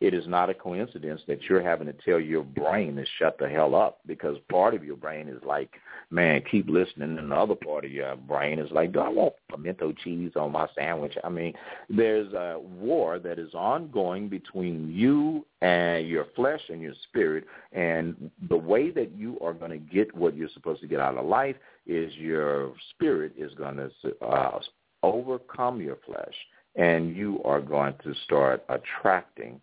It 0.00 0.14
is 0.14 0.26
not 0.26 0.50
a 0.50 0.54
coincidence 0.54 1.22
that 1.26 1.42
you're 1.48 1.62
having 1.62 1.86
to 1.86 1.94
tell 2.04 2.20
your 2.20 2.42
brain 2.42 2.96
to 2.96 3.04
shut 3.18 3.38
the 3.38 3.48
hell 3.48 3.74
up 3.74 4.00
because 4.06 4.36
part 4.50 4.74
of 4.74 4.84
your 4.84 4.96
brain 4.96 5.28
is 5.28 5.42
like, 5.44 5.70
man, 6.10 6.42
keep 6.50 6.68
listening, 6.68 7.18
and 7.18 7.30
the 7.30 7.34
other 7.34 7.54
part 7.54 7.84
of 7.84 7.90
your 7.90 8.14
brain 8.16 8.58
is 8.58 8.70
like, 8.70 8.92
do 8.92 9.00
I 9.00 9.08
want 9.08 9.34
pimento 9.50 9.92
cheese 10.04 10.32
on 10.36 10.52
my 10.52 10.68
sandwich? 10.74 11.14
I 11.24 11.28
mean, 11.28 11.54
there's 11.88 12.32
a 12.32 12.58
war 12.60 13.18
that 13.18 13.38
is 13.38 13.54
ongoing 13.54 14.28
between 14.28 14.92
you 14.92 15.44
and 15.62 16.06
your 16.06 16.26
flesh 16.36 16.60
and 16.68 16.80
your 16.80 16.94
spirit, 17.08 17.44
and 17.72 18.30
the 18.48 18.56
way 18.56 18.90
that 18.90 19.12
you 19.16 19.38
are 19.40 19.54
going 19.54 19.72
to 19.72 19.78
get 19.78 20.14
what 20.14 20.36
you're 20.36 20.50
supposed 20.54 20.80
to 20.82 20.86
get 20.86 21.00
out 21.00 21.16
of 21.16 21.26
life 21.26 21.56
is 21.86 22.12
your 22.14 22.72
spirit 22.90 23.32
is 23.36 23.52
going 23.54 23.76
to 23.76 23.90
uh, 24.24 24.60
overcome 25.02 25.80
your 25.80 25.98
flesh, 26.06 26.34
and 26.76 27.16
you 27.16 27.40
are 27.44 27.60
going 27.60 27.94
to 28.04 28.14
start 28.24 28.64
attracting 28.68 29.60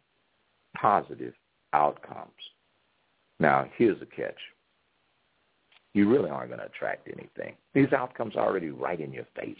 positive 0.79 1.33
outcomes. 1.73 2.31
Now, 3.39 3.67
here's 3.77 3.99
the 3.99 4.05
catch. 4.05 4.37
You 5.93 6.09
really 6.09 6.29
aren't 6.29 6.49
going 6.49 6.59
to 6.59 6.65
attract 6.65 7.07
anything. 7.07 7.55
These 7.73 7.93
outcomes 7.93 8.35
are 8.35 8.45
already 8.45 8.71
right 8.71 8.99
in 8.99 9.13
your 9.13 9.27
face. 9.35 9.55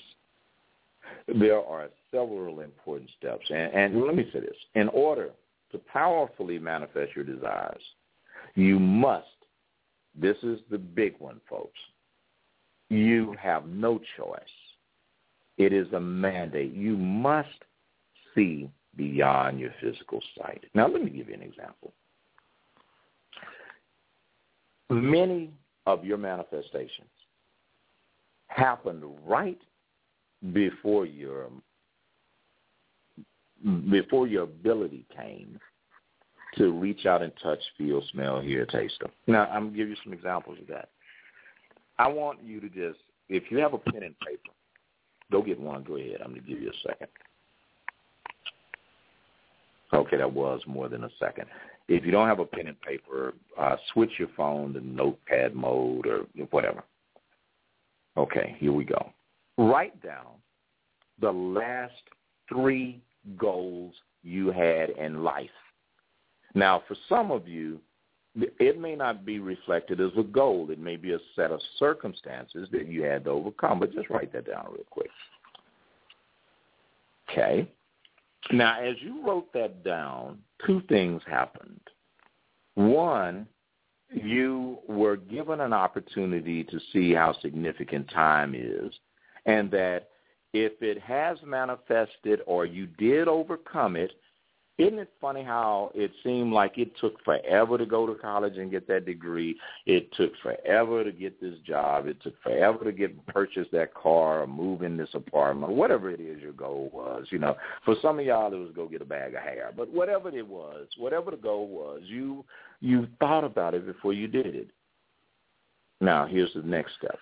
There 1.27 1.59
are 1.59 1.89
several 2.11 2.61
important 2.61 3.09
steps. 3.17 3.45
And, 3.49 3.73
and 3.73 4.03
let 4.03 4.15
me 4.15 4.27
say 4.33 4.39
this. 4.39 4.55
In 4.75 4.89
order 4.89 5.29
to 5.71 5.77
powerfully 5.77 6.59
manifest 6.59 7.15
your 7.15 7.25
desires, 7.25 7.81
you 8.55 8.79
must, 8.79 9.27
this 10.15 10.37
is 10.43 10.59
the 10.69 10.77
big 10.77 11.15
one, 11.19 11.39
folks, 11.49 11.79
you 12.89 13.35
have 13.39 13.67
no 13.67 13.99
choice. 14.17 14.39
It 15.57 15.73
is 15.73 15.91
a 15.93 15.99
mandate. 15.99 16.73
You 16.73 16.97
must 16.97 17.49
see 18.33 18.69
beyond 18.95 19.59
your 19.59 19.71
physical 19.81 20.21
sight. 20.37 20.63
Now, 20.73 20.87
let 20.87 21.03
me 21.03 21.09
give 21.09 21.29
you 21.29 21.33
an 21.33 21.41
example. 21.41 21.93
Many 24.89 25.51
of 25.85 26.05
your 26.05 26.17
manifestations 26.17 27.09
happened 28.47 29.03
right 29.25 29.59
before 30.51 31.05
your 31.05 31.49
before 33.89 34.27
your 34.27 34.43
ability 34.43 35.05
came 35.15 35.57
to 36.57 36.71
reach 36.71 37.05
out 37.05 37.21
and 37.21 37.31
touch, 37.41 37.59
feel, 37.77 38.03
smell, 38.11 38.41
hear, 38.41 38.65
taste 38.65 38.95
them. 38.99 39.09
Now, 39.25 39.45
I'm 39.45 39.63
going 39.63 39.71
to 39.71 39.77
give 39.77 39.89
you 39.89 39.95
some 40.03 40.13
examples 40.13 40.57
of 40.61 40.67
that. 40.67 40.89
I 41.97 42.07
want 42.09 42.43
you 42.43 42.59
to 42.59 42.67
just, 42.67 42.99
if 43.29 43.43
you 43.49 43.57
have 43.59 43.73
a 43.73 43.77
pen 43.77 44.03
and 44.03 44.19
paper, 44.19 44.51
go 45.31 45.41
get 45.41 45.59
one. 45.59 45.83
Go 45.83 45.95
ahead. 45.95 46.17
I'm 46.23 46.31
going 46.31 46.41
to 46.43 46.47
give 46.47 46.61
you 46.61 46.69
a 46.69 46.87
second. 46.87 47.07
Okay, 49.93 50.17
that 50.17 50.31
was 50.31 50.61
more 50.65 50.89
than 50.89 51.03
a 51.03 51.09
second. 51.19 51.45
If 51.87 52.05
you 52.05 52.11
don't 52.11 52.27
have 52.27 52.39
a 52.39 52.45
pen 52.45 52.67
and 52.67 52.81
paper, 52.81 53.33
uh, 53.59 53.75
switch 53.93 54.11
your 54.17 54.29
phone 54.35 54.73
to 54.73 54.81
notepad 54.81 55.53
mode 55.53 56.07
or 56.07 56.25
whatever. 56.49 56.83
Okay, 58.17 58.55
here 58.59 58.71
we 58.71 58.85
go. 58.85 59.11
Write 59.57 60.01
down 60.01 60.27
the 61.19 61.31
last 61.31 61.93
three 62.49 63.01
goals 63.37 63.93
you 64.23 64.51
had 64.51 64.91
in 64.91 65.23
life. 65.23 65.49
Now, 66.55 66.83
for 66.87 66.95
some 67.09 67.31
of 67.31 67.47
you, 67.47 67.79
it 68.35 68.79
may 68.79 68.95
not 68.95 69.25
be 69.25 69.39
reflected 69.39 70.01
as 70.01 70.11
a 70.17 70.23
goal. 70.23 70.69
It 70.71 70.79
may 70.79 70.95
be 70.95 71.13
a 71.13 71.19
set 71.35 71.51
of 71.51 71.59
circumstances 71.77 72.67
that 72.71 72.87
you 72.87 73.03
had 73.03 73.25
to 73.25 73.31
overcome, 73.31 73.79
but 73.79 73.93
just 73.93 74.09
write 74.09 74.33
that 74.33 74.47
down 74.47 74.67
real 74.71 74.85
quick. 74.89 75.09
Okay. 77.29 77.67
Now, 78.51 78.79
as 78.81 78.95
you 79.01 79.25
wrote 79.25 79.51
that 79.53 79.83
down, 79.83 80.39
two 80.65 80.81
things 80.89 81.21
happened. 81.25 81.79
One, 82.75 83.47
you 84.13 84.79
were 84.87 85.15
given 85.15 85.59
an 85.59 85.73
opportunity 85.73 86.63
to 86.65 86.79
see 86.91 87.13
how 87.13 87.33
significant 87.41 88.09
time 88.09 88.53
is, 88.55 88.93
and 89.45 89.71
that 89.71 90.09
if 90.53 90.73
it 90.81 91.01
has 91.01 91.37
manifested 91.45 92.41
or 92.45 92.65
you 92.65 92.85
did 92.85 93.27
overcome 93.27 93.95
it, 93.95 94.11
isn't 94.79 94.97
it 94.97 95.09
funny 95.21 95.43
how 95.43 95.91
it 95.93 96.11
seemed 96.23 96.51
like 96.51 96.79
it 96.79 96.93
took 96.99 97.23
forever 97.23 97.77
to 97.77 97.85
go 97.85 98.07
to 98.07 98.15
college 98.15 98.57
and 98.57 98.71
get 98.71 98.87
that 98.87 99.05
degree? 99.05 99.55
It 99.85 100.11
took 100.13 100.31
forever 100.41 101.03
to 101.03 101.11
get 101.11 101.39
this 101.39 101.53
job. 101.65 102.07
It 102.07 102.21
took 102.23 102.41
forever 102.41 102.83
to 102.83 102.91
get 102.91 103.25
purchase 103.27 103.67
that 103.71 103.93
car 103.93 104.41
or 104.41 104.47
move 104.47 104.81
in 104.81 104.97
this 104.97 105.13
apartment, 105.13 105.73
whatever 105.73 106.09
it 106.09 106.19
is 106.19 106.41
your 106.41 106.53
goal 106.53 106.89
was. 106.91 107.27
You 107.29 107.37
know, 107.37 107.55
for 107.85 107.95
some 108.01 108.17
of 108.17 108.25
y'all 108.25 108.51
it 108.51 108.57
was 108.57 108.71
go 108.75 108.87
get 108.87 109.03
a 109.03 109.05
bag 109.05 109.35
of 109.35 109.43
hair, 109.43 109.71
but 109.77 109.89
whatever 109.93 110.29
it 110.29 110.47
was, 110.47 110.87
whatever 110.97 111.29
the 111.29 111.37
goal 111.37 111.67
was, 111.67 112.01
you 112.05 112.43
you 112.79 113.07
thought 113.19 113.43
about 113.43 113.75
it 113.75 113.85
before 113.85 114.13
you 114.13 114.27
did 114.27 114.55
it. 114.55 114.69
Now 116.01 116.25
here's 116.25 116.53
the 116.55 116.63
next 116.63 116.93
step. 116.97 117.19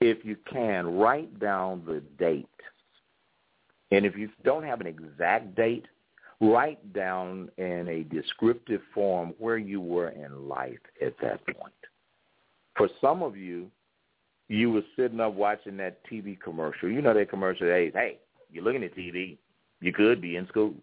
If 0.00 0.24
you 0.24 0.36
can, 0.50 0.96
write 0.96 1.38
down 1.38 1.82
the 1.86 2.00
date 2.18 2.48
and 3.90 4.06
if 4.06 4.16
you 4.16 4.28
don't 4.44 4.64
have 4.64 4.80
an 4.80 4.86
exact 4.86 5.54
date, 5.54 5.86
write 6.40 6.92
down 6.92 7.50
in 7.58 7.88
a 7.88 8.04
descriptive 8.14 8.80
form 8.94 9.34
where 9.38 9.58
you 9.58 9.80
were 9.80 10.10
in 10.10 10.48
life 10.48 10.78
at 11.04 11.14
that 11.22 11.44
point. 11.46 11.72
For 12.76 12.88
some 13.00 13.22
of 13.22 13.36
you, 13.36 13.70
you 14.48 14.70
were 14.70 14.82
sitting 14.96 15.20
up 15.20 15.34
watching 15.34 15.76
that 15.76 16.00
TV 16.10 16.38
commercial. 16.40 16.90
You 16.90 17.02
know 17.02 17.14
that 17.14 17.30
commercial 17.30 17.66
that 17.66 17.74
hey, 17.74 17.90
hey, 17.94 18.18
you're 18.50 18.64
looking 18.64 18.82
at 18.82 18.96
TV. 18.96 19.36
You 19.80 19.92
could 19.92 20.20
be 20.20 20.36
in 20.36 20.46
school. 20.48 20.74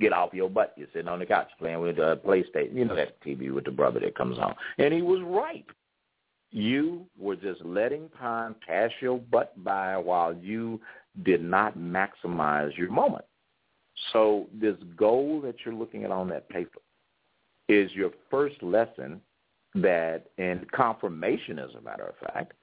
Get 0.00 0.12
off 0.12 0.34
your 0.34 0.50
butt. 0.50 0.74
You're 0.76 0.88
sitting 0.92 1.08
on 1.08 1.20
the 1.20 1.26
couch 1.26 1.48
playing 1.58 1.80
with 1.80 1.98
a 1.98 2.18
PlayStation. 2.24 2.74
You 2.74 2.84
know 2.86 2.96
that 2.96 3.22
TV 3.22 3.52
with 3.52 3.64
the 3.64 3.70
brother 3.70 4.00
that 4.00 4.16
comes 4.16 4.38
on. 4.38 4.54
And 4.78 4.92
he 4.92 5.02
was 5.02 5.20
right. 5.24 5.66
You 6.50 7.06
were 7.18 7.36
just 7.36 7.64
letting 7.64 8.10
time 8.18 8.56
pass 8.66 8.90
your 9.00 9.18
butt 9.18 9.52
by 9.62 9.96
while 9.96 10.34
you 10.34 10.80
did 11.24 11.42
not 11.42 11.78
maximize 11.78 12.76
your 12.76 12.90
moment. 12.90 13.24
So 14.12 14.46
this 14.52 14.76
goal 14.96 15.40
that 15.42 15.56
you're 15.64 15.74
looking 15.74 16.04
at 16.04 16.10
on 16.10 16.28
that 16.30 16.48
paper 16.48 16.80
is 17.68 17.90
your 17.92 18.10
first 18.30 18.62
lesson 18.62 19.20
that, 19.74 20.26
and 20.38 20.70
confirmation 20.72 21.58
as 21.58 21.70
a 21.78 21.80
matter 21.80 22.04
of 22.04 22.32
fact, 22.32 22.54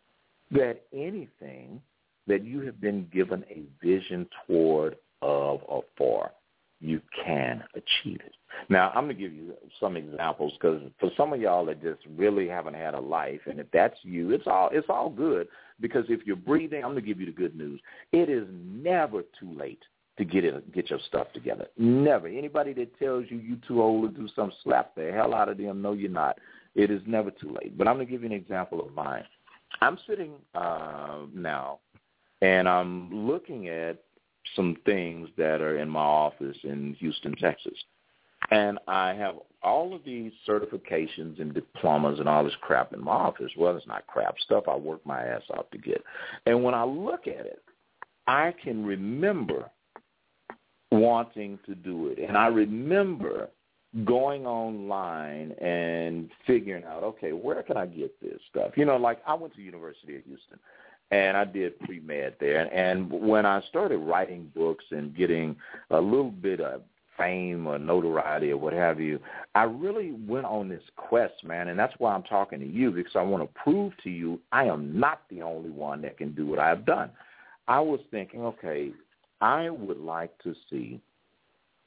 that 0.51 0.81
anything 0.93 1.81
that 2.27 2.43
you 2.43 2.61
have 2.61 2.81
been 2.81 3.07
given 3.13 3.43
a 3.49 3.63
vision 3.85 4.27
toward, 4.45 4.95
of, 5.21 5.61
or 5.67 5.83
for, 5.97 6.31
you 6.79 7.01
can 7.25 7.63
achieve 7.73 8.19
it. 8.25 8.33
Now, 8.69 8.89
I'm 8.89 9.05
going 9.05 9.15
to 9.15 9.21
give 9.21 9.33
you 9.33 9.53
some 9.79 9.95
examples 9.95 10.53
because 10.53 10.81
for 10.99 11.11
some 11.15 11.33
of 11.33 11.41
y'all 11.41 11.65
that 11.65 11.81
just 11.81 12.01
really 12.15 12.47
haven't 12.47 12.73
had 12.73 12.93
a 12.93 12.99
life, 12.99 13.41
and 13.45 13.59
if 13.59 13.67
that's 13.71 13.97
you, 14.03 14.31
it's 14.31 14.47
all 14.47 14.69
it's 14.71 14.89
all 14.89 15.09
good 15.09 15.47
because 15.79 16.05
if 16.09 16.25
you're 16.25 16.35
breathing, 16.35 16.83
I'm 16.83 16.91
going 16.91 17.03
to 17.03 17.07
give 17.07 17.19
you 17.19 17.25
the 17.25 17.31
good 17.31 17.55
news. 17.55 17.79
It 18.11 18.29
is 18.29 18.47
never 18.51 19.23
too 19.39 19.53
late 19.53 19.83
to 20.17 20.25
get 20.25 20.43
it, 20.43 20.73
get 20.73 20.89
your 20.89 20.99
stuff 21.07 21.27
together. 21.33 21.67
Never. 21.77 22.27
Anybody 22.27 22.73
that 22.73 22.97
tells 22.99 23.25
you 23.29 23.37
you're 23.37 23.57
too 23.67 23.81
old 23.81 24.13
to 24.13 24.21
do 24.21 24.27
something, 24.35 24.55
slap 24.63 24.93
the 24.95 25.11
hell 25.11 25.33
out 25.33 25.47
of 25.47 25.57
them. 25.57 25.81
No, 25.81 25.93
you're 25.93 26.09
not. 26.09 26.37
It 26.75 26.91
is 26.91 27.01
never 27.07 27.31
too 27.31 27.55
late. 27.61 27.77
But 27.77 27.87
I'm 27.87 27.95
going 27.95 28.05
to 28.05 28.11
give 28.11 28.21
you 28.21 28.27
an 28.27 28.33
example 28.33 28.81
of 28.85 28.93
mine. 28.93 29.23
I'm 29.81 29.97
sitting 30.07 30.33
uh, 30.53 31.19
now, 31.33 31.79
and 32.41 32.67
I'm 32.67 33.27
looking 33.27 33.69
at 33.69 34.03
some 34.55 34.77
things 34.85 35.29
that 35.37 35.61
are 35.61 35.77
in 35.77 35.89
my 35.89 35.99
office 35.99 36.57
in 36.63 36.95
Houston, 36.99 37.35
Texas. 37.35 37.77
And 38.51 38.79
I 38.87 39.13
have 39.13 39.35
all 39.61 39.93
of 39.93 40.03
these 40.05 40.31
certifications 40.47 41.39
and 41.39 41.53
diplomas 41.53 42.19
and 42.19 42.29
all 42.29 42.43
this 42.43 42.53
crap 42.61 42.93
in 42.93 43.03
my 43.03 43.11
office. 43.11 43.51
Well, 43.57 43.75
it's 43.75 43.87
not 43.87 44.07
crap 44.07 44.35
stuff 44.39 44.63
I 44.67 44.75
work 44.75 45.05
my 45.05 45.21
ass 45.21 45.43
off 45.51 45.69
to 45.71 45.77
get. 45.77 46.01
And 46.45 46.63
when 46.63 46.73
I 46.73 46.83
look 46.83 47.27
at 47.27 47.45
it, 47.45 47.61
I 48.27 48.53
can 48.63 48.85
remember 48.85 49.69
wanting 50.91 51.59
to 51.65 51.75
do 51.75 52.07
it. 52.07 52.19
And 52.19 52.37
I 52.37 52.47
remember 52.47 53.49
going 54.05 54.45
online 54.45 55.51
and 55.53 56.29
figuring 56.45 56.83
out, 56.83 57.03
okay, 57.03 57.31
where 57.33 57.63
can 57.63 57.75
I 57.75 57.87
get 57.87 58.19
this 58.21 58.39
stuff? 58.49 58.71
You 58.75 58.85
know, 58.85 58.97
like 58.97 59.19
I 59.27 59.33
went 59.33 59.55
to 59.55 59.61
University 59.61 60.15
of 60.15 60.23
Houston 60.23 60.59
and 61.11 61.35
I 61.35 61.43
did 61.45 61.79
pre 61.79 61.99
med 61.99 62.35
there. 62.39 62.71
And 62.73 63.11
when 63.11 63.45
I 63.45 63.61
started 63.69 63.97
writing 63.97 64.51
books 64.55 64.85
and 64.91 65.15
getting 65.15 65.55
a 65.89 65.99
little 65.99 66.31
bit 66.31 66.61
of 66.61 66.81
fame 67.17 67.67
or 67.67 67.77
notoriety 67.77 68.51
or 68.51 68.57
what 68.57 68.73
have 68.73 68.99
you, 68.99 69.19
I 69.55 69.63
really 69.63 70.11
went 70.11 70.45
on 70.45 70.69
this 70.69 70.83
quest, 70.95 71.43
man. 71.43 71.67
And 71.67 71.77
that's 71.77 71.93
why 71.97 72.13
I'm 72.13 72.23
talking 72.23 72.59
to 72.59 72.67
you 72.67 72.91
because 72.91 73.15
I 73.15 73.21
want 73.21 73.43
to 73.43 73.61
prove 73.61 73.93
to 74.03 74.09
you 74.09 74.39
I 74.51 74.65
am 74.65 74.97
not 74.97 75.21
the 75.29 75.41
only 75.41 75.69
one 75.69 76.01
that 76.03 76.17
can 76.17 76.33
do 76.33 76.47
what 76.47 76.59
I've 76.59 76.85
done. 76.85 77.09
I 77.67 77.79
was 77.79 77.99
thinking, 78.09 78.41
okay, 78.41 78.91
I 79.41 79.69
would 79.69 79.99
like 79.99 80.31
to 80.43 80.55
see 80.69 80.99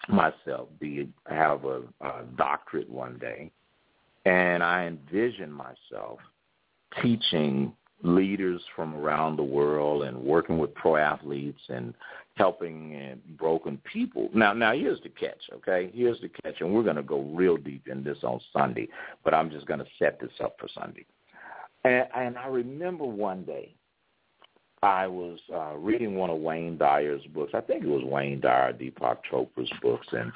myself 0.08 0.68
be 0.80 1.08
have 1.26 1.64
a, 1.64 1.82
a 2.00 2.24
doctorate 2.36 2.90
one 2.90 3.18
day, 3.18 3.50
and 4.24 4.62
I 4.62 4.86
envision 4.86 5.50
myself 5.50 6.18
teaching 7.00 7.72
leaders 8.02 8.60
from 8.74 8.94
around 8.94 9.36
the 9.36 9.42
world 9.42 10.02
and 10.02 10.16
working 10.16 10.58
with 10.58 10.74
pro 10.74 10.96
athletes 10.96 11.60
and 11.68 11.94
helping 12.34 13.20
broken 13.38 13.80
people. 13.90 14.28
Now, 14.34 14.52
now 14.52 14.72
here's 14.72 15.00
the 15.02 15.08
catch, 15.10 15.42
okay? 15.52 15.90
Here's 15.94 16.20
the 16.20 16.30
catch, 16.42 16.60
and 16.60 16.72
we're 16.72 16.82
going 16.82 16.96
to 16.96 17.02
go 17.02 17.20
real 17.20 17.56
deep 17.56 17.88
in 17.88 18.02
this 18.02 18.18
on 18.22 18.40
Sunday, 18.52 18.88
but 19.24 19.34
I'm 19.34 19.50
just 19.50 19.66
going 19.66 19.80
to 19.80 19.86
set 19.98 20.20
this 20.20 20.32
up 20.42 20.56
for 20.58 20.68
Sunday. 20.74 21.06
And, 21.84 22.06
and 22.16 22.38
I 22.38 22.46
remember 22.46 23.04
one 23.04 23.44
day 23.44 23.74
I 24.82 25.06
was 25.06 25.38
uh, 25.54 25.74
reading 25.76 26.16
one 26.16 26.30
of 26.30 26.38
Wayne 26.38 26.76
Dyer's 26.76 27.22
books. 27.34 27.52
I 27.54 27.60
think 27.60 27.84
it 27.84 27.88
was 27.88 28.02
Wayne 28.04 28.40
Dyer, 28.40 28.72
Deepak 28.72 29.18
Chopra's 29.30 29.70
books, 29.80 30.08
and 30.12 30.32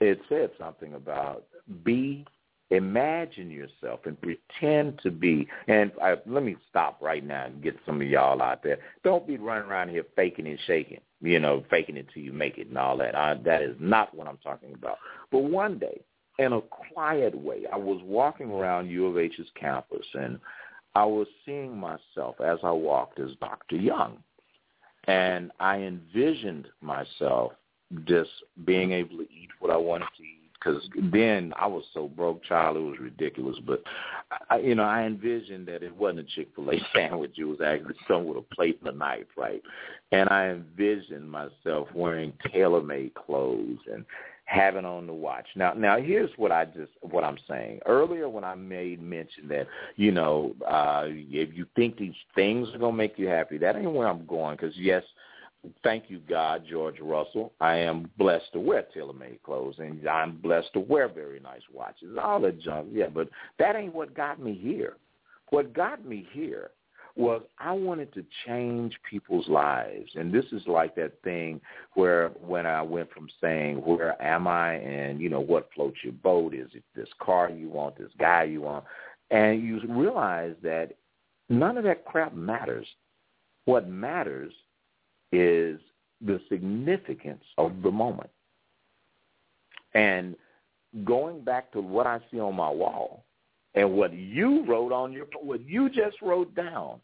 it 0.00 0.20
said 0.28 0.50
something 0.58 0.94
about 0.94 1.44
be 1.84 2.26
imagine 2.70 3.50
yourself 3.50 4.00
and 4.04 4.16
pretend 4.20 4.98
to 5.02 5.10
be. 5.10 5.46
And 5.68 5.92
I, 6.02 6.16
let 6.26 6.42
me 6.42 6.56
stop 6.68 7.00
right 7.00 7.24
now 7.24 7.46
and 7.46 7.62
get 7.62 7.76
some 7.86 8.00
of 8.00 8.08
y'all 8.08 8.42
out 8.42 8.62
there. 8.62 8.78
Don't 9.04 9.26
be 9.26 9.36
running 9.36 9.68
around 9.68 9.90
here 9.90 10.04
faking 10.16 10.46
and 10.46 10.58
shaking. 10.66 11.00
You 11.20 11.38
know, 11.40 11.64
faking 11.70 11.96
it 11.96 12.06
till 12.12 12.22
you 12.22 12.32
make 12.32 12.58
it 12.58 12.68
and 12.68 12.76
all 12.76 12.96
that. 12.98 13.14
I, 13.14 13.34
that 13.44 13.62
is 13.62 13.76
not 13.80 14.14
what 14.14 14.28
I'm 14.28 14.38
talking 14.38 14.74
about. 14.74 14.98
But 15.30 15.44
one 15.44 15.78
day, 15.78 16.02
in 16.38 16.52
a 16.52 16.60
quiet 16.60 17.34
way, 17.34 17.62
I 17.72 17.76
was 17.76 18.00
walking 18.04 18.50
around 18.50 18.90
U 18.90 19.06
of 19.06 19.16
H's 19.16 19.46
campus 19.58 20.04
and 20.14 20.38
I 20.94 21.04
was 21.04 21.26
seeing 21.44 21.76
myself 21.76 22.40
as 22.40 22.58
I 22.62 22.70
walked 22.70 23.20
as 23.20 23.30
Dr. 23.40 23.76
Young. 23.76 24.18
And 25.04 25.52
I 25.60 25.78
envisioned 25.78 26.68
myself 26.80 27.52
just 28.04 28.30
being 28.64 28.92
able 28.92 29.18
to 29.18 29.22
eat 29.22 29.50
what 29.60 29.70
I 29.70 29.76
wanted 29.76 30.08
to 30.16 30.22
eat. 30.22 30.35
Because 30.58 30.82
then 31.12 31.52
I 31.58 31.66
was 31.66 31.84
so 31.92 32.08
broke, 32.08 32.42
child, 32.44 32.76
it 32.76 32.80
was 32.80 32.98
ridiculous. 32.98 33.56
But, 33.66 33.82
I, 34.50 34.58
you 34.58 34.74
know, 34.74 34.84
I 34.84 35.02
envisioned 35.02 35.66
that 35.68 35.82
it 35.82 35.94
wasn't 35.94 36.20
a 36.20 36.24
Chick-fil-A 36.24 36.80
sandwich. 36.94 37.34
It 37.38 37.44
was 37.44 37.60
actually 37.64 37.94
someone 38.08 38.34
with 38.34 38.44
a 38.50 38.54
plate 38.54 38.78
and 38.80 38.94
a 38.94 38.98
knife, 38.98 39.26
right? 39.36 39.62
And 40.12 40.28
I 40.28 40.48
envisioned 40.48 41.30
myself 41.30 41.88
wearing 41.94 42.32
tailor-made 42.52 43.14
clothes 43.14 43.78
and 43.92 44.04
having 44.46 44.84
on 44.84 45.06
the 45.06 45.12
watch. 45.12 45.46
Now, 45.56 45.72
now 45.74 45.98
here's 45.98 46.30
what 46.36 46.52
I 46.52 46.64
just 46.64 46.92
what 47.02 47.24
I'm 47.24 47.36
saying. 47.48 47.80
Earlier, 47.84 48.28
when 48.28 48.44
I 48.44 48.54
made 48.54 49.02
mention 49.02 49.48
that 49.48 49.66
you 49.96 50.12
know 50.12 50.54
uh, 50.66 51.06
if 51.08 51.54
you 51.54 51.66
think 51.74 51.98
these 51.98 52.14
things 52.34 52.68
are 52.72 52.78
gonna 52.78 52.96
make 52.96 53.18
you 53.18 53.26
happy, 53.26 53.58
that 53.58 53.76
ain't 53.76 53.92
where 53.92 54.06
I'm 54.06 54.24
going. 54.24 54.56
Because 54.56 54.76
yes, 54.76 55.02
thank 55.82 56.04
you 56.08 56.20
God, 56.28 56.64
George 56.68 57.00
Russell. 57.00 57.52
I 57.60 57.76
am 57.76 58.10
blessed 58.18 58.52
to 58.52 58.60
wear 58.60 58.86
tailor-made 58.94 59.42
clothes, 59.42 59.76
and 59.78 60.06
I'm 60.08 60.38
blessed 60.38 60.72
to 60.74 60.80
wear 60.80 61.08
very 61.08 61.40
nice 61.40 61.62
watches. 61.72 62.16
All 62.20 62.40
that 62.40 62.60
junk, 62.60 62.88
yeah, 62.92 63.08
but 63.08 63.28
that 63.58 63.76
ain't 63.76 63.94
what 63.94 64.14
got 64.14 64.40
me 64.40 64.54
here. 64.54 64.96
What 65.50 65.72
got 65.72 66.04
me 66.04 66.26
here 66.32 66.70
was 67.16 67.40
I 67.58 67.72
wanted 67.72 68.12
to 68.12 68.24
change 68.44 68.94
people's 69.08 69.48
lives. 69.48 70.10
And 70.16 70.32
this 70.32 70.44
is 70.52 70.62
like 70.66 70.94
that 70.96 71.12
thing 71.24 71.60
where 71.94 72.28
when 72.40 72.66
I 72.66 72.82
went 72.82 73.10
from 73.10 73.28
saying, 73.40 73.76
where 73.76 74.20
am 74.22 74.46
I? 74.46 74.74
And, 74.74 75.18
you 75.18 75.30
know, 75.30 75.40
what 75.40 75.70
floats 75.74 75.96
your 76.04 76.12
boat? 76.12 76.54
Is 76.54 76.68
it 76.74 76.84
this 76.94 77.08
car 77.20 77.50
you 77.50 77.70
want, 77.70 77.96
this 77.96 78.12
guy 78.18 78.44
you 78.44 78.60
want? 78.60 78.84
And 79.30 79.62
you 79.62 79.80
realize 79.88 80.54
that 80.62 80.92
none 81.48 81.78
of 81.78 81.84
that 81.84 82.04
crap 82.04 82.34
matters. 82.34 82.86
What 83.64 83.88
matters 83.88 84.52
is 85.32 85.80
the 86.24 86.40
significance 86.48 87.44
of 87.58 87.82
the 87.82 87.90
moment. 87.90 88.30
And 89.94 90.36
going 91.04 91.42
back 91.42 91.72
to 91.72 91.80
what 91.80 92.06
I 92.06 92.20
see 92.30 92.40
on 92.40 92.54
my 92.54 92.70
wall 92.70 93.24
and 93.74 93.92
what 93.92 94.12
you 94.12 94.64
wrote 94.66 94.92
on 94.92 95.12
your, 95.12 95.26
what 95.40 95.66
you 95.66 95.88
just 95.88 96.20
wrote 96.22 96.54
down, 96.54 97.00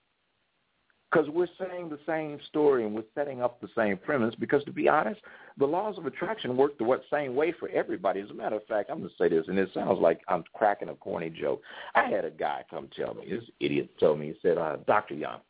because 1.11 1.29
we're 1.29 1.49
saying 1.59 1.91
the 1.91 1.99
same 2.07 2.39
story 2.49 2.87
and 2.87 2.95
we're 2.95 3.03
setting 3.15 3.43
up 3.43 3.61
the 3.61 3.69
same 3.77 3.99
premise 3.99 4.35
because 4.41 4.65
to 4.65 4.73
be 4.73 4.89
honest, 4.89 5.21
the 5.59 5.67
laws 5.67 5.99
of 5.99 6.07
attraction 6.07 6.57
work 6.57 6.79
the 6.79 7.01
same 7.11 7.35
way 7.35 7.53
for 7.53 7.69
everybody. 7.69 8.21
As 8.21 8.31
a 8.31 8.35
matter 8.35 8.57
of 8.57 8.65
fact, 8.65 8.91
I'm 8.91 8.99
going 8.99 9.11
to 9.11 9.17
say 9.19 9.29
this, 9.29 9.45
and 9.49 9.59
it 9.59 9.69
sounds 9.75 10.01
like 10.01 10.21
I'm 10.29 10.45
cracking 10.55 10.89
a 10.89 10.95
corny 10.95 11.29
joke. 11.29 11.61
I 11.95 12.09
had 12.09 12.25
a 12.25 12.31
guy 12.31 12.65
come 12.71 12.89
tell 12.97 13.13
me, 13.13 13.29
this 13.29 13.45
idiot 13.61 13.91
told 14.01 14.21
me, 14.21 14.29
he 14.29 14.35
said, 14.41 14.57
uh, 14.57 14.77
Dr. 14.87 15.15
Young, 15.15 15.41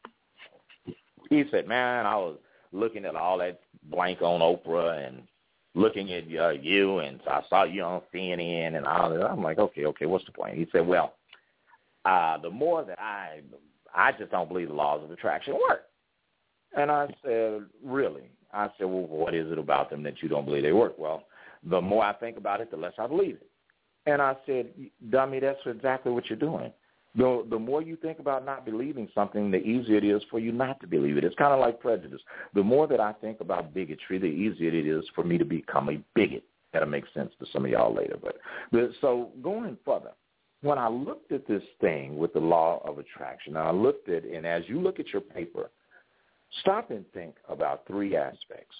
he 1.30 1.44
said, 1.52 1.68
man, 1.68 2.06
I 2.06 2.16
was 2.16 2.38
looking 2.72 3.04
at 3.04 3.16
all 3.16 3.38
that 3.38 3.60
blank 3.84 4.22
on 4.22 4.40
Oprah 4.40 5.06
and 5.06 5.22
looking 5.74 6.12
at 6.12 6.24
uh, 6.38 6.50
you, 6.50 6.98
and 6.98 7.20
I 7.26 7.42
saw 7.48 7.64
you 7.64 7.82
on 7.82 8.02
CNN 8.12 8.76
and 8.76 8.86
all 8.86 9.10
that. 9.10 9.24
I'm 9.24 9.42
like, 9.42 9.58
okay, 9.58 9.86
okay, 9.86 10.06
what's 10.06 10.24
the 10.26 10.32
point? 10.32 10.56
He 10.56 10.66
said, 10.72 10.86
well, 10.86 11.14
uh, 12.04 12.38
the 12.38 12.50
more 12.50 12.84
that 12.84 12.98
I 12.98 13.40
I 13.94 14.12
just 14.12 14.30
don't 14.30 14.48
believe 14.48 14.68
the 14.68 14.74
laws 14.74 15.02
of 15.04 15.10
attraction 15.10 15.54
work. 15.54 15.82
And 16.76 16.90
I 16.90 17.14
said, 17.22 17.62
really? 17.84 18.30
I 18.52 18.68
said, 18.78 18.84
well, 18.84 19.06
what 19.06 19.34
is 19.34 19.50
it 19.50 19.58
about 19.58 19.90
them 19.90 20.02
that 20.04 20.22
you 20.22 20.28
don't 20.28 20.44
believe 20.44 20.62
they 20.62 20.72
work? 20.72 20.98
Well, 20.98 21.24
the 21.64 21.80
more 21.80 22.04
I 22.04 22.14
think 22.14 22.36
about 22.36 22.60
it, 22.60 22.70
the 22.70 22.76
less 22.76 22.94
I 22.98 23.06
believe 23.06 23.36
it. 23.36 23.48
And 24.06 24.20
I 24.20 24.36
said, 24.46 24.68
dummy, 25.10 25.40
that's 25.40 25.58
exactly 25.64 26.12
what 26.12 26.28
you're 26.28 26.38
doing. 26.38 26.72
The, 27.14 27.44
the 27.50 27.58
more 27.58 27.82
you 27.82 27.96
think 27.96 28.20
about 28.20 28.46
not 28.46 28.64
believing 28.64 29.08
something, 29.14 29.50
the 29.50 29.58
easier 29.58 29.98
it 29.98 30.04
is 30.04 30.22
for 30.30 30.38
you 30.38 30.50
not 30.50 30.80
to 30.80 30.86
believe 30.86 31.18
it. 31.18 31.24
It's 31.24 31.36
kind 31.36 31.52
of 31.52 31.60
like 31.60 31.78
prejudice. 31.78 32.22
The 32.54 32.62
more 32.62 32.86
that 32.86 33.00
I 33.00 33.12
think 33.12 33.40
about 33.40 33.74
bigotry, 33.74 34.18
the 34.18 34.26
easier 34.26 34.70
it 34.70 34.86
is 34.86 35.04
for 35.14 35.22
me 35.22 35.36
to 35.36 35.44
become 35.44 35.90
a 35.90 36.02
bigot. 36.14 36.44
That'll 36.72 36.88
make 36.88 37.04
sense 37.12 37.30
to 37.38 37.46
some 37.52 37.66
of 37.66 37.70
y'all 37.70 37.94
later. 37.94 38.16
But, 38.20 38.36
but 38.70 38.90
so 39.02 39.28
going 39.42 39.76
further, 39.84 40.12
when 40.62 40.78
I 40.78 40.88
looked 40.88 41.32
at 41.32 41.46
this 41.46 41.62
thing 41.80 42.16
with 42.16 42.32
the 42.32 42.40
law 42.40 42.80
of 42.86 42.98
attraction, 42.98 43.56
I 43.56 43.72
looked 43.72 44.08
at, 44.08 44.24
and 44.24 44.46
as 44.46 44.62
you 44.66 44.80
look 44.80 44.98
at 44.98 45.08
your 45.08 45.20
paper, 45.20 45.70
stop 46.60 46.90
and 46.90 47.04
think 47.12 47.34
about 47.48 47.86
three 47.86 48.16
aspects. 48.16 48.76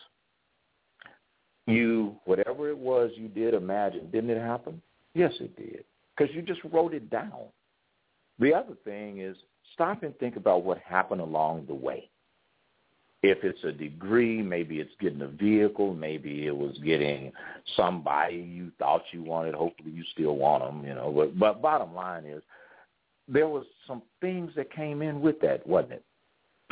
You, 1.66 2.16
whatever 2.24 2.70
it 2.70 2.78
was 2.78 3.10
you 3.16 3.28
did 3.28 3.52
imagine, 3.52 4.10
didn't 4.10 4.30
it 4.30 4.40
happen? 4.40 4.80
Yes, 5.14 5.32
it 5.40 5.54
did, 5.56 5.84
because 6.16 6.34
you 6.34 6.40
just 6.40 6.60
wrote 6.72 6.94
it 6.94 7.10
down. 7.10 7.42
The 8.42 8.52
other 8.52 8.74
thing 8.84 9.20
is 9.20 9.36
stop 9.72 10.02
and 10.02 10.18
think 10.18 10.34
about 10.34 10.64
what 10.64 10.78
happened 10.78 11.20
along 11.20 11.66
the 11.68 11.74
way. 11.74 12.10
If 13.22 13.44
it's 13.44 13.62
a 13.62 13.70
degree, 13.70 14.42
maybe 14.42 14.80
it's 14.80 14.90
getting 15.00 15.22
a 15.22 15.28
vehicle, 15.28 15.94
maybe 15.94 16.48
it 16.48 16.56
was 16.56 16.76
getting 16.84 17.30
somebody 17.76 18.38
you 18.38 18.72
thought 18.80 19.02
you 19.12 19.22
wanted. 19.22 19.54
Hopefully, 19.54 19.92
you 19.92 20.02
still 20.12 20.34
want 20.34 20.64
them, 20.64 20.84
you 20.84 20.92
know. 20.92 21.12
But, 21.12 21.38
but 21.38 21.62
bottom 21.62 21.94
line 21.94 22.24
is, 22.26 22.42
there 23.28 23.46
was 23.46 23.64
some 23.86 24.02
things 24.20 24.50
that 24.56 24.72
came 24.72 25.02
in 25.02 25.20
with 25.20 25.40
that, 25.42 25.64
wasn't 25.64 25.92
it? 25.92 26.04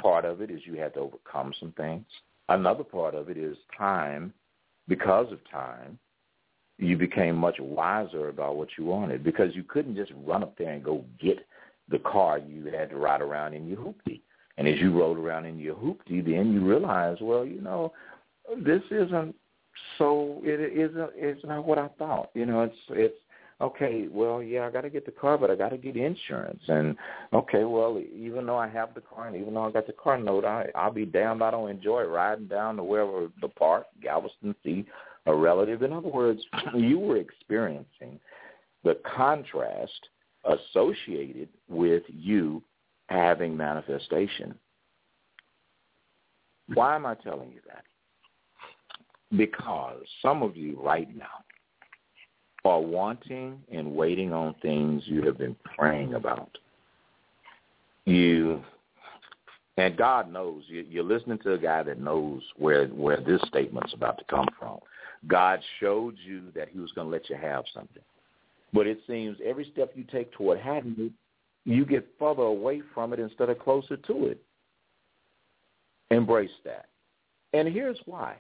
Part 0.03 0.25
of 0.25 0.41
it 0.41 0.51
is 0.51 0.63
you 0.65 0.75
had 0.75 0.95
to 0.95 1.01
overcome 1.01 1.55
some 1.61 1.71
things. 1.77 2.05
Another 2.49 2.83
part 2.83 3.15
of 3.15 3.31
it 3.31 3.39
is 3.39 3.57
time. 3.79 4.35
Because 4.89 5.31
of 5.31 5.39
time, 5.49 6.01
you 6.79 6.97
became 6.97 7.37
much 7.37 7.61
wiser 7.61 8.29
about 8.29 8.57
what 8.57 8.71
you 8.77 8.85
wanted 8.85 9.23
because 9.23 9.55
you 9.55 9.63
couldn't 9.63 9.95
just 9.95 10.11
run 10.27 10.43
up 10.43 10.59
there 10.59 10.73
and 10.73 10.83
go 10.83 11.05
get 11.21 11.39
the 11.91 11.99
car. 11.99 12.39
You 12.39 12.67
had 12.67 12.91
to 12.91 12.97
ride 12.97 13.21
around 13.21 13.55
in 13.55 13.67
your 13.67 13.79
hoopty. 13.79 14.21
And 14.59 14.69
as 14.69 14.79
you 14.79 14.93
rode 14.99 15.19
around 15.19 15.47
in 15.47 15.59
your 15.59 15.75
hoopty, 15.75 16.25
then 16.25 16.53
you 16.53 16.61
realize, 16.61 17.17
well, 17.21 17.45
you 17.45 17.61
know, 17.61 17.93
this 18.59 18.83
isn't 18.91 19.35
so. 19.97 20.41
It 20.43 20.61
isn't. 20.77 21.11
It's 21.15 21.45
not 21.45 21.65
what 21.65 21.79
I 21.79 21.89
thought. 21.99 22.31
You 22.35 22.47
know, 22.47 22.63
it's 22.63 22.77
it's 22.91 23.17
okay, 23.61 24.09
well, 24.11 24.43
yeah, 24.43 24.67
I 24.67 24.71
got 24.71 24.83
to 24.83 24.91
get 24.91 25.05
the 25.05 25.13
car, 25.13 25.37
but 25.37 25.51
I 25.51 25.55
got 25.55 25.71
to 25.71 25.77
get 25.77 25.97
insurance. 25.97 26.63
And 26.69 26.97
okay, 27.33 27.65
well, 27.65 28.03
even 28.15 28.47
though 28.47 28.57
I 28.57 28.69
have 28.69 28.95
the 28.95 29.03
car 29.03 29.29
and 29.29 29.37
even 29.37 29.55
though 29.55 29.67
I 29.67 29.71
got 29.71 29.87
the 29.87 29.93
car 29.93 30.19
note, 30.19 30.45
I 30.45 30.67
I'll 30.75 30.93
be 30.93 31.07
damned 31.07 31.43
I 31.43 31.51
don't 31.51 31.71
enjoy 31.71 32.05
riding 32.05 32.47
down 32.47 32.77
to 32.77 32.85
wherever 32.85 33.29
the 33.41 33.49
park, 33.49 33.87
Galveston, 34.03 34.55
see 34.65 34.87
a 35.27 35.35
relative. 35.35 35.83
In 35.83 35.93
other 35.93 36.09
words, 36.09 36.41
you 36.75 36.99
were 36.99 37.19
experiencing 37.19 38.19
the 38.85 38.99
contrast 39.17 40.09
associated 40.45 41.49
with 41.69 42.03
you 42.09 42.63
having 43.09 43.57
manifestation. 43.57 44.55
Why 46.75 46.95
am 46.95 47.07
I 47.07 47.15
telling 47.15 47.51
you 47.51 47.61
that? 47.67 47.85
Because 49.37 50.03
some 50.23 50.43
of 50.43 50.57
you 50.57 50.81
right 50.81 51.09
now 51.17 51.45
are 52.65 52.81
wanting 52.81 53.61
and 53.73 53.95
waiting 53.95 54.33
on 54.33 54.55
things 54.61 55.03
you 55.07 55.23
have 55.23 55.39
been 55.39 55.57
praying 55.77 56.15
about. 56.15 56.51
You 58.05 58.63
and 59.77 59.97
God 59.97 60.31
knows 60.31 60.65
you, 60.69 60.85
you're 60.89 61.05
listening 61.05 61.39
to 61.39 61.55
a 61.55 61.59
guy 61.59 61.83
that 61.83 62.01
knows 62.01 62.43
where 62.57 62.89
where 62.89 63.21
this 63.21 63.41
statement's 63.47 63.95
about 63.95 64.19
to 64.19 64.25
come 64.25 64.49
from. 64.59 64.79
God 65.27 65.61
showed 65.79 66.17
you 66.25 66.53
that 66.55 66.69
He 66.69 66.79
was 66.79 66.93
going 66.93 67.07
to 67.07 67.11
let 67.11 67.31
you 67.31 67.37
have 67.37 67.65
something, 67.73 68.03
but 68.73 68.87
it 68.87 69.01
seems 69.07 69.37
every 69.45 69.69
step 69.73 69.93
you 69.95 70.05
take 70.05 70.33
toward 70.33 70.59
having 70.61 70.95
it, 70.99 71.13
you 71.65 71.85
get 71.85 72.07
further 72.19 72.43
away 72.43 72.83
from 72.95 73.13
it 73.13 73.19
instead 73.19 73.51
of 73.51 73.59
closer 73.59 73.97
to 73.97 74.27
it. 74.27 74.43
Embrace 76.11 76.51
that, 76.65 76.87
and 77.53 77.69
here's 77.69 77.99
why. 78.07 78.37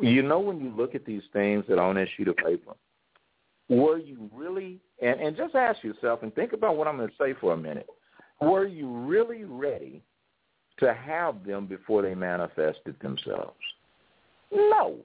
You 0.00 0.22
know 0.22 0.40
when 0.40 0.60
you 0.60 0.72
look 0.74 0.94
at 0.94 1.04
these 1.04 1.22
things 1.32 1.64
that 1.68 1.78
are 1.78 1.88
on 1.88 1.96
that 1.96 2.08
sheet 2.16 2.28
of 2.28 2.36
paper, 2.36 2.72
were 3.68 3.98
you 3.98 4.30
really, 4.32 4.78
and, 5.00 5.20
and 5.20 5.36
just 5.36 5.54
ask 5.54 5.82
yourself 5.82 6.22
and 6.22 6.34
think 6.34 6.52
about 6.52 6.76
what 6.76 6.88
I'm 6.88 6.96
going 6.96 7.08
to 7.08 7.14
say 7.18 7.34
for 7.40 7.52
a 7.52 7.56
minute. 7.56 7.86
Were 8.40 8.66
you 8.66 8.90
really 8.90 9.44
ready 9.44 10.02
to 10.78 10.94
have 10.94 11.44
them 11.44 11.66
before 11.66 12.02
they 12.02 12.14
manifested 12.14 12.96
themselves? 13.00 13.56
No. 14.52 14.96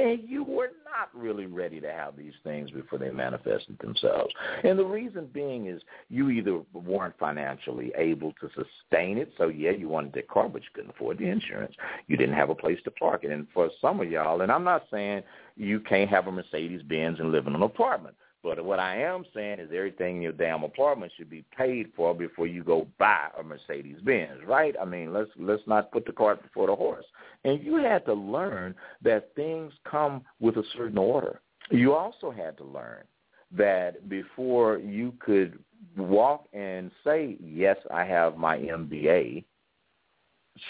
And 0.00 0.26
you 0.26 0.44
were 0.44 0.70
not 0.84 1.10
really 1.14 1.44
ready 1.44 1.78
to 1.78 1.92
have 1.92 2.16
these 2.16 2.32
things 2.42 2.70
before 2.70 2.98
they 2.98 3.10
manifested 3.10 3.78
themselves. 3.80 4.32
And 4.64 4.78
the 4.78 4.84
reason 4.84 5.28
being 5.30 5.66
is 5.66 5.82
you 6.08 6.30
either 6.30 6.62
weren't 6.72 7.18
financially 7.18 7.92
able 7.98 8.32
to 8.40 8.48
sustain 8.48 9.18
it. 9.18 9.30
So, 9.36 9.48
yeah, 9.48 9.72
you 9.72 9.88
wanted 9.88 10.14
the 10.14 10.22
car, 10.22 10.48
but 10.48 10.62
you 10.62 10.68
couldn't 10.72 10.90
afford 10.90 11.18
the 11.18 11.26
insurance. 11.26 11.74
You 12.06 12.16
didn't 12.16 12.34
have 12.34 12.48
a 12.48 12.54
place 12.54 12.78
to 12.84 12.90
park 12.90 13.24
it. 13.24 13.30
And 13.30 13.46
for 13.52 13.68
some 13.82 14.00
of 14.00 14.10
y'all, 14.10 14.40
and 14.40 14.50
I'm 14.50 14.64
not 14.64 14.86
saying 14.90 15.22
you 15.56 15.80
can't 15.80 16.08
have 16.08 16.26
a 16.28 16.32
Mercedes 16.32 16.82
Benz 16.82 17.20
and 17.20 17.30
live 17.30 17.46
in 17.46 17.54
an 17.54 17.62
apartment. 17.62 18.16
But 18.42 18.64
what 18.64 18.78
I 18.78 18.96
am 19.02 19.24
saying 19.34 19.60
is 19.60 19.68
everything 19.74 20.16
in 20.16 20.22
your 20.22 20.32
damn 20.32 20.64
apartment 20.64 21.12
should 21.16 21.28
be 21.28 21.44
paid 21.56 21.92
for 21.94 22.14
before 22.14 22.46
you 22.46 22.64
go 22.64 22.86
buy 22.98 23.28
a 23.38 23.42
Mercedes 23.42 23.98
Benz, 24.02 24.40
right? 24.46 24.74
I 24.80 24.86
mean, 24.86 25.12
let's 25.12 25.30
let's 25.38 25.62
not 25.66 25.92
put 25.92 26.06
the 26.06 26.12
cart 26.12 26.42
before 26.42 26.66
the 26.66 26.74
horse. 26.74 27.04
And 27.44 27.62
you 27.62 27.76
had 27.76 28.04
to 28.06 28.14
learn 28.14 28.74
that 29.02 29.34
things 29.36 29.72
come 29.88 30.22
with 30.40 30.56
a 30.56 30.64
certain 30.74 30.96
order. 30.96 31.42
You 31.70 31.94
also 31.94 32.30
had 32.30 32.56
to 32.58 32.64
learn 32.64 33.04
that 33.52 34.08
before 34.08 34.78
you 34.78 35.12
could 35.20 35.58
walk 35.96 36.46
and 36.54 36.90
say, 37.04 37.36
"Yes, 37.40 37.76
I 37.92 38.04
have 38.04 38.38
my 38.38 38.56
MBA," 38.56 39.44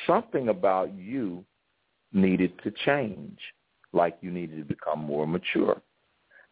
something 0.08 0.48
about 0.48 0.92
you 0.92 1.44
needed 2.12 2.52
to 2.64 2.72
change, 2.84 3.38
like 3.92 4.18
you 4.22 4.32
needed 4.32 4.58
to 4.58 4.64
become 4.64 4.98
more 4.98 5.26
mature 5.28 5.80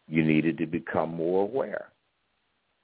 you 0.09 0.23
needed 0.23 0.57
to 0.57 0.65
become 0.65 1.13
more 1.13 1.43
aware. 1.43 1.89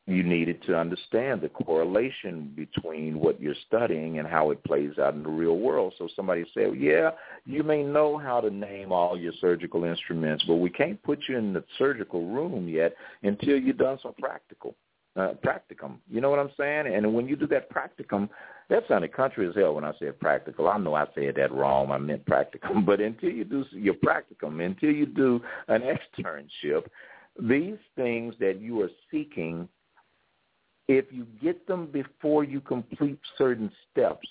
You 0.07 0.21
needed 0.21 0.61
to 0.67 0.77
understand 0.77 1.41
the 1.41 1.49
correlation 1.49 2.53
between 2.55 3.19
what 3.19 3.41
you're 3.41 3.55
studying 3.65 4.19
and 4.19 4.27
how 4.27 4.51
it 4.51 4.63
plays 4.63 4.99
out 4.99 5.15
in 5.15 5.23
the 5.23 5.29
real 5.29 5.57
world. 5.57 5.95
So 5.97 6.07
somebody 6.15 6.45
said, 6.53 6.75
yeah, 6.77 7.11
you 7.45 7.63
may 7.63 7.81
know 7.81 8.15
how 8.15 8.39
to 8.39 8.51
name 8.51 8.91
all 8.91 9.17
your 9.17 9.33
surgical 9.41 9.83
instruments, 9.83 10.43
but 10.47 10.55
we 10.55 10.69
can't 10.69 11.01
put 11.01 11.23
you 11.27 11.37
in 11.37 11.53
the 11.53 11.63
surgical 11.79 12.27
room 12.27 12.69
yet 12.69 12.95
until 13.23 13.57
you've 13.57 13.79
done 13.79 13.97
some 14.03 14.13
practical. 14.19 14.75
Uh, 15.17 15.33
practicum. 15.45 15.95
You 16.11 16.19
know 16.19 16.29
what 16.29 16.39
I'm 16.39 16.51
saying? 16.57 16.93
And 16.93 17.13
when 17.13 17.25
you 17.25 17.37
do 17.37 17.47
that 17.47 17.71
practicum, 17.71 18.29
that 18.69 18.83
sounded 18.89 19.13
country 19.13 19.47
as 19.47 19.55
hell 19.55 19.75
when 19.75 19.85
I 19.85 19.93
said 19.97 20.19
practical. 20.19 20.67
I 20.67 20.77
know 20.77 20.93
I 20.93 21.05
said 21.15 21.35
that 21.37 21.53
wrong. 21.53 21.89
I 21.89 21.97
meant 21.97 22.25
practicum. 22.25 22.83
But 22.85 22.99
until 22.99 23.29
you 23.29 23.45
do 23.45 23.63
your 23.71 23.93
practicum, 23.93 24.63
until 24.63 24.91
you 24.91 25.05
do 25.05 25.39
an 25.69 25.83
externship, 26.19 26.83
these 27.39 27.77
things 27.95 28.35
that 28.39 28.59
you 28.61 28.81
are 28.81 28.91
seeking, 29.11 29.67
if 30.87 31.05
you 31.11 31.25
get 31.41 31.67
them 31.67 31.87
before 31.87 32.43
you 32.43 32.61
complete 32.61 33.19
certain 33.37 33.71
steps, 33.91 34.27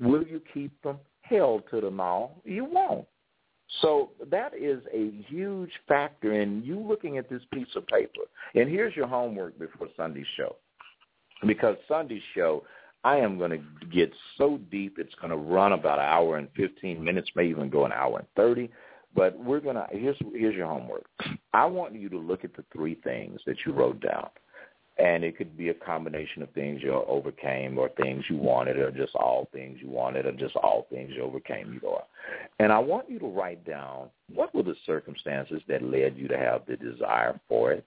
will 0.00 0.22
you 0.22 0.40
keep 0.52 0.80
them? 0.82 0.98
held 1.22 1.62
to 1.70 1.80
them 1.80 2.00
all? 2.00 2.40
You 2.44 2.64
won't. 2.64 3.06
So 3.80 4.10
that 4.30 4.52
is 4.54 4.82
a 4.92 5.10
huge 5.28 5.70
factor 5.88 6.40
in 6.40 6.62
you 6.62 6.78
looking 6.78 7.16
at 7.16 7.30
this 7.30 7.42
piece 7.52 7.74
of 7.74 7.86
paper. 7.86 8.20
And 8.54 8.68
here's 8.68 8.94
your 8.94 9.06
homework 9.06 9.58
before 9.58 9.88
Sunday's 9.96 10.26
show. 10.36 10.56
Because 11.46 11.76
Sunday's 11.88 12.22
show, 12.34 12.64
I 13.02 13.16
am 13.16 13.38
going 13.38 13.50
to 13.50 13.86
get 13.90 14.12
so 14.36 14.60
deep, 14.70 14.98
it's 14.98 15.14
going 15.14 15.30
to 15.30 15.36
run 15.36 15.72
about 15.72 15.98
an 15.98 16.04
hour 16.04 16.36
and 16.36 16.48
15 16.54 17.02
minutes, 17.02 17.30
may 17.34 17.46
even 17.46 17.70
go 17.70 17.84
an 17.86 17.92
hour 17.92 18.18
and 18.18 18.28
30. 18.36 18.70
But 19.14 19.38
we're 19.38 19.60
gonna 19.60 19.86
here's 19.90 20.16
here's 20.34 20.54
your 20.54 20.66
homework. 20.66 21.06
I 21.52 21.66
want 21.66 21.94
you 21.94 22.08
to 22.08 22.18
look 22.18 22.44
at 22.44 22.54
the 22.54 22.64
three 22.72 22.96
things 22.96 23.40
that 23.46 23.56
you 23.66 23.72
wrote 23.72 24.00
down. 24.00 24.28
And 24.98 25.24
it 25.24 25.38
could 25.38 25.56
be 25.56 25.70
a 25.70 25.74
combination 25.74 26.42
of 26.42 26.50
things 26.50 26.82
you 26.82 26.92
overcame 26.92 27.78
or 27.78 27.88
things 27.88 28.24
you 28.28 28.36
wanted 28.36 28.76
or 28.76 28.90
just 28.90 29.14
all 29.14 29.48
things 29.50 29.78
you 29.80 29.88
wanted 29.88 30.26
or 30.26 30.32
just 30.32 30.54
all 30.56 30.86
things 30.90 31.12
you 31.16 31.22
overcame 31.22 31.80
you 31.82 31.88
are. 31.88 32.04
And 32.58 32.70
I 32.70 32.78
want 32.78 33.08
you 33.08 33.18
to 33.20 33.26
write 33.26 33.64
down 33.64 34.10
what 34.32 34.54
were 34.54 34.62
the 34.62 34.76
circumstances 34.84 35.62
that 35.66 35.82
led 35.82 36.16
you 36.16 36.28
to 36.28 36.36
have 36.36 36.66
the 36.66 36.76
desire 36.76 37.40
for 37.48 37.72
it? 37.72 37.86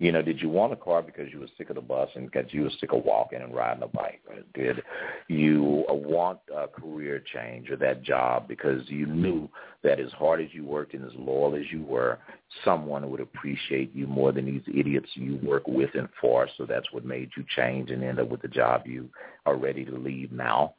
You 0.00 0.12
know, 0.12 0.22
did 0.22 0.40
you 0.40 0.48
want 0.48 0.72
a 0.72 0.76
car 0.76 1.02
because 1.02 1.30
you 1.30 1.40
were 1.40 1.46
sick 1.58 1.68
of 1.68 1.76
the 1.76 1.82
bus 1.82 2.08
and 2.14 2.24
because 2.30 2.50
you 2.54 2.62
were 2.62 2.70
sick 2.80 2.94
of 2.94 3.04
walking 3.04 3.42
and 3.42 3.54
riding 3.54 3.82
a 3.82 3.86
bike? 3.86 4.22
Did 4.54 4.82
you 5.28 5.84
want 5.88 6.38
a 6.56 6.68
career 6.68 7.22
change 7.34 7.70
or 7.70 7.76
that 7.76 8.02
job 8.02 8.48
because 8.48 8.80
you 8.86 9.04
knew 9.04 9.46
that 9.82 10.00
as 10.00 10.10
hard 10.12 10.40
as 10.40 10.48
you 10.52 10.64
worked 10.64 10.94
and 10.94 11.04
as 11.04 11.12
loyal 11.18 11.54
as 11.54 11.70
you 11.70 11.82
were, 11.82 12.18
someone 12.64 13.10
would 13.10 13.20
appreciate 13.20 13.94
you 13.94 14.06
more 14.06 14.32
than 14.32 14.46
these 14.46 14.62
idiots 14.74 15.10
you 15.12 15.38
work 15.42 15.68
with 15.68 15.90
and 15.92 16.08
for, 16.18 16.48
so 16.56 16.64
that's 16.64 16.90
what 16.92 17.04
made 17.04 17.28
you 17.36 17.44
change 17.54 17.90
and 17.90 18.02
end 18.02 18.18
up 18.18 18.28
with 18.30 18.40
the 18.40 18.48
job 18.48 18.86
you 18.86 19.06
are 19.44 19.56
ready 19.56 19.84
to 19.84 19.98
leave 19.98 20.32
now? 20.32 20.72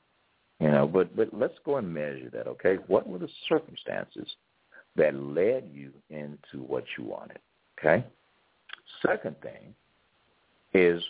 You 0.60 0.72
know, 0.72 0.88
but 0.88 1.16
but 1.16 1.30
let's 1.32 1.60
go 1.64 1.78
and 1.78 1.94
measure 1.94 2.32
that, 2.34 2.48
okay? 2.48 2.78
What 2.88 3.08
were 3.08 3.20
the 3.20 3.30
circumstances 3.48 4.28
that 4.96 5.14
led 5.14 5.70
you 5.72 5.92
into 6.10 6.66
what 6.66 6.86
you 6.98 7.04
wanted? 7.04 7.38
Okay? 7.80 8.04
Second 9.06 9.36
thing 9.42 9.74
is 10.74 11.02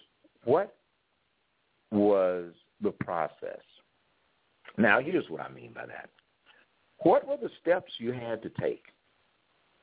what 0.43 0.75
was 1.91 2.51
the 2.81 2.91
process? 2.91 3.61
Now, 4.77 4.99
here's 4.99 5.29
what 5.29 5.41
I 5.41 5.49
mean 5.49 5.73
by 5.73 5.85
that. 5.85 6.09
What 6.99 7.27
were 7.27 7.37
the 7.37 7.49
steps 7.61 7.91
you 7.97 8.11
had 8.11 8.41
to 8.43 8.49
take? 8.59 8.83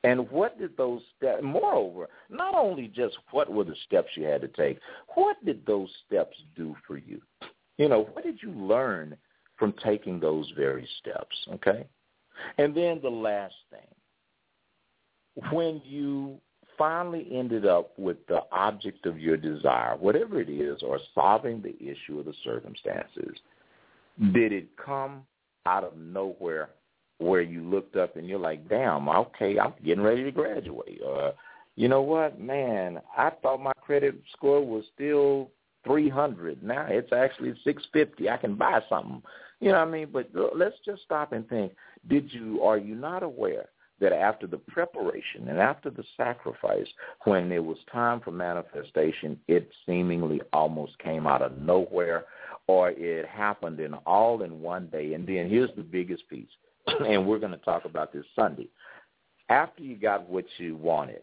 And 0.03 0.29
what 0.31 0.57
did 0.57 0.77
those 0.77 1.01
steps, 1.17 1.41
moreover, 1.43 2.07
not 2.29 2.55
only 2.55 2.87
just 2.87 3.17
what 3.31 3.51
were 3.51 3.65
the 3.65 3.75
steps 3.85 4.09
you 4.15 4.23
had 4.23 4.41
to 4.41 4.47
take, 4.47 4.79
what 5.15 5.43
did 5.45 5.65
those 5.65 5.89
steps 6.07 6.37
do 6.55 6.75
for 6.87 6.97
you? 6.97 7.21
You 7.77 7.89
know, 7.89 8.09
what 8.13 8.23
did 8.23 8.41
you 8.41 8.51
learn 8.51 9.17
from 9.57 9.73
taking 9.83 10.19
those 10.19 10.51
very 10.55 10.87
steps, 10.99 11.35
okay? 11.53 11.85
And 12.57 12.73
then 12.73 13.01
the 13.03 13.09
last 13.09 13.55
thing, 13.69 13.81
when 15.51 15.81
you 15.85 16.39
finally 16.79 17.27
ended 17.31 17.67
up 17.67 17.91
with 17.99 18.17
the 18.27 18.41
object 18.51 19.05
of 19.05 19.19
your 19.19 19.37
desire, 19.37 19.95
whatever 19.97 20.41
it 20.41 20.49
is, 20.49 20.81
or 20.81 20.99
solving 21.13 21.61
the 21.61 21.75
issue 21.79 22.17
of 22.17 22.25
the 22.25 22.33
circumstances, 22.43 23.37
did 24.33 24.51
it 24.51 24.69
come 24.83 25.23
out 25.65 25.83
of 25.83 25.95
nowhere 25.97 26.69
where 27.19 27.41
you 27.41 27.61
looked 27.61 27.97
up 27.97 28.15
and 28.15 28.27
you're 28.27 28.39
like, 28.39 28.67
damn, 28.69 29.07
okay, 29.09 29.59
I'm 29.59 29.73
getting 29.85 30.03
ready 30.03 30.23
to 30.23 30.31
graduate. 30.31 31.01
Or, 31.05 31.33
you 31.75 31.89
know 31.89 32.01
what, 32.01 32.39
man, 32.39 32.99
I 33.17 33.29
thought 33.41 33.61
my 33.61 33.73
credit 33.81 34.15
score 34.31 34.65
was 34.65 34.85
still 34.95 35.51
300. 35.83 36.63
Now 36.63 36.87
it's 36.89 37.11
actually 37.11 37.53
650. 37.65 38.29
I 38.29 38.37
can 38.37 38.55
buy 38.55 38.79
something. 38.87 39.21
You 39.59 39.73
know 39.73 39.79
what 39.79 39.87
I 39.89 39.91
mean? 39.91 40.07
But 40.11 40.29
let's 40.55 40.77
just 40.85 41.01
stop 41.03 41.33
and 41.33 41.47
think. 41.49 41.73
Did 42.09 42.31
you, 42.31 42.63
are 42.63 42.77
you 42.77 42.95
not 42.95 43.23
aware 43.23 43.67
that 43.99 44.13
after 44.13 44.47
the 44.47 44.57
preparation 44.57 45.47
and 45.49 45.59
after 45.59 45.89
the 45.89 46.03
sacrifice, 46.15 46.87
when 47.25 47.51
it 47.51 47.63
was 47.63 47.77
time 47.91 48.21
for 48.21 48.31
manifestation, 48.31 49.39
it 49.47 49.69
seemingly 49.85 50.41
almost 50.53 50.97
came 50.99 51.27
out 51.27 51.41
of 51.41 51.57
nowhere 51.57 52.25
or 52.67 52.91
it 52.91 53.27
happened 53.27 53.79
in 53.79 53.93
all 54.05 54.43
in 54.43 54.61
one 54.61 54.87
day. 54.87 55.13
And 55.13 55.27
then 55.27 55.49
here's 55.49 55.71
the 55.75 55.81
biggest 55.81 56.29
piece, 56.29 56.49
and 56.87 57.25
we're 57.25 57.39
going 57.39 57.51
to 57.51 57.57
talk 57.57 57.85
about 57.85 58.13
this 58.13 58.25
Sunday. 58.35 58.67
After 59.49 59.81
you 59.81 59.95
got 59.95 60.29
what 60.29 60.45
you 60.57 60.75
wanted, 60.75 61.21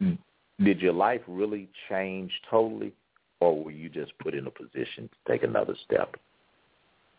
mm. 0.00 0.16
did 0.62 0.80
your 0.80 0.92
life 0.92 1.20
really 1.26 1.68
change 1.88 2.30
totally, 2.48 2.92
or 3.40 3.64
were 3.64 3.72
you 3.72 3.88
just 3.88 4.16
put 4.20 4.34
in 4.34 4.46
a 4.46 4.50
position 4.50 5.08
to 5.08 5.32
take 5.32 5.42
another 5.42 5.74
step? 5.84 6.14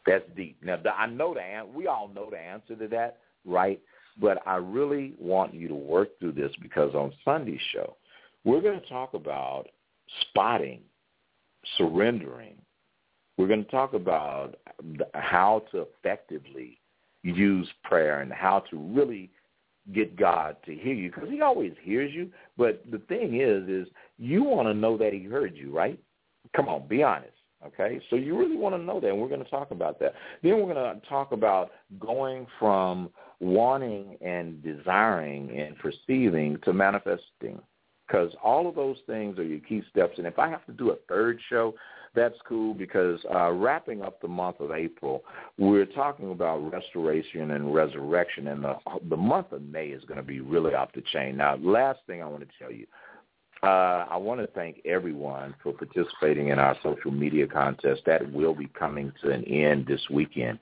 That's 0.06 0.24
deep. 0.36 0.58
Now, 0.64 0.78
I 0.98 1.08
know 1.08 1.34
the 1.34 1.42
answer. 1.42 1.72
We 1.74 1.88
all 1.88 2.08
know 2.08 2.30
the 2.30 2.40
answer 2.40 2.76
to 2.76 2.88
that, 2.90 3.18
right? 3.46 3.80
But 4.20 4.40
I 4.46 4.58
really 4.58 5.14
want 5.20 5.54
you 5.54 5.68
to 5.68 5.76
work 5.76 6.10
through 6.20 6.34
this 6.34 6.52
because 6.62 6.94
on 6.94 7.14
Sunday's 7.26 7.60
show, 7.72 7.96
we're 8.44 8.62
going 8.62 8.80
to 8.80 8.88
talk 8.88 9.14
about 9.14 9.68
spotting, 10.22 10.82
surrendering. 11.78 12.56
We're 13.38 13.48
going 13.48 13.66
to 13.66 13.72
talk 13.72 13.94
about 13.94 14.56
how 15.14 15.64
to 15.72 15.88
effectively 15.88 16.80
use 17.24 17.68
prayer 17.84 18.22
and 18.22 18.32
how 18.32 18.60
to 18.70 18.78
really 18.78 19.32
get 19.94 20.16
God 20.16 20.56
to 20.66 20.74
hear 20.76 20.94
you 20.94 21.12
because 21.12 21.30
he 21.30 21.42
always 21.42 21.74
hears 21.82 22.14
you. 22.14 22.30
But 22.58 22.84
the 22.92 23.00
thing 23.00 23.42
is, 23.42 23.68
is 23.68 23.88
you 24.18 24.44
want 24.44 24.68
to 24.68 24.74
know 24.74 24.98
that 24.98 25.14
he 25.14 25.24
heard 25.24 25.56
you, 25.56 25.76
right? 25.76 26.00
Come 26.56 26.70
on, 26.70 26.88
be 26.88 27.04
honest. 27.04 27.32
Okay, 27.66 28.02
so 28.10 28.18
you 28.18 28.38
really 28.38 28.58
want 28.58 28.76
to 28.76 28.82
know 28.82 29.00
that, 29.00 29.08
and 29.08 29.18
we're 29.18 29.30
going 29.30 29.44
to 29.44 29.50
talk 29.50 29.72
about 29.72 29.98
that. 30.02 30.14
Then 30.42 30.58
we're 30.58 30.74
going 30.74 31.00
to 31.00 31.08
talk 31.08 31.32
about 31.32 31.72
going 31.98 32.46
from 32.60 33.10
wanting 33.44 34.18
and 34.22 34.64
desiring 34.64 35.60
and 35.60 35.78
perceiving 35.78 36.58
to 36.64 36.74
manifesting, 36.74 37.62
because 38.08 38.34
all 38.44 38.68
of 38.68 38.76
those 38.76 38.98
things 39.06 39.38
are 39.38 39.44
your 39.44 39.60
key 39.60 39.84
steps. 39.90 40.18
And 40.18 40.28
if 40.28 40.40
I 40.40 40.50
have 40.50 40.66
to 40.66 40.72
do 40.72 40.92
a 40.92 40.96
third 41.08 41.40
show, 41.50 41.74
that's 42.16 42.36
cool 42.48 42.76
because 42.76 43.20
uh, 43.34 43.52
wrapping 43.52 44.04
up 44.04 44.22
the 44.22 44.28
month 44.28 44.60
of 44.60 44.72
April, 44.72 45.24
we're 45.58 45.86
talking 45.86 46.32
about 46.32 46.60
restoration 46.72 47.52
and 47.52 47.74
resurrection, 47.74 48.48
and 48.48 48.64
the 48.64 48.76
the 49.10 49.18
month 49.18 49.52
of 49.52 49.64
May 49.64 49.88
is 49.88 50.04
going 50.06 50.20
to 50.20 50.24
be 50.24 50.40
really 50.40 50.76
off 50.76 50.90
the 50.94 51.02
chain. 51.12 51.38
Now, 51.38 51.56
last 51.58 52.00
thing 52.06 52.22
I 52.22 52.28
want 52.28 52.42
to 52.48 52.50
tell 52.60 52.72
you 52.72 52.86
uh, 53.64 54.06
I 54.10 54.18
want 54.18 54.42
to 54.42 54.48
thank 54.48 54.82
everyone 54.84 55.56
for 55.64 55.72
participating 55.72 56.50
in 56.50 56.60
our 56.60 56.76
social 56.84 57.12
media 57.12 57.48
contest. 57.48 58.02
That 58.06 58.30
will 58.32 58.54
be 58.54 58.68
coming 58.68 59.14
to 59.24 59.32
an 59.32 59.46
end 59.46 59.88
this 59.88 60.02
weekend. 60.12 60.60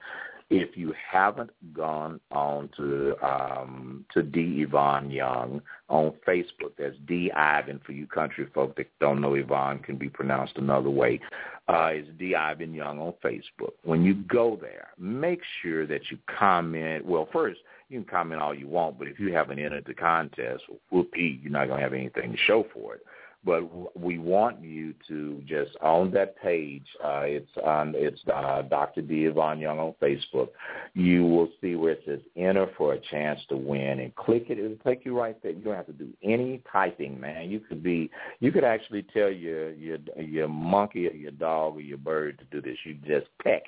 If 0.53 0.75
you 0.75 0.93
haven't 1.09 1.49
gone 1.73 2.19
on 2.29 2.69
to 2.75 3.15
um, 3.25 4.05
to 4.13 4.21
D 4.21 4.65
Yvonne 4.67 5.09
Young 5.09 5.61
on 5.87 6.11
Facebook, 6.27 6.73
that's 6.77 6.97
D 7.07 7.31
Ivan 7.31 7.79
for 7.85 7.93
you 7.93 8.05
country 8.05 8.45
folk 8.53 8.75
that 8.75 8.87
don't 8.99 9.21
know 9.21 9.35
Yvonne 9.35 9.79
can 9.79 9.95
be 9.95 10.09
pronounced 10.09 10.57
another 10.57 10.89
way. 10.89 11.21
Uh, 11.69 11.91
it's 11.93 12.09
D 12.19 12.35
Ivan 12.35 12.73
Young 12.73 12.99
on 12.99 13.13
Facebook. 13.23 13.71
When 13.83 14.03
you 14.03 14.13
go 14.13 14.59
there, 14.59 14.89
make 14.99 15.39
sure 15.61 15.87
that 15.87 16.11
you 16.11 16.17
comment. 16.37 17.05
Well, 17.05 17.29
first 17.31 17.61
you 17.87 18.01
can 18.01 18.09
comment 18.09 18.41
all 18.41 18.53
you 18.53 18.67
want, 18.67 18.99
but 18.99 19.07
if 19.07 19.21
you 19.21 19.33
haven't 19.33 19.57
entered 19.57 19.85
the 19.85 19.93
contest, 19.93 20.63
whoopee, 20.89 21.39
you're 21.41 21.51
not 21.51 21.67
going 21.67 21.77
to 21.77 21.83
have 21.83 21.93
anything 21.93 22.33
to 22.33 22.37
show 22.37 22.65
for 22.73 22.95
it. 22.95 23.05
But 23.43 23.97
we 23.99 24.19
want 24.19 24.61
you 24.61 24.93
to 25.07 25.41
just 25.47 25.71
on 25.81 26.11
that 26.11 26.39
page. 26.39 26.85
Uh, 27.03 27.23
it's 27.23 27.49
on 27.65 27.93
it's 27.95 28.21
uh, 28.31 28.61
Dr. 28.63 29.01
D. 29.01 29.27
Ivan 29.27 29.59
Young 29.59 29.79
on 29.79 29.95
Facebook. 29.99 30.49
You 30.93 31.25
will 31.25 31.49
see 31.59 31.75
where 31.75 31.93
it 31.93 32.03
says 32.05 32.19
enter 32.35 32.67
for 32.77 32.93
a 32.93 32.99
chance 32.99 33.39
to 33.49 33.57
win, 33.57 33.99
and 33.99 34.15
click 34.15 34.45
it. 34.49 34.59
It'll 34.59 34.77
take 34.85 35.05
you 35.05 35.17
right 35.17 35.41
there. 35.41 35.53
You 35.53 35.63
don't 35.63 35.75
have 35.75 35.87
to 35.87 35.93
do 35.93 36.09
any 36.23 36.61
typing, 36.71 37.19
man. 37.19 37.49
You 37.49 37.59
could 37.59 37.81
be 37.81 38.11
you 38.41 38.51
could 38.51 38.63
actually 38.63 39.03
tell 39.11 39.31
your 39.31 39.71
your 39.71 39.97
your 40.17 40.47
monkey 40.47 41.07
or 41.07 41.13
your 41.13 41.31
dog 41.31 41.77
or 41.77 41.81
your 41.81 41.97
bird 41.97 42.37
to 42.39 42.45
do 42.45 42.61
this. 42.61 42.77
You 42.85 42.93
just 43.05 43.27
peck 43.41 43.63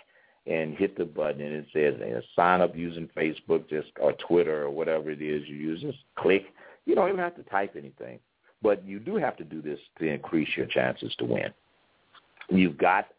and 0.46 0.76
hit 0.76 0.98
the 0.98 1.06
button 1.06 1.42
and 1.42 1.56
it 1.56 1.68
says 1.74 1.96
uh, 2.02 2.20
sign 2.36 2.62
up 2.62 2.76
using 2.76 3.10
Facebook 3.16 3.70
just 3.70 3.88
or 4.00 4.14
Twitter 4.14 4.64
or 4.64 4.70
whatever 4.70 5.10
it 5.10 5.22
is 5.22 5.48
you 5.48 5.56
use. 5.56 5.82
Just 5.82 6.00
click. 6.18 6.46
You 6.86 6.96
don't 6.96 7.08
even 7.08 7.20
have 7.20 7.36
to 7.38 7.44
type 7.44 7.76
anything. 7.78 8.20
But 8.64 8.84
you 8.86 9.00
do 9.00 9.18
have 9.18 9.38
to 9.38 9.44
do 9.44 9.62
this 9.62 9.80
to 10.00 10.06
increase 10.06 10.50
your 10.58 10.66
chances 10.66 11.14
to 11.20 11.26
win. 11.26 11.54
You've 12.50 12.78
got 12.78 13.10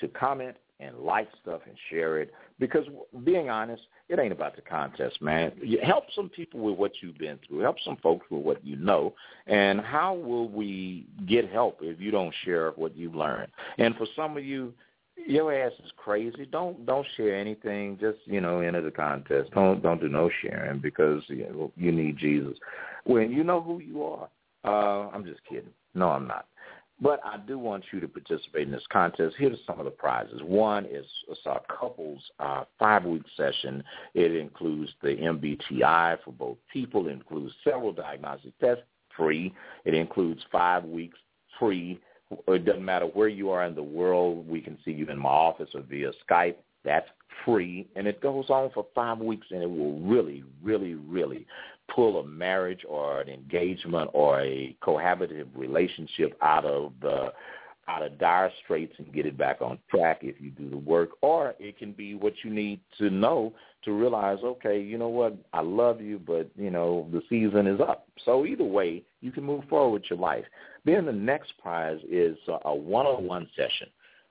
to 0.00 0.08
comment 0.08 0.56
and 0.80 0.98
like 0.98 1.28
stuff 1.40 1.60
and 1.66 1.76
share 1.90 2.20
it 2.20 2.32
because 2.58 2.84
being 3.24 3.48
honest, 3.48 3.82
it 4.08 4.18
ain't 4.18 4.32
about 4.32 4.56
the 4.56 4.62
contest, 4.62 5.20
man. 5.22 5.52
You 5.62 5.78
help 5.82 6.04
some 6.14 6.28
people 6.28 6.60
with 6.60 6.76
what 6.76 6.92
you've 7.00 7.18
been 7.18 7.38
through. 7.46 7.60
Help 7.60 7.76
some 7.84 7.96
folks 8.02 8.26
with 8.30 8.42
what 8.42 8.64
you 8.64 8.76
know. 8.76 9.14
And 9.46 9.80
how 9.80 10.14
will 10.14 10.48
we 10.48 11.06
get 11.26 11.50
help 11.50 11.78
if 11.80 12.00
you 12.00 12.10
don't 12.10 12.34
share 12.44 12.70
what 12.72 12.96
you've 12.96 13.14
learned? 13.14 13.50
And 13.78 13.94
for 13.96 14.06
some 14.16 14.36
of 14.36 14.44
you, 14.44 14.74
your 15.26 15.54
ass 15.54 15.72
is 15.84 15.92
crazy. 15.96 16.46
Don't 16.50 16.84
don't 16.86 17.06
share 17.16 17.36
anything. 17.36 17.98
Just 18.00 18.18
you 18.24 18.40
know, 18.40 18.60
enter 18.60 18.82
the 18.82 18.90
contest. 18.90 19.50
Don't 19.52 19.82
don't 19.82 20.00
do 20.00 20.08
no 20.08 20.28
sharing 20.42 20.80
because 20.80 21.22
you, 21.28 21.48
know, 21.48 21.72
you 21.76 21.92
need 21.92 22.18
Jesus. 22.18 22.58
When 23.04 23.30
you 23.30 23.44
know 23.44 23.60
who 23.60 23.80
you 23.80 24.02
are. 24.04 24.28
Uh, 24.64 25.08
I'm 25.12 25.24
just 25.24 25.40
kidding. 25.48 25.70
No, 25.94 26.10
I'm 26.10 26.26
not. 26.26 26.46
But 27.00 27.20
I 27.24 27.38
do 27.38 27.58
want 27.58 27.84
you 27.92 28.00
to 28.00 28.08
participate 28.08 28.66
in 28.66 28.72
this 28.72 28.86
contest. 28.90 29.34
Here 29.36 29.52
are 29.52 29.56
some 29.66 29.80
of 29.80 29.84
the 29.84 29.90
prizes. 29.90 30.40
One 30.42 30.86
is 30.86 31.04
a 31.44 31.58
couples 31.68 32.22
uh, 32.38 32.64
five-week 32.78 33.24
session. 33.36 33.82
It 34.14 34.34
includes 34.34 34.92
the 35.02 35.08
MBTI 35.08 36.18
for 36.24 36.32
both 36.32 36.56
people. 36.72 37.08
It 37.08 37.12
includes 37.12 37.52
several 37.64 37.92
diagnostic 37.92 38.56
tests 38.58 38.84
free. 39.16 39.52
It 39.84 39.94
includes 39.94 40.40
five 40.52 40.84
weeks 40.84 41.18
free 41.58 42.00
it 42.48 42.64
doesn't 42.64 42.84
matter 42.84 43.06
where 43.06 43.28
you 43.28 43.50
are 43.50 43.64
in 43.64 43.74
the 43.74 43.82
world. 43.82 44.48
We 44.48 44.60
can 44.60 44.78
see 44.84 44.92
you 44.92 45.06
in 45.06 45.18
my 45.18 45.28
office 45.28 45.70
or 45.74 45.82
via 45.82 46.12
Skype. 46.28 46.56
That's 46.84 47.08
free, 47.44 47.88
and 47.96 48.06
it 48.06 48.20
goes 48.20 48.50
on 48.50 48.70
for 48.74 48.86
five 48.94 49.18
weeks, 49.18 49.46
and 49.50 49.62
it 49.62 49.70
will 49.70 49.98
really, 50.00 50.44
really, 50.62 50.94
really 50.94 51.46
pull 51.94 52.20
a 52.20 52.24
marriage 52.24 52.84
or 52.88 53.20
an 53.20 53.28
engagement 53.28 54.10
or 54.12 54.40
a 54.40 54.76
cohabitative 54.82 55.48
relationship 55.54 56.36
out 56.42 56.64
of 56.64 56.92
the 57.00 57.32
out 57.86 58.02
of 58.02 58.18
dire 58.18 58.50
straits 58.62 58.94
and 58.96 59.12
get 59.12 59.26
it 59.26 59.36
back 59.36 59.60
on 59.60 59.78
track 59.90 60.20
if 60.22 60.40
you 60.40 60.50
do 60.50 60.70
the 60.70 60.76
work. 60.76 61.10
Or 61.20 61.54
it 61.58 61.78
can 61.78 61.92
be 61.92 62.14
what 62.14 62.32
you 62.42 62.50
need 62.50 62.80
to 62.96 63.10
know 63.10 63.52
to 63.84 63.92
realize, 63.92 64.38
okay, 64.42 64.80
you 64.80 64.96
know 64.96 65.08
what, 65.08 65.36
I 65.52 65.60
love 65.60 66.00
you, 66.00 66.18
but 66.18 66.48
you 66.56 66.70
know 66.70 67.06
the 67.12 67.20
season 67.28 67.66
is 67.66 67.80
up. 67.80 68.08
So 68.24 68.46
either 68.46 68.64
way, 68.64 69.02
you 69.20 69.30
can 69.30 69.44
move 69.44 69.64
forward 69.68 70.00
with 70.00 70.10
your 70.10 70.18
life. 70.18 70.44
Then 70.86 71.04
the 71.04 71.12
next 71.12 71.52
prize 71.58 72.00
is 72.10 72.38
a 72.64 72.74
one-on-one 72.74 73.48
session 73.54 73.88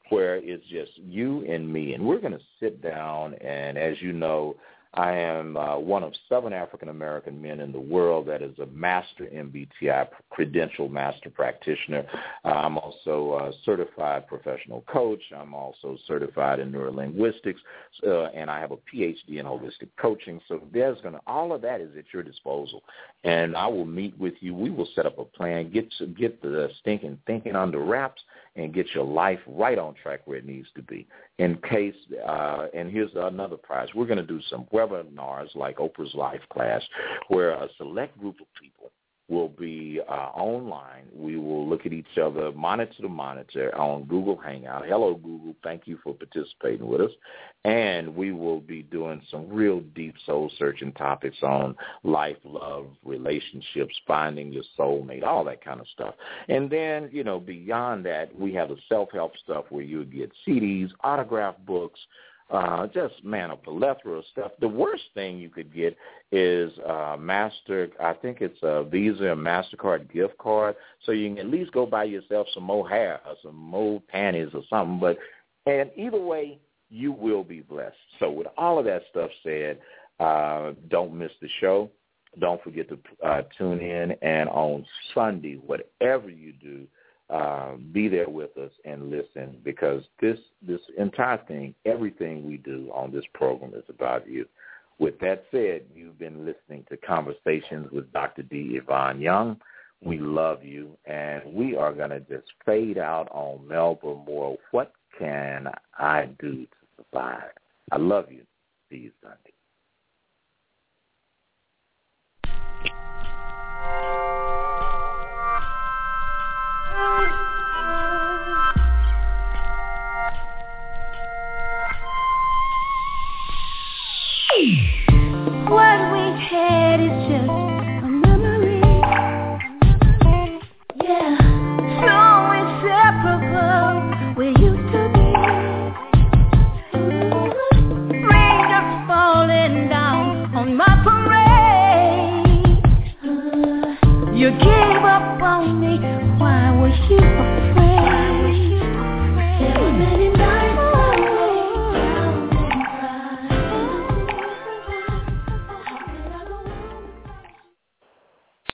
where 0.09 0.37
it's 0.37 0.65
just 0.67 0.91
you 0.97 1.45
and 1.47 1.71
me, 1.71 1.93
and 1.93 2.03
we're 2.03 2.19
going 2.19 2.33
to 2.33 2.39
sit 2.59 2.81
down 2.81 3.35
and, 3.35 3.77
as 3.77 3.95
you 4.01 4.13
know, 4.13 4.55
I 4.95 5.13
am 5.13 5.57
uh, 5.57 5.77
one 5.79 6.03
of 6.03 6.13
seven 6.29 6.53
African 6.53 6.89
American 6.89 7.41
men 7.41 7.59
in 7.61 7.71
the 7.71 7.79
world 7.79 8.27
that 8.27 8.43
is 8.43 8.57
a 8.59 8.67
master 8.67 9.25
MBTI 9.25 10.07
credential 10.29 10.87
master 10.87 11.31
practitioner. 11.31 12.05
Uh, 12.45 12.49
I'm 12.49 12.77
also 12.77 13.33
a 13.33 13.51
certified 13.65 14.27
professional 14.27 14.81
coach. 14.81 15.21
I'm 15.35 15.55
also 15.55 15.97
certified 16.07 16.59
in 16.59 16.71
neurolinguistics, 16.71 17.57
uh, 18.05 18.25
and 18.35 18.51
I 18.51 18.59
have 18.59 18.71
a 18.71 18.77
PhD 18.77 19.39
in 19.39 19.45
holistic 19.45 19.89
coaching. 19.97 20.39
So 20.47 20.61
there's 20.71 21.01
going 21.01 21.15
to 21.15 21.21
all 21.25 21.53
of 21.53 21.61
that 21.63 21.81
is 21.81 21.89
at 21.97 22.05
your 22.13 22.21
disposal, 22.21 22.83
and 23.23 23.55
I 23.55 23.65
will 23.67 23.85
meet 23.85 24.17
with 24.19 24.35
you. 24.41 24.53
We 24.53 24.69
will 24.69 24.87
set 24.95 25.07
up 25.07 25.17
a 25.17 25.25
plan, 25.25 25.71
get 25.71 25.91
to, 25.97 26.05
get 26.05 26.39
the 26.41 26.69
stinking 26.81 27.17
thinking 27.25 27.55
under 27.55 27.79
wraps, 27.79 28.21
and 28.55 28.73
get 28.73 28.87
your 28.93 29.05
life 29.05 29.39
right 29.47 29.77
on 29.77 29.95
track 29.95 30.21
where 30.25 30.37
it 30.37 30.45
needs 30.45 30.67
to 30.75 30.81
be. 30.83 31.07
In 31.39 31.57
case, 31.69 31.95
uh, 32.27 32.67
and 32.73 32.89
here's 32.91 33.11
another 33.15 33.57
prize. 33.57 33.89
We're 33.95 34.05
going 34.05 34.17
to 34.17 34.25
do 34.25 34.39
some 34.49 34.65
webinars 34.73 35.55
like 35.55 35.77
Oprah's 35.77 36.13
Life 36.13 36.41
Class, 36.51 36.83
where 37.29 37.51
a 37.51 37.67
select 37.77 38.17
group 38.19 38.39
of 38.39 38.47
people 38.61 38.91
will 39.29 39.49
be 39.49 40.01
uh, 40.07 40.11
online. 40.11 41.05
We 41.15 41.37
will 41.37 41.67
look 41.67 41.85
at 41.85 41.93
each 41.93 42.17
other 42.21 42.51
monitor 42.51 43.01
to 43.01 43.09
monitor 43.09 43.75
on 43.77 44.03
Google 44.03 44.37
Hangout. 44.37 44.85
Hello, 44.85 45.15
Google. 45.15 45.55
Thank 45.63 45.87
you 45.87 45.97
for 46.03 46.13
participating 46.13 46.87
with 46.87 47.01
us. 47.01 47.11
And 47.63 48.15
we 48.15 48.33
will 48.33 48.59
be 48.59 48.83
doing 48.83 49.21
some 49.31 49.47
real 49.49 49.79
deep 49.95 50.15
soul 50.25 50.51
searching 50.59 50.91
topics 50.91 51.37
on 51.41 51.75
life, 52.03 52.37
love, 52.43 52.87
relationships, 53.05 53.95
finding 54.05 54.51
your 54.51 54.63
soulmate, 54.77 55.23
all 55.23 55.45
that 55.45 55.63
kind 55.63 55.79
of 55.79 55.87
stuff. 55.87 56.15
And 56.49 56.69
then, 56.69 57.09
you 57.11 57.23
know, 57.23 57.39
beyond 57.39 58.05
that, 58.05 58.37
we 58.37 58.53
have 58.55 58.69
the 58.69 58.77
self-help 58.89 59.37
stuff 59.37 59.65
where 59.69 59.83
you 59.83 60.03
get 60.03 60.31
CDs, 60.45 60.89
autograph 61.03 61.55
books, 61.65 61.99
uh, 62.53 62.85
just 62.87 63.15
man, 63.23 63.49
a 63.49 63.55
plethora 63.57 64.19
of 64.19 64.25
stuff. 64.31 64.51
The 64.61 64.67
worst 64.67 65.03
thing 65.15 65.39
you 65.39 65.49
could 65.49 65.73
get 65.73 65.97
is 66.31 66.71
uh, 66.87 67.17
Master. 67.19 67.89
I 67.99 68.13
think 68.13 68.37
it's 68.41 68.59
a 68.61 68.83
Visa 68.83 69.31
and 69.31 69.41
Mastercard 69.41 70.11
gift 70.13 70.37
card, 70.37 70.75
so 71.03 71.11
you 71.11 71.29
can 71.29 71.39
at 71.39 71.47
least 71.47 71.71
go 71.71 71.87
buy 71.87 72.03
yourself 72.03 72.47
some 72.53 72.63
more 72.63 72.87
hair 72.87 73.19
or 73.25 73.33
some 73.43 73.55
more 73.55 74.01
panties 74.07 74.49
or 74.53 74.61
something. 74.69 74.99
But 74.99 75.17
and 75.65 75.89
either 75.97 76.19
way, 76.19 76.59
you 76.89 77.11
will 77.11 77.43
be 77.43 77.61
blessed. 77.61 77.95
So 78.19 78.29
with 78.29 78.47
all 78.55 78.77
of 78.77 78.85
that 78.85 79.01
stuff 79.09 79.31
said, 79.41 79.79
uh, 80.19 80.73
don't 80.89 81.17
miss 81.17 81.31
the 81.41 81.49
show. 81.59 81.89
Don't 82.39 82.63
forget 82.63 82.87
to 82.89 82.99
uh, 83.25 83.41
tune 83.57 83.79
in, 83.79 84.11
and 84.21 84.47
on 84.49 84.85
Sunday, 85.15 85.55
whatever 85.55 86.29
you 86.29 86.53
do 86.53 86.87
uh, 87.29 87.73
be 87.91 88.07
there 88.07 88.29
with 88.29 88.55
us 88.57 88.71
and 88.85 89.09
listen 89.09 89.57
because 89.63 90.03
this 90.21 90.37
this 90.61 90.81
entire 90.97 91.39
thing, 91.47 91.73
everything 91.85 92.45
we 92.45 92.57
do 92.57 92.91
on 92.93 93.11
this 93.11 93.25
program 93.33 93.73
is 93.75 93.83
about 93.89 94.27
you. 94.27 94.45
With 94.99 95.19
that 95.19 95.45
said, 95.51 95.83
you've 95.95 96.19
been 96.19 96.45
listening 96.45 96.85
to 96.89 96.97
Conversations 96.97 97.91
with 97.91 98.11
Dr. 98.13 98.43
D. 98.43 98.79
Ivan 98.81 99.19
Young. 99.19 99.59
We 100.03 100.17
love 100.19 100.63
you, 100.63 100.97
and 101.05 101.41
we 101.45 101.75
are 101.75 101.93
going 101.93 102.09
to 102.09 102.19
just 102.19 102.51
fade 102.65 102.97
out 102.97 103.29
on 103.31 103.67
Melba 103.67 104.15
Moore. 104.15 104.57
What 104.71 104.91
can 105.17 105.69
I 105.97 106.29
do 106.39 106.65
to 106.65 106.67
survive? 106.97 107.51
I 107.91 107.97
love 107.97 108.31
you. 108.31 108.43
See 108.89 108.97
you 108.97 109.11
Sunday. 109.21 109.52